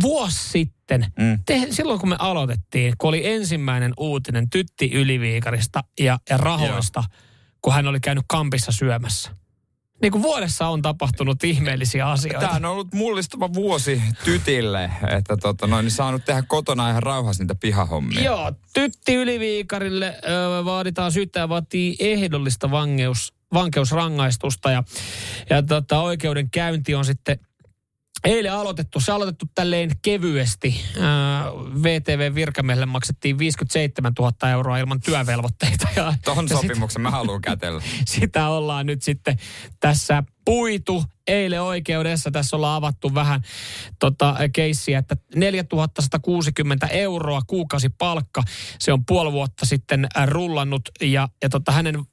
vuosi 0.01 0.49
sitten, 0.49 1.05
mm. 1.19 1.39
te, 1.45 1.67
silloin 1.69 1.99
kun 1.99 2.09
me 2.09 2.15
aloitettiin, 2.19 2.93
kun 2.97 3.07
oli 3.07 3.27
ensimmäinen 3.27 3.93
uutinen 3.97 4.49
tytti 4.49 4.91
Yliviikarista 4.93 5.83
ja, 5.99 6.19
ja 6.29 6.37
rahoista, 6.37 7.03
Joo. 7.07 7.19
kun 7.61 7.73
hän 7.73 7.87
oli 7.87 7.99
käynyt 7.99 8.25
kampissa 8.27 8.71
syömässä 8.71 9.40
niin 10.01 10.11
kuin 10.11 10.21
vuodessa 10.21 10.67
on 10.67 10.81
tapahtunut 10.81 11.43
ihmeellisiä 11.43 12.09
asioita. 12.09 12.39
Tämä 12.39 12.55
on 12.55 12.65
ollut 12.65 12.93
mullistava 12.93 13.53
vuosi 13.53 14.01
tytille, 14.23 14.91
että 15.17 15.37
tota, 15.37 15.67
noin, 15.67 15.83
niin 15.83 15.91
saanut 15.91 16.25
tehdä 16.25 16.43
kotona 16.47 16.89
ihan 16.89 17.03
rauhassa 17.03 17.43
niitä 17.43 17.55
pihahommia. 17.55 18.23
Joo, 18.23 18.51
tytti 18.73 19.15
Yliviikarille 19.15 20.19
ö, 20.59 20.65
vaaditaan 20.65 21.11
syyttäjä 21.11 21.49
vaatii 21.49 21.95
ehdollista 21.99 22.71
vangeus, 22.71 23.33
vankeusrangaistusta 23.53 24.71
ja, 24.71 24.83
ja 25.49 25.63
tota, 25.63 26.01
oikeudenkäynti 26.01 26.95
on 26.95 27.05
sitten 27.05 27.39
Eilen 28.23 28.53
aloitettu, 28.53 28.99
se 28.99 29.11
aloitettu 29.11 29.45
tälleen 29.55 29.91
kevyesti. 30.01 30.81
VTV-virkamiehelle 31.83 32.85
maksettiin 32.85 33.37
57 33.37 34.13
000 34.19 34.49
euroa 34.49 34.77
ilman 34.77 35.01
työvelvoitteita. 35.01 35.87
Ja, 35.95 36.13
Tuohon 36.25 36.49
sopimuksen 36.49 37.01
mä 37.01 37.11
haluan 37.11 37.41
kätellä. 37.41 37.81
Sitä 38.05 38.47
ollaan 38.47 38.85
nyt 38.85 39.01
sitten 39.01 39.37
tässä 39.79 40.23
puitu 40.45 41.03
eilen 41.27 41.61
oikeudessa. 41.61 42.31
Tässä 42.31 42.55
ollaan 42.55 42.75
avattu 42.75 43.13
vähän 43.13 43.41
tota, 43.99 44.35
keissiä, 44.53 44.99
että 44.99 45.15
4160 45.35 46.87
euroa 46.87 47.41
kuukausipalkka. 47.47 48.43
Se 48.79 48.93
on 48.93 49.05
puoli 49.05 49.31
vuotta 49.31 49.65
sitten 49.65 50.07
rullannut 50.25 50.89
ja, 51.01 51.29
ja 51.43 51.49
tota, 51.49 51.71
hänen 51.71 52.05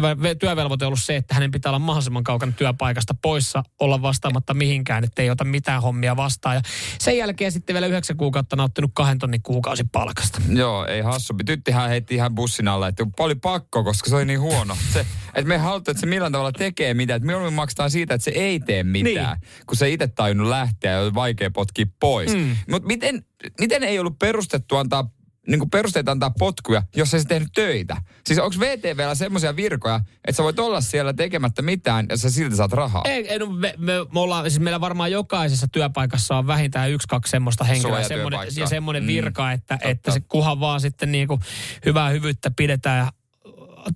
tämä 0.00 0.16
työvelvoite 0.34 0.84
on 0.84 0.86
ollut 0.86 1.02
se, 1.02 1.16
että 1.16 1.34
hänen 1.34 1.50
pitää 1.50 1.70
olla 1.70 1.78
mahdollisimman 1.78 2.24
kaukana 2.24 2.52
työpaikasta 2.52 3.14
poissa, 3.22 3.62
olla 3.80 4.02
vastaamatta 4.02 4.54
mihinkään, 4.54 5.04
että 5.04 5.22
ei 5.22 5.30
ota 5.30 5.44
mitään 5.44 5.82
hommia 5.82 6.16
vastaan. 6.16 6.56
Ja 6.56 6.62
sen 6.98 7.18
jälkeen 7.18 7.52
sitten 7.52 7.74
vielä 7.74 7.86
yhdeksän 7.86 8.16
kuukautta 8.16 8.56
nauttinut 8.56 8.90
kahden 8.94 9.18
tonnin 9.18 9.42
kuukausipalkasta. 9.42 10.40
Joo, 10.48 10.86
ei 10.86 11.00
hassumpi. 11.00 11.44
Tyttihän 11.44 11.88
heitti 11.88 12.14
ihan 12.14 12.34
bussin 12.34 12.68
alle, 12.68 12.88
että 12.88 13.06
oli 13.18 13.34
pakko, 13.34 13.84
koska 13.84 14.10
se 14.10 14.16
oli 14.16 14.24
niin 14.24 14.40
huono. 14.40 14.76
Se, 14.92 15.06
että 15.34 15.48
me 15.48 15.58
haluttu, 15.58 15.90
että 15.90 16.00
se 16.00 16.06
millään 16.06 16.32
tavalla 16.32 16.52
tekee 16.52 16.94
mitään. 16.94 17.16
Että 17.16 17.26
me 17.26 17.50
maksetaan 17.50 17.90
siitä, 17.90 18.14
että 18.14 18.24
se 18.24 18.30
ei 18.30 18.60
tee 18.60 18.84
mitään, 18.84 19.38
niin. 19.40 19.50
kun 19.66 19.76
se 19.76 19.90
itse 19.90 20.08
tajunnut 20.08 20.48
lähteä 20.48 20.92
ja 20.92 21.00
on 21.00 21.14
vaikea 21.14 21.50
potkia 21.50 21.86
pois. 22.00 22.34
Mm. 22.34 22.56
Mutta 22.70 22.86
miten, 22.86 23.24
miten 23.60 23.82
ei 23.82 23.98
ollut 23.98 24.18
perustettu 24.18 24.76
antaa 24.76 25.10
niin 25.46 25.58
kuin 25.58 25.70
perusteet 25.70 26.08
antaa 26.08 26.30
potkuja, 26.38 26.82
jos 26.96 27.14
ei 27.14 27.20
se 27.20 27.26
tehnyt 27.26 27.48
töitä. 27.54 27.96
Siis 28.26 28.38
onko 28.38 28.56
VTVllä 28.60 29.14
semmoisia 29.14 29.56
virkoja, 29.56 30.00
että 30.24 30.36
sä 30.36 30.42
voit 30.42 30.58
olla 30.58 30.80
siellä 30.80 31.12
tekemättä 31.12 31.62
mitään 31.62 32.06
ja 32.08 32.16
sä 32.16 32.30
silti 32.30 32.56
saat 32.56 32.72
rahaa? 32.72 33.02
Ei, 33.04 33.28
ei 33.28 33.38
no, 33.38 33.46
me, 33.46 33.74
me, 33.78 33.92
me 34.12 34.20
ollaan, 34.20 34.50
siis 34.50 34.60
meillä 34.60 34.80
varmaan 34.80 35.12
jokaisessa 35.12 35.68
työpaikassa 35.68 36.36
on 36.36 36.46
vähintään 36.46 36.90
yksi, 36.90 37.08
kaksi 37.08 37.30
semmoista 37.30 37.64
henkilöä 37.64 38.08
semmoinen, 38.08 38.40
ja 38.56 38.66
semmoinen 38.66 39.02
mm, 39.02 39.06
virka, 39.06 39.52
että, 39.52 39.78
että 39.82 40.12
se 40.12 40.20
kuhan 40.20 40.60
vaan 40.60 40.80
sitten 40.80 41.12
niin 41.12 41.28
kuin 41.28 41.40
hyvää 41.86 42.08
hyvyyttä 42.10 42.50
pidetään 42.56 42.98
ja 42.98 43.12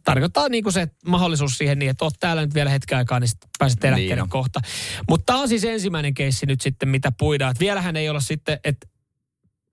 tarkoittaa 0.05 0.49
niin 0.49 0.65
kuin 0.65 0.73
se 0.73 0.89
mahdollisuus 1.07 1.59
siihen 1.59 1.79
niin, 1.79 1.91
että 1.91 2.05
oot 2.05 2.15
täällä 2.21 2.43
nyt 2.43 2.55
vielä 2.55 2.71
hetken 2.71 2.99
aikaa, 2.99 3.21
niin 3.21 3.29
sitten 3.29 3.51
pääset 3.59 3.85
eläkkeelle 3.85 4.23
niin 4.23 4.31
kohta. 4.31 4.61
Mutta 5.09 5.25
tämä 5.27 5.39
on 5.39 5.49
siis 5.49 5.65
ensimmäinen 5.65 6.15
keissi 6.15 6.47
nyt 6.47 6.61
sitten, 6.61 6.89
mitä 6.89 7.13
puidaan. 7.13 7.51
Et 7.51 7.61
vielähän 7.61 7.97
ei 7.97 8.09
ole 8.09 8.21
sitten, 8.21 8.61
että 8.65 8.87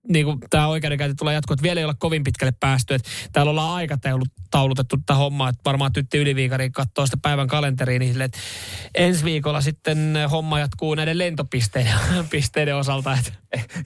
niin 0.08 0.24
kuin 0.24 0.38
tämä 0.50 0.66
oikeudenkäynti 0.66 1.14
tulee 1.14 1.34
jatkuu, 1.34 1.54
että 1.54 1.62
vielä 1.62 1.80
ei 1.80 1.84
ole 1.84 1.94
kovin 1.98 2.24
pitkälle 2.24 2.52
päästy. 2.60 2.94
Että 2.94 3.08
täällä 3.32 3.50
ollaan 3.50 3.74
aikataulutettu 3.74 4.96
tätä 4.96 5.14
hommaa, 5.14 5.48
että 5.48 5.60
varmaan 5.64 5.92
tytti 5.92 6.18
yliviikari 6.18 6.70
katsoo 6.70 7.06
sitä 7.06 7.16
päivän 7.22 7.48
kalenteriin, 7.48 8.00
niin 8.00 8.12
sille, 8.12 8.24
että 8.24 8.38
ensi 8.94 9.24
viikolla 9.24 9.60
sitten 9.60 10.16
homma 10.30 10.58
jatkuu 10.58 10.94
näiden 10.94 11.18
lentopisteiden 11.18 11.92
pisteiden 12.30 12.76
osalta. 12.76 13.12
Että. 13.12 13.32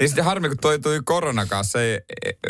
Ja 0.00 0.09
sitten 0.09 0.24
harmi, 0.24 0.48
kun 0.48 0.59
toi 0.61 0.78
tuli 0.78 1.00
koronan 1.04 1.48
kanssa, 1.48 1.83
ei, 1.83 2.00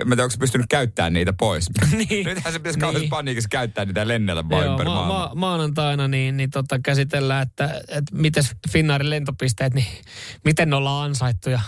mä 0.04 0.16
tiedä, 0.16 0.22
onko 0.22 0.30
se 0.30 0.38
pystynyt 0.38 0.66
käyttämään 0.70 1.12
niitä 1.12 1.32
pois. 1.32 1.66
niin. 2.08 2.26
Nythän 2.26 2.52
se 2.52 2.58
pitäisi 2.58 2.78
niin. 2.78 2.80
kauheasti 2.80 3.08
paniikissa 3.08 3.48
käyttää 3.48 3.84
niitä 3.84 4.08
lennellä 4.08 4.48
vaan 4.48 4.64
Joo, 4.64 4.72
ympäri 4.72 4.90
ma- 4.90 5.06
ma- 5.06 5.32
maanantaina 5.34 6.08
niin, 6.08 6.36
niin 6.36 6.50
tota 6.50 6.78
käsitellään, 6.84 7.42
että, 7.42 7.80
että 7.88 8.16
miten 8.16 8.44
Finnaarin 8.70 9.10
lentopisteet, 9.10 9.74
niin 9.74 9.86
miten 10.44 10.70
ne 10.70 10.76
ollaan 10.76 11.04
ansaittu 11.04 11.50
ja 11.50 11.60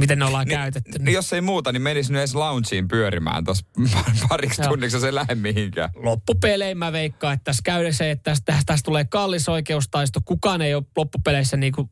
miten 0.00 0.18
ne 0.18 0.24
ollaan 0.24 0.46
niin, 0.46 0.58
käytetty. 0.58 0.98
Niin. 0.98 1.14
Jos 1.14 1.32
ei 1.32 1.40
muuta, 1.40 1.72
niin 1.72 1.82
menisi 1.82 2.12
nyt 2.12 2.20
edes 2.20 2.34
loungeen 2.34 2.88
pyörimään 2.88 3.44
tuossa 3.44 3.66
pariksi 4.28 4.62
tunniksi, 4.62 5.00
se 5.00 5.06
ei 5.06 5.14
lähde 5.14 5.34
mihinkään. 5.34 5.90
Loppupeleihin 5.94 6.78
mä 6.78 6.92
veikkaan, 6.92 7.34
että 7.34 7.44
tässä 7.44 7.62
käy 7.64 7.92
se, 7.92 8.10
että 8.10 8.30
tästä, 8.30 8.56
tästä 8.66 8.84
tulee 8.84 9.04
kallis 9.04 9.48
oikeustaisto. 9.48 10.20
Kukaan 10.24 10.62
ei 10.62 10.74
ole 10.74 10.84
loppupeleissä 10.96 11.56
niinku 11.56 11.90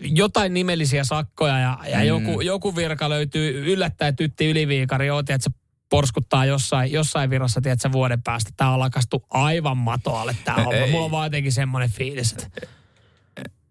jotain 0.00 0.54
nimellisiä 0.54 1.04
sakkoja 1.04 1.58
ja, 1.58 1.78
ja 1.88 1.98
mm. 1.98 2.04
joku, 2.04 2.40
joku 2.40 2.76
virka 2.76 3.08
löytyy 3.08 3.72
yllättäen 3.72 4.16
tytti 4.16 4.50
yliviikari. 4.50 5.10
Oot, 5.10 5.30
että 5.30 5.44
se 5.44 5.50
porskuttaa 5.88 6.44
jossain, 6.44 6.92
jossain 6.92 7.30
virassa, 7.30 7.60
tiedätkö, 7.60 7.92
vuoden 7.92 8.22
päästä. 8.22 8.50
Tämä 8.56 8.72
on 8.72 8.78
lakastu 8.78 9.24
aivan 9.30 9.76
matoalle 9.76 10.36
tämä 10.44 10.56
homma. 10.56 10.86
Mulla 10.90 11.04
on 11.04 11.10
vaan 11.10 11.26
jotenkin 11.26 11.52
semmoinen 11.52 11.90
fiilis, 11.90 12.32
että 12.32 12.66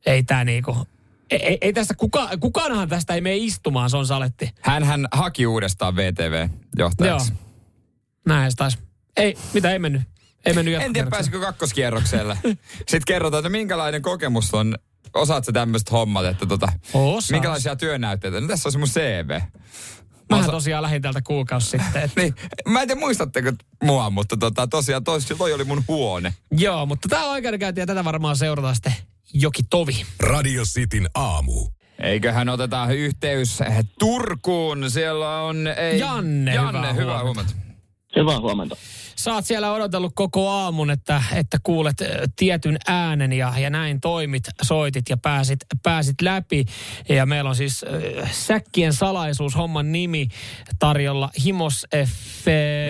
ei 0.06 0.24
tämä 0.24 0.44
niinku, 0.44 0.88
ei, 1.32 1.58
ei 1.62 1.74
tästä 1.74 1.94
kuka, 1.94 2.30
kukaanhan 2.40 2.90
tästä 2.90 3.14
ei 3.14 3.22
mene 3.22 3.38
istumaan, 3.38 3.90
se 3.90 3.98
on 3.98 4.08
saletti. 4.08 4.50
Hän, 4.62 4.84
hän 4.84 5.08
haki 5.12 5.48
uudestaan 5.48 5.96
VTV-johtajaksi. 5.96 7.32
Joo. 7.32 7.40
Näin 8.28 8.52
se 8.52 8.56
taisi. 8.58 8.78
Ei, 9.18 9.38
mitä 9.54 9.72
ei 9.72 9.80
mennyt. 9.80 10.02
Ei 10.46 10.54
mennyt 10.54 10.82
En 10.82 10.94
tiedä, 10.94 11.10
pääsikö 11.10 11.40
kakkoskierrokselle. 11.40 12.38
Sitten 12.78 13.02
kerrotaan, 13.08 13.40
että 13.40 13.50
minkälainen 13.50 14.02
kokemus 14.02 14.54
on. 14.54 14.76
Osaatko 15.14 15.52
tämmöiset 15.52 15.92
hommat, 15.92 16.26
että 16.26 16.46
tota, 16.46 16.68
Osaas. 16.94 17.32
minkälaisia 17.32 17.76
työnäytteitä? 17.76 18.42
No 18.42 18.48
tässä 18.48 18.70
on 18.70 18.72
se 18.72 18.78
mun 18.78 18.88
CV. 18.88 19.42
Mä 20.30 20.38
osa... 20.38 20.52
tosiaan 20.52 20.84
lähdin 20.84 21.02
täältä 21.02 21.22
kuukausi 21.22 21.70
sitten. 21.70 22.04
Että... 22.04 22.22
niin, 22.22 22.36
mä 22.68 22.82
en 22.82 22.88
tiedä 22.88 23.00
muistatteko 23.00 23.52
mua, 23.84 24.10
mutta 24.10 24.38
tota, 24.38 24.68
tosiaan 24.68 25.04
toi, 25.04 25.20
toi 25.38 25.54
oli 25.54 25.64
mun 25.64 25.84
huone. 25.88 26.34
Joo, 26.52 26.86
mutta 26.86 27.10
tämä 27.10 27.26
oikeudenkäynti 27.26 27.82
ja 27.82 27.86
tätä 27.86 28.04
varmaan 28.04 28.36
seurataan 28.36 28.76
sitten 28.76 28.96
Joki 29.38 29.64
Tovi. 29.70 30.06
Radio 30.20 30.64
Cityn 30.64 31.10
aamu. 31.16 31.68
Eiköhän 32.00 32.50
oteta 32.50 32.88
yhteys 32.92 33.60
Turkuun. 34.00 34.92
Siellä 34.92 35.42
on... 35.42 35.68
Ei, 35.68 36.00
Janne, 36.00 36.54
Janne 36.54 36.80
hyvää, 36.80 36.94
hyvää 36.94 37.24
huomenta. 37.24 37.54
Hyvää 38.16 38.40
huomenta. 38.40 38.76
Sä 39.16 39.34
oot 39.34 39.46
siellä 39.46 39.72
odotellut 39.72 40.12
koko 40.16 40.50
aamun, 40.50 40.90
että, 40.90 41.24
että 41.36 41.58
kuulet 41.64 41.98
tietyn 42.36 42.78
äänen 42.88 43.34
ja, 43.34 43.54
ja 43.58 43.70
näin 43.70 44.02
toimit, 44.02 44.44
soitit 44.62 45.10
ja 45.10 45.18
pääsit, 45.18 45.60
pääsit 45.84 46.22
läpi. 46.22 46.66
Ja 47.10 47.26
meillä 47.26 47.50
on 47.50 47.56
siis 47.56 47.86
äh, 48.24 48.32
Säkkien 48.32 48.94
salaisuus, 48.94 49.56
homman 49.56 49.92
nimi 49.92 50.28
tarjolla 50.80 51.30
Himos 51.44 51.88
F 52.06 52.46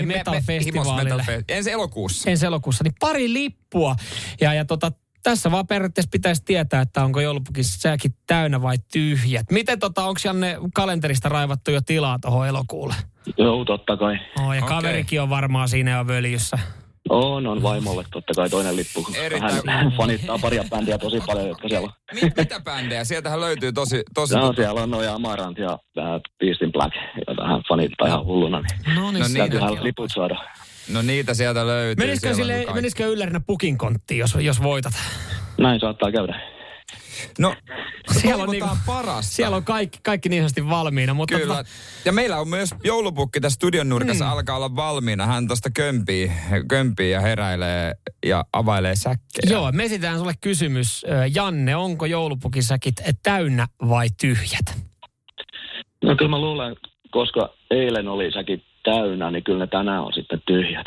Metal 0.06 0.42
Festivaalille. 0.42 1.24
Metal 1.28 1.42
Fe- 1.42 1.44
ensi 1.48 1.72
elokuussa. 1.72 2.30
Ensi 2.30 2.46
elokuussa, 2.46 2.84
niin 2.84 2.96
pari 3.00 3.34
lippua. 3.34 3.96
Ja, 4.42 4.54
ja 4.54 4.66
tota, 4.66 4.92
tässä 5.26 5.52
vaan 5.52 5.68
periaatteessa 5.68 6.10
pitäisi 6.12 6.42
tietää, 6.46 6.82
että 6.82 7.04
onko 7.04 7.22
joulupukin 7.22 7.64
säkin 7.64 8.16
täynnä 8.28 8.62
vai 8.62 8.78
tyhjät. 8.94 9.52
Miten 9.52 9.80
tota, 9.80 10.04
onko 10.04 10.20
Janne 10.26 10.58
kalenterista 10.74 11.30
raivattu 11.30 11.72
jo 11.72 11.82
tilaa 11.82 12.20
tuohon 12.20 12.48
elokuulle? 12.48 12.96
Joo, 13.38 13.66
totta 13.66 13.98
kai. 13.98 14.20
Oh, 14.40 14.54
ja 14.54 14.66
okay. 14.66 14.78
kaverikin 14.78 15.22
on 15.22 15.30
varmaan 15.30 15.70
siinä 15.70 15.92
jo 15.92 16.08
völjyssä. 16.08 16.60
On, 17.10 17.48
on 17.48 17.64
vaimolle 17.64 18.04
totta 18.12 18.34
kai 18.34 18.50
toinen 18.50 18.76
lippu. 18.76 19.08
Erittäin. 19.16 19.70
Hän 19.70 19.92
fanittaa 19.98 20.40
paria 20.42 20.64
bändiä 20.70 20.98
tosi 20.98 21.22
paljon, 21.28 21.48
jotka 21.48 21.70
siellä 21.70 21.86
on. 21.86 21.94
Mitä 22.38 22.60
bändejä? 22.60 23.04
Sieltähän 23.04 23.42
löytyy 23.42 23.74
tosi... 23.74 24.04
tosi 24.14 24.36
no, 24.36 24.42
tota... 24.42 24.62
siellä 24.62 24.82
on 24.82 24.92
noja 24.92 25.14
Amarant 25.14 25.58
ja 25.58 25.72
äh, 25.72 26.22
Beast 26.40 26.62
in 26.62 26.72
Black, 26.72 26.96
jota 27.28 27.48
hän 27.48 27.62
fanittaa 27.70 28.08
ihan 28.08 28.26
hulluna. 28.26 28.62
Niin 28.62 28.96
no 28.96 29.12
niin, 29.12 29.22
no 29.22 29.68
niin 29.68 29.84
liput 29.84 30.12
saada. 30.12 30.36
No 30.94 31.02
niitä 31.02 31.34
sieltä 31.34 31.68
löytyy. 31.68 32.06
Menisikö, 32.06 32.34
sille, 32.34 32.66
menisikö 32.74 33.08
yllärinä 33.08 33.42
pukin 33.48 33.78
konttiin, 33.78 34.18
jos, 34.18 34.38
jos 34.40 34.64
voitat? 34.64 34.94
Näin 35.58 35.80
saattaa 35.80 36.12
käydä. 36.12 36.55
No, 37.40 37.56
siellä 38.12 38.44
on, 38.44 38.50
niinku, 38.50 38.70
parasta. 38.86 39.32
siellä 39.32 39.58
on 39.58 39.64
kaikki, 39.64 40.00
kaikki 40.04 40.30
niin 40.30 40.42
sanotusti 40.42 40.70
valmiina. 40.70 41.14
Mutta 41.14 41.40
Kyllä. 41.40 41.56
Tota... 41.56 41.70
Ja 42.06 42.12
meillä 42.12 42.40
on 42.40 42.48
myös 42.48 42.70
joulupukki 42.84 43.42
tässä 43.42 43.56
studion 43.56 43.90
nurkassa 43.90 44.26
mm. 44.26 44.32
alkaa 44.32 44.56
olla 44.56 44.76
valmiina. 44.76 45.26
Hän 45.26 45.48
tuosta 45.48 45.70
kömpii, 45.76 46.32
kömpii 46.70 47.12
ja 47.12 47.22
heräilee 47.22 47.94
ja 48.26 48.46
availee 48.54 48.96
säkkejä. 48.96 49.52
Joo, 49.54 49.72
me 49.72 49.84
esitään 49.84 50.20
sulle 50.20 50.34
kysymys. 50.42 51.06
Janne, 51.36 51.76
onko 51.76 52.06
joulupukisäkit 52.06 52.96
täynnä 53.24 53.68
vai 53.90 54.08
tyhjät? 54.22 54.86
No 56.04 56.16
kyllä 56.16 56.30
mä 56.30 56.40
luulen, 56.40 56.76
koska 57.12 57.54
eilen 57.72 58.08
oli 58.08 58.32
säkit 58.32 58.64
täynnä, 58.84 59.32
niin 59.32 59.44
kyllä 59.44 59.60
ne 59.60 59.68
tänään 59.68 60.04
on 60.04 60.14
sitten 60.14 60.42
tyhjät. 60.48 60.86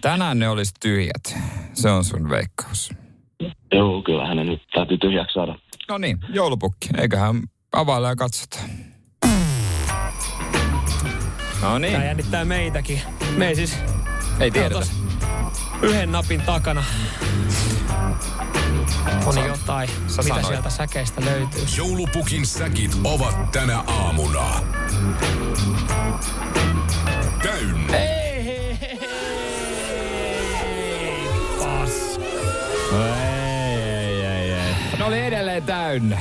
Tänään 0.00 0.38
ne 0.38 0.48
olisi 0.48 0.72
tyhjät. 0.80 1.38
Se 1.72 1.90
on 1.90 2.04
sun 2.04 2.30
veikkaus. 2.30 2.90
Joo, 3.72 4.02
kyllähän 4.02 4.36
ne 4.36 4.44
nyt 4.44 4.62
täytyy 4.74 4.98
tyhjäksi 4.98 5.34
saada. 5.34 5.58
No 5.88 5.98
niin, 5.98 6.18
joulupukki. 6.28 6.88
Eiköhän 6.98 7.42
availla 7.72 8.08
ja 8.08 8.16
katsota. 8.16 8.58
No 11.62 11.78
niin. 11.78 11.92
Tämä 11.92 12.04
jännittää 12.04 12.44
meitäkin. 12.44 13.00
Me 13.36 13.48
ei 13.48 13.56
siis... 13.56 13.76
Ei 14.40 14.50
tiedetä. 14.50 14.86
Yhden 15.82 16.12
napin 16.12 16.42
takana 16.42 16.84
on 19.26 19.46
jotain, 19.46 19.88
Sä 19.88 20.22
mitä 20.22 20.28
sanoit. 20.28 20.46
sieltä 20.46 20.70
säkeistä 20.70 21.24
löytyy. 21.24 21.62
Joulupukin 21.76 22.46
säkit 22.46 22.92
ovat 23.04 23.52
tänä 23.52 23.78
aamuna. 23.78 24.60
Täynnä. 27.42 27.96
Ei, 27.96 28.19
oli 35.10 35.20
edelleen 35.20 35.62
täynnä. 35.62 36.18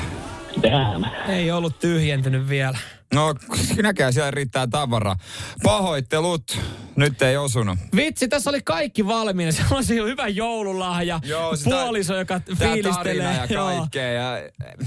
Damn. 0.63 1.05
Ei 1.27 1.51
ollut 1.51 1.79
tyhjentynyt 1.79 2.49
vielä. 2.49 2.77
No, 3.13 3.35
näkään 3.83 4.13
siellä 4.13 4.31
riittää 4.31 4.67
tavaraa. 4.67 5.15
Pahoittelut. 5.63 6.59
Nyt 6.95 7.21
ei 7.21 7.37
osunut. 7.37 7.79
Vitsi, 7.95 8.27
tässä 8.27 8.49
oli 8.49 8.61
kaikki 8.61 9.07
valmiina. 9.07 9.51
Se 9.57 9.61
on 9.71 9.83
se 9.83 9.93
hyvä 9.95 10.27
joululahja. 10.27 11.19
Joo, 11.23 11.55
sitä- 11.55 11.69
Puoliso, 11.69 12.15
joka 12.15 12.39
Tää 12.39 12.55
fiilistelee. 12.73 13.33
ja 13.37 13.47
kaikkea. 13.47 14.11
Ja 14.11 14.31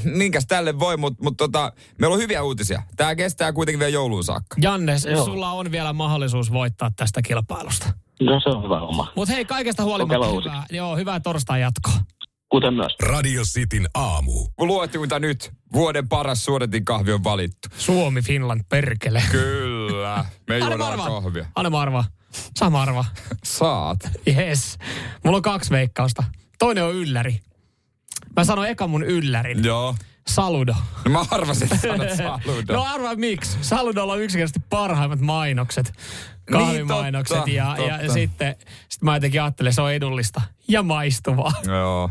minkäs 0.05 0.47
tälle 0.47 0.79
voi, 0.79 0.97
mutta 0.97 1.23
mut 1.25 1.37
tota, 1.37 1.73
meillä 1.99 2.15
on 2.15 2.21
hyviä 2.21 2.43
uutisia. 2.43 2.83
Tää 2.97 3.15
kestää 3.15 3.53
kuitenkin 3.53 3.79
vielä 3.79 3.91
jouluun 3.93 4.25
saakka. 4.25 4.57
Janne, 4.63 4.97
Joo. 5.11 5.25
sulla 5.25 5.51
on 5.53 5.71
vielä 5.73 5.93
mahdollisuus 5.93 6.53
voittaa 6.53 6.91
tästä 6.97 7.23
kilpailusta. 7.23 7.93
No 8.21 8.41
se 8.41 8.49
on 8.49 8.65
hyvä 8.65 8.81
homma. 8.81 9.13
Mutta 9.17 9.35
hei, 9.35 9.45
kaikesta 9.45 9.85
huolimatta 9.85 10.27
hyvää, 10.29 10.67
joo, 10.71 10.97
hyvää 10.97 11.21
torstai 11.21 11.61
jatkoa. 11.61 11.95
Kuten 12.53 12.75
myös. 12.75 12.97
Radio 13.03 13.43
Cityn 13.43 13.89
aamu. 13.95 14.47
Kun 14.57 14.69
luettuinta 14.69 15.19
nyt, 15.19 15.53
vuoden 15.73 16.09
paras 16.09 16.45
suodatin 16.45 16.85
kahvi 16.85 17.13
on 17.13 17.25
valittu. 17.25 17.69
Suomi, 17.79 18.23
Finland, 18.23 18.61
perkele. 18.69 19.23
Kyllä. 19.31 20.25
Me 20.49 20.55
Anna 20.55 20.67
juodaan 20.69 20.93
arvaa. 20.93 21.07
kahvia. 21.07 21.47
Anna 21.55 21.71
mä 21.71 21.81
arvaa. 21.81 22.05
Sama 22.57 22.83
arva. 22.83 23.05
Saat. 23.45 23.99
Yes. 24.27 24.79
Mulla 25.25 25.37
on 25.37 25.43
kaksi 25.43 25.71
veikkausta. 25.71 26.25
Toinen 26.59 26.85
on 26.85 26.95
ylläri. 26.95 27.41
Mä 28.37 28.45
sanoin 28.45 28.71
eka 28.71 28.87
mun 28.87 29.03
yllärin. 29.03 29.65
Joo. 29.65 29.95
Saludo. 30.27 30.75
No 31.05 31.11
mä 31.11 31.25
arvasin, 31.31 31.63
että 31.63 31.89
sanot 31.89 32.17
saludo. 32.17 32.73
No 32.73 32.83
arvaa 32.83 33.15
miksi. 33.15 33.59
Saludolla 33.61 34.13
on 34.13 34.21
yksinkertaisesti 34.23 34.67
parhaimmat 34.71 35.21
mainokset. 35.21 35.93
Kahvimainokset. 36.53 37.37
totta, 37.37 37.51
ja, 37.51 37.77
ja, 37.87 37.99
totta. 37.99 38.13
sitten 38.13 38.57
sit 38.89 39.03
mä 39.03 39.17
jotenkin 39.17 39.43
ajattelin, 39.43 39.73
se 39.73 39.83
on 39.83 39.93
edullista 39.93 40.41
ja 40.69 40.83
maistuvaa. 40.83 41.53
Joo. 41.67 42.11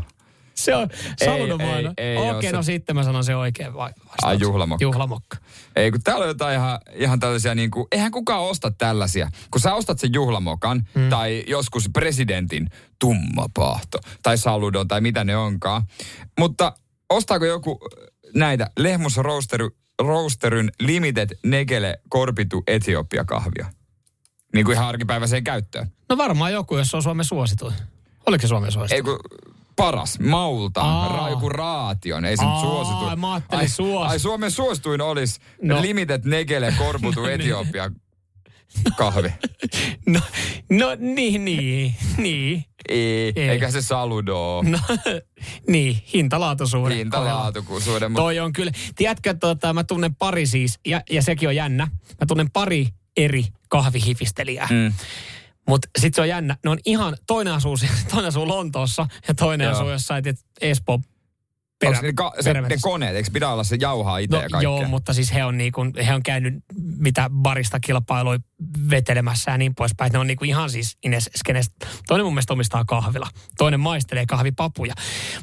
Se 0.64 0.74
on 0.74 0.88
ei, 1.20 1.88
ei 1.96 2.16
oo 2.16 2.36
Okei, 2.36 2.50
se- 2.50 2.56
no 2.56 2.62
sitten 2.62 2.96
mä 2.96 3.02
sanon 3.02 3.24
se 3.24 3.36
oikein 3.36 3.74
vai-. 3.74 3.92
Ai, 4.22 4.36
juhlamokka. 4.40 4.84
Juhlamokka. 4.84 5.36
Ei, 5.76 5.90
kun 5.90 6.02
täällä 6.02 6.22
on 6.22 6.28
jotain 6.28 6.56
ihan, 6.56 6.78
ihan 6.94 7.20
tällaisia, 7.20 7.54
niin 7.54 7.70
kuin, 7.70 7.86
eihän 7.92 8.12
kukaan 8.12 8.42
osta 8.42 8.70
tällaisia. 8.70 9.30
Kun 9.50 9.60
sä 9.60 9.74
ostat 9.74 9.98
sen 9.98 10.10
juhlamokan, 10.14 10.88
mm. 10.94 11.08
tai 11.08 11.44
joskus 11.46 11.90
presidentin 11.92 12.68
tumma 12.98 13.46
paahto, 13.54 13.98
tai 14.22 14.38
saludon, 14.38 14.88
tai 14.88 15.00
mitä 15.00 15.24
ne 15.24 15.36
onkaan. 15.36 15.82
Mutta 16.38 16.72
ostaako 17.10 17.44
joku 17.46 17.80
näitä 18.34 18.70
Lehmus 18.78 19.16
Roastery, 19.16 19.68
Roasteryn 20.02 20.72
Limited 20.80 21.30
Negele 21.44 21.98
Korpitu 22.08 22.62
Etiopia 22.66 23.24
kahvia? 23.24 23.66
Niin 24.54 24.64
kuin 24.64 24.74
ihan 24.74 24.88
arkipäiväiseen 24.88 25.44
käyttöön. 25.44 25.92
No 26.08 26.16
varmaan 26.16 26.52
joku, 26.52 26.76
jos 26.76 26.88
se 26.88 26.96
on 26.96 27.02
Suomen 27.02 27.24
suosituin. 27.24 27.74
Oliko 28.26 28.42
se 28.42 28.48
Suomen 28.48 28.72
suosituin? 28.72 28.96
Ei 28.96 29.02
kun 29.02 29.18
paras, 29.76 30.18
maulta, 30.20 30.80
Aa. 30.80 31.30
joku 31.30 31.48
raation, 31.48 32.24
ei 32.24 32.36
se 32.36 32.42
nyt 32.44 32.52
Aa, 32.52 32.60
suosituin. 32.60 33.20
mä 33.20 33.32
ai, 33.48 33.68
suos- 33.68 34.08
ai 34.10 34.18
Suomen 34.18 34.50
suosituin 34.50 35.00
olisi 35.00 35.40
No. 35.62 35.74
no. 35.76 35.82
Limited 35.82 36.20
Negele 36.24 36.74
Korputu 36.78 37.24
Etiopia 37.34 37.90
kahvi. 38.96 39.32
No, 40.06 40.20
no 40.70 40.86
niin, 40.98 41.44
niin, 41.44 41.94
niin. 42.16 42.64
Ei, 42.88 43.32
Ei. 43.36 43.48
eikä 43.48 43.70
se 43.70 43.82
saludo. 43.82 44.62
No, 44.64 44.78
niin, 45.68 46.02
hintalaatuisuuden. 46.14 46.96
Hinta 46.96 47.16
kohdalla. 47.16 47.40
laatukuisuuden, 47.40 48.12
mutta 48.12 48.22
Toi 48.22 48.38
on 48.40 48.52
kyllä. 48.52 48.72
Tiedätkö, 48.94 49.34
tota, 49.34 49.72
mä 49.74 49.84
tunnen 49.84 50.14
pari 50.14 50.46
siis, 50.46 50.78
ja, 50.86 51.02
ja 51.10 51.22
sekin 51.22 51.48
on 51.48 51.56
jännä. 51.56 51.84
Mä 52.20 52.26
tunnen 52.28 52.50
pari 52.50 52.88
eri 53.16 53.44
kahvihifistelijää. 53.68 54.68
mm, 54.70 54.92
Mutta 55.68 55.88
sitten 55.98 56.16
se 56.16 56.20
on 56.20 56.28
jännä. 56.28 56.56
Ne 56.64 56.70
on 56.70 56.78
ihan, 56.86 57.16
toinen 57.26 57.52
asuu, 57.52 57.76
toinen 58.10 58.28
asuu 58.28 58.48
Lontoossa 58.48 59.06
ja 59.28 59.34
toinen 59.34 59.64
Joo. 59.64 59.74
asuu 59.74 59.90
jossain, 59.90 60.22
tiedät, 60.22 60.40
Espoo 60.60 61.00
onko 61.88 62.02
ne, 62.02 62.12
ka, 62.12 62.32
se, 62.40 62.54
ne 62.54 62.76
koneet, 62.82 63.16
eikö 63.16 63.30
pitää 63.32 63.52
olla 63.52 63.64
se 63.64 63.76
jauhaa 63.80 64.18
itse 64.18 64.36
No 64.36 64.42
ja 64.42 64.48
kaikkea? 64.48 64.70
joo, 64.70 64.88
mutta 64.88 65.12
siis 65.12 65.34
he 65.34 65.44
on, 65.44 65.58
niinku, 65.58 65.80
he 66.06 66.14
on 66.14 66.22
käynyt 66.22 66.54
mitä 66.98 67.30
barista 67.30 67.80
kilpailui 67.80 68.38
vetelemässä 68.90 69.50
ja 69.50 69.58
niin 69.58 69.74
poispäin. 69.74 70.12
Ne 70.12 70.18
on 70.18 70.26
niinku 70.26 70.44
ihan 70.44 70.70
siis 70.70 70.96
Ines 71.04 71.30
Skenestä. 71.36 71.86
Toinen 72.06 72.24
mun 72.26 72.34
mielestä 72.34 72.52
omistaa 72.52 72.84
kahvila. 72.84 73.28
Toinen 73.58 73.80
maistelee 73.80 74.26
kahvipapuja. 74.26 74.94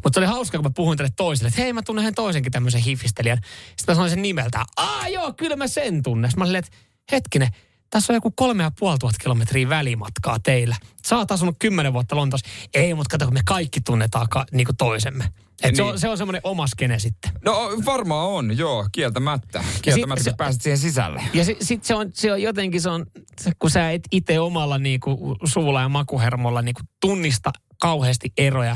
Mutta 0.03 0.17
se 0.17 0.19
oli 0.19 0.27
hauska, 0.27 0.57
kun 0.57 0.65
mä 0.65 0.71
puhuin 0.75 0.97
tälle 0.97 1.11
toiselle, 1.15 1.47
että 1.47 1.61
hei 1.61 1.73
mä 1.73 1.81
tunnen 1.81 2.03
yhden 2.03 2.15
toisenkin 2.15 2.51
tämmöisen 2.51 2.81
hifistelijän. 2.81 3.37
Sitten 3.67 3.93
mä 3.93 3.95
sanoin 3.95 4.09
sen 4.09 4.21
nimeltään. 4.21 4.65
Aa 4.77 5.07
joo, 5.07 5.33
kyllä 5.33 5.55
mä 5.55 5.67
sen 5.67 6.03
tunnen. 6.03 6.31
Sitten 6.31 6.41
mä 6.41 6.49
olin, 6.49 6.55
että 6.55 6.71
hetkinen, 7.11 7.49
tässä 7.89 8.13
on 8.13 8.15
joku 8.15 8.31
kolme 8.31 8.63
ja 8.63 8.71
puoli 8.79 8.97
tuhatta 8.97 9.23
kilometriä 9.23 9.69
välimatkaa 9.69 10.39
teillä. 10.39 10.75
Sä 11.07 11.17
oot 11.17 11.31
asunut 11.31 11.55
kymmenen 11.59 11.93
vuotta 11.93 12.15
Lontoossa. 12.15 12.49
Ei, 12.73 12.93
mutta 12.93 13.11
kato, 13.11 13.25
kun 13.25 13.33
me 13.33 13.41
kaikki 13.45 13.81
tunnetaan 13.81 14.29
ka, 14.29 14.45
niinku 14.51 14.73
toisemme. 14.77 15.23
Et 15.63 15.75
se, 15.75 15.81
Niin. 15.81 15.91
on, 15.91 15.99
se 15.99 16.09
on 16.09 16.17
semmoinen 16.17 16.41
oma 16.43 16.67
skene 16.67 16.99
sitten. 16.99 17.31
No 17.45 17.71
varmaan 17.85 18.27
on, 18.27 18.57
joo, 18.57 18.89
kieltämättä. 18.91 19.63
Kieltämättä, 19.81 20.23
se- 20.23 20.29
kun 20.29 20.37
pääset 20.37 20.61
siihen 20.61 20.77
sisälle. 20.77 21.23
Ja 21.33 21.45
sitten 21.45 21.67
sit 21.67 21.83
se, 21.83 21.95
on, 21.95 22.09
se 22.13 22.31
on 22.33 22.41
jotenkin, 22.41 22.81
se 22.81 22.89
on, 22.89 23.05
se, 23.41 23.51
kun 23.59 23.69
sä 23.69 23.91
et 23.91 24.01
itse 24.11 24.39
omalla 24.39 24.77
niinku, 24.77 25.35
suulla 25.45 25.81
ja 25.81 25.89
makuhermolla 25.89 26.61
niinku, 26.61 26.81
tunnista 27.01 27.51
kauheasti 27.81 28.33
eroja. 28.37 28.75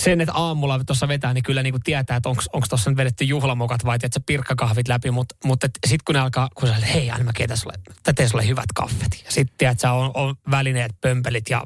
Sen, 0.00 0.20
että 0.20 0.32
aamulla 0.34 0.84
tuossa 0.84 1.08
vetää, 1.08 1.34
niin 1.34 1.44
kyllä 1.44 1.62
niinku 1.62 1.78
tietää, 1.84 2.16
että 2.16 2.28
onko 2.28 2.66
tuossa 2.68 2.90
nyt 2.90 2.96
vedetty 2.96 3.24
juhlamokat 3.24 3.84
vai 3.84 3.98
että 4.02 4.20
pirkkakahvit 4.20 4.88
läpi. 4.88 5.10
Mutta 5.10 5.34
mut, 5.44 5.60
sitten 5.62 6.04
kun 6.04 6.14
ne 6.14 6.20
alkaa, 6.20 6.48
kun 6.54 6.68
sä 6.68 6.74
olet, 6.74 6.94
hei 6.94 7.10
Anna, 7.10 7.24
mä 7.24 7.32
keitän 7.32 7.56
sulle, 7.56 7.74
teen 8.14 8.28
sulle 8.28 8.46
hyvät 8.48 8.72
kaffet. 8.74 9.22
Ja 9.24 9.32
sitten 9.32 9.54
tiedät, 9.58 9.80
sä 9.80 9.92
on, 9.92 10.10
on 10.14 10.34
välineet, 10.50 10.92
pömpelit 11.00 11.50
ja 11.50 11.62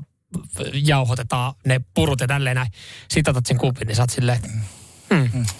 jauhotetaan 0.72 1.54
ne 1.66 1.80
purut 1.94 2.20
ja 2.20 2.26
tälleen 2.26 2.56
näin. 2.56 2.70
Sitten 3.08 3.30
otat 3.32 3.46
sen 3.46 3.58
kupin, 3.58 3.86
niin 3.86 3.96
sä 3.96 4.02
oot 4.02 4.10
silleen, 4.10 4.36
että 4.36 4.48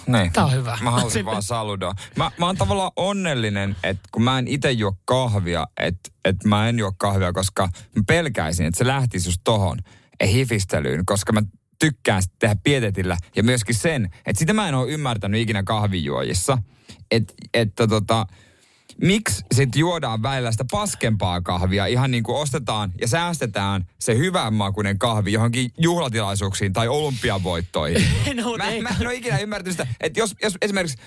Niin. 0.07 0.33
Tää 0.33 0.45
on 0.45 0.53
hyvä. 0.53 0.79
Mä 0.83 0.91
halusin 0.91 1.11
Sitten- 1.11 1.27
vaan 1.27 1.43
saludoa. 1.43 1.95
Mä, 2.17 2.31
mä 2.39 2.47
oon 2.47 2.57
tavallaan 2.57 2.91
onnellinen, 2.97 3.77
että 3.83 4.09
kun 4.13 4.23
mä 4.23 4.39
en 4.39 4.49
itse 4.49 4.71
juo 4.73 4.93
kahvia, 5.05 5.67
että 5.77 6.11
et 6.25 6.45
mä 6.45 6.69
en 6.69 6.79
juo 6.79 6.93
kahvia, 6.99 7.33
koska 7.33 7.69
mä 7.97 8.03
pelkäisin, 8.07 8.67
että 8.67 8.79
se 8.79 8.87
lähtisi 8.87 9.29
just 9.29 9.41
tohon 9.45 9.79
hifistelyyn, 10.27 11.07
koska 11.07 11.33
mä 11.33 11.43
tykkään 11.81 12.23
tehdä 12.39 12.57
pietetillä. 12.65 13.17
Ja 13.37 13.43
myöskin 13.43 13.75
sen, 13.75 14.05
että 14.27 14.39
sitä 14.39 14.53
mä 14.53 14.69
en 14.69 14.75
ole 14.75 14.93
ymmärtänyt 14.93 15.41
ikinä 15.41 15.63
kahvijuojissa, 15.63 16.59
että, 17.11 17.35
että 17.55 17.87
tota, 17.87 18.27
miksi 19.03 19.45
sitten 19.55 19.81
juodaan 19.81 20.23
välillä 20.23 20.53
sitä 20.53 20.65
paskempaa 20.71 21.41
kahvia, 21.41 21.87
ihan 21.87 22.11
niin 22.11 22.23
kuin 22.23 22.37
ostetaan 22.37 22.93
ja 23.01 23.09
säästetään 23.09 23.87
se 23.99 24.19
hyvänmakuinen 24.19 24.99
kahvi 24.99 25.33
johonkin 25.33 25.71
juhlatilaisuuksiin 25.79 26.73
tai 26.73 26.89
olympiavoittoihin. 26.89 28.05
No, 28.35 28.57
mä, 28.57 28.69
ei- 28.69 28.83
mä 28.83 28.89
en 29.01 29.07
ole 29.07 29.15
ikinä 29.15 29.39
ymmärtänyt 29.39 29.73
sitä, 29.73 29.87
että 30.01 30.21
jos, 30.21 30.35
jos 30.43 30.59
esimerkiksi, 30.63 30.99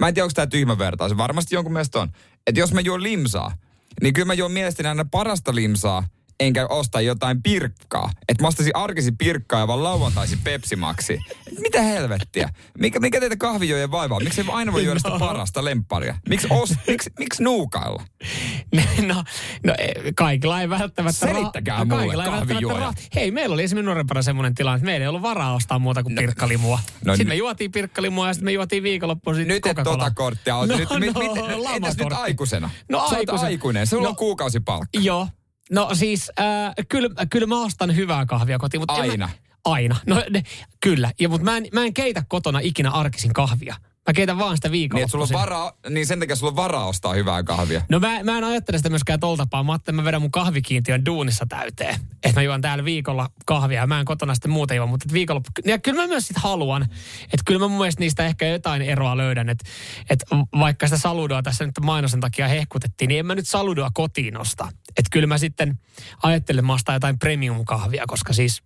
mä 0.00 0.08
en 0.08 0.14
tiedä 0.14 0.24
onko 0.24 0.34
tämä 0.34 0.46
tyhmä 0.46 0.78
vertaus, 0.78 1.16
varmasti 1.16 1.54
jonkun 1.54 1.72
mielestä 1.72 2.00
on, 2.00 2.08
että 2.46 2.60
jos 2.60 2.72
mä 2.72 2.80
juon 2.80 3.02
limsaa, 3.02 3.52
niin 4.02 4.14
kyllä 4.14 4.26
mä 4.26 4.34
juon 4.34 4.52
mielestäni 4.52 4.88
aina 4.88 5.04
parasta 5.10 5.54
limsaa, 5.54 6.04
enkä 6.40 6.66
osta 6.66 7.00
jotain 7.00 7.42
pirkkaa. 7.42 8.10
Että 8.28 8.44
mä 8.44 8.48
ostaisin 8.48 8.76
arkisin 8.76 9.16
pirkkaa 9.16 9.60
ja 9.60 9.68
vaan 9.68 9.84
lauantaisin 9.84 10.38
pepsimaksi. 10.44 11.18
Mitä 11.60 11.82
helvettiä? 11.82 12.48
Mikä, 12.78 13.00
mikä 13.00 13.20
teitä 13.20 13.36
kahvijojen 13.36 13.90
vaivaa? 13.90 14.20
Miksi 14.20 14.40
ei 14.40 14.46
aina 14.52 14.72
voi 14.72 14.84
juoda 14.84 14.98
sitä 15.00 15.08
No. 15.10 15.18
parasta 15.18 15.64
lempparia? 15.64 16.16
Miksi, 16.28 16.46
os, 16.50 16.74
miksi, 16.86 17.10
miksi 17.18 17.42
nuukailla? 17.42 18.02
No, 19.06 19.24
no 19.64 19.74
e, 19.78 19.92
kaikilla 20.16 20.60
ei 20.60 20.68
välttämättä... 20.68 21.26
Selittäkää 21.26 21.84
no, 21.84 21.96
mulle, 21.98 22.24
kahvijuoja. 22.24 22.90
ra- 22.90 22.94
Hei, 23.14 23.30
meillä 23.30 23.54
oli 23.54 23.62
esimerkiksi 23.62 23.86
nuorempana 23.86 24.22
semmoinen 24.22 24.54
tilanne, 24.54 24.76
että 24.76 24.84
meillä 24.86 25.04
ei 25.04 25.08
ollut 25.08 25.22
varaa 25.22 25.54
ostaa 25.54 25.78
muuta 25.78 26.02
kuin 26.02 26.14
pirkkalimua. 26.14 26.78
no 27.04 27.12
sitten 27.12 27.28
me 27.28 27.34
juotiin 27.34 27.72
pirkkalimua 27.72 28.26
ja 28.26 28.34
sitten 28.34 28.44
me 28.44 28.52
juotiin 28.52 28.82
viikonloppuun 28.82 29.36
sit 29.36 29.48
Nyt 29.48 29.66
et 29.66 29.76
tota 29.84 30.10
korttia 30.10 30.56
ole. 30.56 30.66
No, 30.66 30.76
nyt, 30.76 30.90
no, 30.90 30.98
mit, 30.98 31.14
mit, 31.14 31.30
entäs 31.74 31.96
nyt 31.96 32.12
aikuisena? 32.12 32.70
No, 32.88 32.98
aikuisena. 33.00 33.46
aikuinen. 33.48 33.86
Sulla 33.86 34.02
No. 34.02 34.08
on 34.08 34.16
kuukausipalkka. 34.16 35.00
Joo. 35.00 35.28
No 35.70 35.94
siis, 35.94 36.30
äh, 36.40 36.74
kyllä, 36.88 37.10
kyllä 37.30 37.46
mä 37.46 37.60
ostan 37.60 37.96
hyvää 37.96 38.26
kahvia 38.26 38.58
kotiin. 38.58 38.80
Mutta 38.80 38.94
Aina. 38.94 39.26
Mä, 39.26 39.32
aina. 39.64 39.96
No 40.06 40.22
ne, 40.30 40.42
kyllä. 40.80 41.12
Ja, 41.20 41.28
mutta 41.28 41.44
mä 41.44 41.56
en, 41.56 41.66
mä 41.72 41.84
en 41.84 41.94
keitä 41.94 42.22
kotona 42.28 42.58
ikinä 42.58 42.90
arkisin 42.90 43.32
kahvia. 43.32 43.76
Mä 44.08 44.12
keitän 44.12 44.38
vaan 44.38 44.56
sitä 44.56 44.68
Niin, 44.68 44.96
että 44.96 45.06
sulla 45.06 45.24
on 45.24 45.32
varaa, 45.32 45.72
niin 45.88 46.06
sen 46.06 46.20
takia 46.20 46.36
sulla 46.36 46.50
on 46.50 46.56
varaa 46.56 46.86
ostaa 46.86 47.12
hyvää 47.12 47.42
kahvia. 47.42 47.82
No 47.88 48.00
mä, 48.00 48.22
mä 48.24 48.38
en 48.38 48.44
ajattele 48.44 48.78
sitä 48.78 48.88
myöskään 48.88 49.20
tolta 49.20 49.42
tapaa. 49.42 49.62
Mä 49.62 49.72
ajattelin, 49.72 49.94
että 49.94 50.02
mä 50.02 50.06
vedän 50.06 50.22
mun 50.22 50.30
kahvikiintiön 50.30 51.06
duunissa 51.06 51.46
täyteen. 51.48 51.94
Että 51.94 52.40
mä 52.40 52.42
juon 52.42 52.60
täällä 52.60 52.84
viikolla 52.84 53.30
kahvia 53.46 53.80
ja 53.80 53.86
mä 53.86 53.98
en 54.00 54.04
kotona 54.04 54.34
sitten 54.34 54.50
muuta 54.50 54.74
juo. 54.74 54.86
Mutta 54.86 55.06
viikonloppu... 55.12 55.50
Ja 55.64 55.78
kyllä 55.78 56.02
mä 56.02 56.06
myös 56.06 56.28
sit 56.28 56.36
haluan. 56.36 56.82
Että 57.22 57.42
kyllä 57.46 57.60
mä 57.60 57.68
mun 57.68 57.78
mielestä 57.78 58.00
niistä 58.00 58.26
ehkä 58.26 58.46
jotain 58.46 58.82
eroa 58.82 59.16
löydän. 59.16 59.48
Että 59.48 59.64
et 60.10 60.24
vaikka 60.58 60.86
sitä 60.86 60.98
saludoa 60.98 61.42
tässä 61.42 61.66
nyt 61.66 61.80
mainosen 61.80 62.20
takia 62.20 62.48
hehkutettiin, 62.48 63.08
niin 63.08 63.18
en 63.18 63.26
mä 63.26 63.34
nyt 63.34 63.48
saludoa 63.48 63.90
kotiin 63.94 64.40
osta. 64.40 64.68
Että 64.88 65.10
kyllä 65.10 65.26
mä 65.26 65.38
sitten 65.38 65.78
ajattelen, 66.22 66.64
että 66.70 66.90
mä 66.90 66.94
jotain 66.94 67.18
premium-kahvia, 67.18 68.04
koska 68.06 68.32
siis 68.32 68.62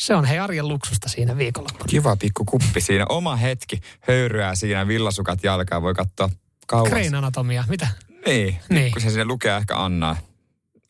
se 0.00 0.14
on 0.14 0.24
hei 0.24 0.38
arjen 0.38 0.68
luksusta 0.68 1.08
siinä 1.08 1.36
viikonloppuna. 1.36 1.88
Kiva 1.88 2.16
pikku 2.16 2.44
kuppi 2.44 2.80
siinä. 2.80 3.06
Oma 3.08 3.36
hetki 3.36 3.80
höyryää 4.00 4.54
siinä, 4.54 4.88
villasukat 4.88 5.44
jalkaan, 5.44 5.82
voi 5.82 5.94
katsoa 5.94 6.30
kauas. 6.66 6.88
Crane 6.88 7.16
anatomia, 7.18 7.64
mitä? 7.68 7.88
Niin, 8.26 8.56
Niin. 8.70 8.92
kun 8.92 9.02
se 9.02 9.08
sinne 9.10 9.24
lukee 9.24 9.56
ehkä 9.56 9.76
Annaa. 9.76 10.16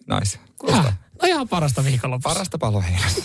Nais. 0.06 0.40
Ah, 0.72 0.84
no 1.22 1.28
ihan 1.28 1.48
parasta 1.48 1.84
viikonlopussa. 1.84 2.28
Parasta 2.34 2.58
paloheinässä. 2.58 3.22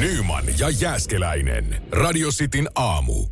Nyman 0.00 0.44
ja 0.58 0.68
Jääskeläinen. 0.70 1.82
Radio 1.92 2.28
Cityn 2.30 2.68
aamu. 2.74 3.26